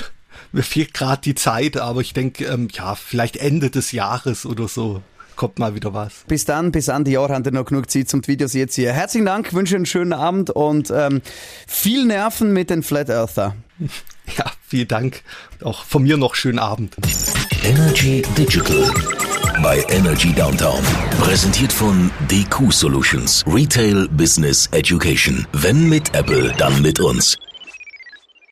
mir 0.55 0.62
fehlt 0.62 0.95
gerade 0.95 1.21
die 1.21 1.35
Zeit, 1.35 1.77
aber 1.77 2.01
ich 2.01 2.12
denke, 2.12 2.45
ähm, 2.45 2.69
ja, 2.73 2.95
vielleicht 2.95 3.37
Ende 3.37 3.71
des 3.71 3.93
Jahres 3.93 4.47
oder 4.47 4.69
so 4.69 5.03
kommt 5.37 5.59
mal 5.59 5.75
wieder 5.75 5.93
was. 5.93 6.25
Bis 6.29 6.45
dann, 6.45 6.71
bis 6.71 6.87
Ende 6.87 7.11
Jahr 7.11 7.29
habt 7.29 7.47
ihr 7.47 7.53
noch 7.53 7.64
genug 7.64 7.90
Zeit 7.90 8.09
zum 8.09 8.25
Videos 8.27 8.53
jetzt 8.53 8.77
hier. 8.77 8.93
Herzlichen 8.93 9.27
Dank, 9.27 9.53
wünsche 9.53 9.75
einen 9.75 9.85
schönen 9.85 10.12
Abend 10.12 10.51
und 10.51 10.93
ähm, 10.95 11.23
viel 11.67 12.07
Nerven 12.07 12.53
mit 12.53 12.71
den 12.71 12.83
Flat 12.83 13.11
Earther. 13.11 13.57
Ja, 14.38 14.47
vielen 14.67 14.88
Dank. 14.88 15.23
Auch 15.62 15.85
von 15.85 16.03
mir 16.03 16.17
noch 16.17 16.35
schönen 16.35 16.59
Abend. 16.59 16.97
Energy 17.62 18.23
Digital 18.38 18.90
bei 19.62 19.85
Energy 19.90 20.33
Downtown. 20.33 20.83
Präsentiert 21.21 21.71
von 21.71 22.11
DQ 22.31 22.73
Solutions. 22.73 23.45
Retail 23.47 24.09
Business 24.09 24.67
Education. 24.73 25.47
Wenn 25.53 25.90
mit 25.90 26.14
Apple, 26.14 26.55
dann 26.57 26.81
mit 26.81 27.01
uns. 27.01 27.37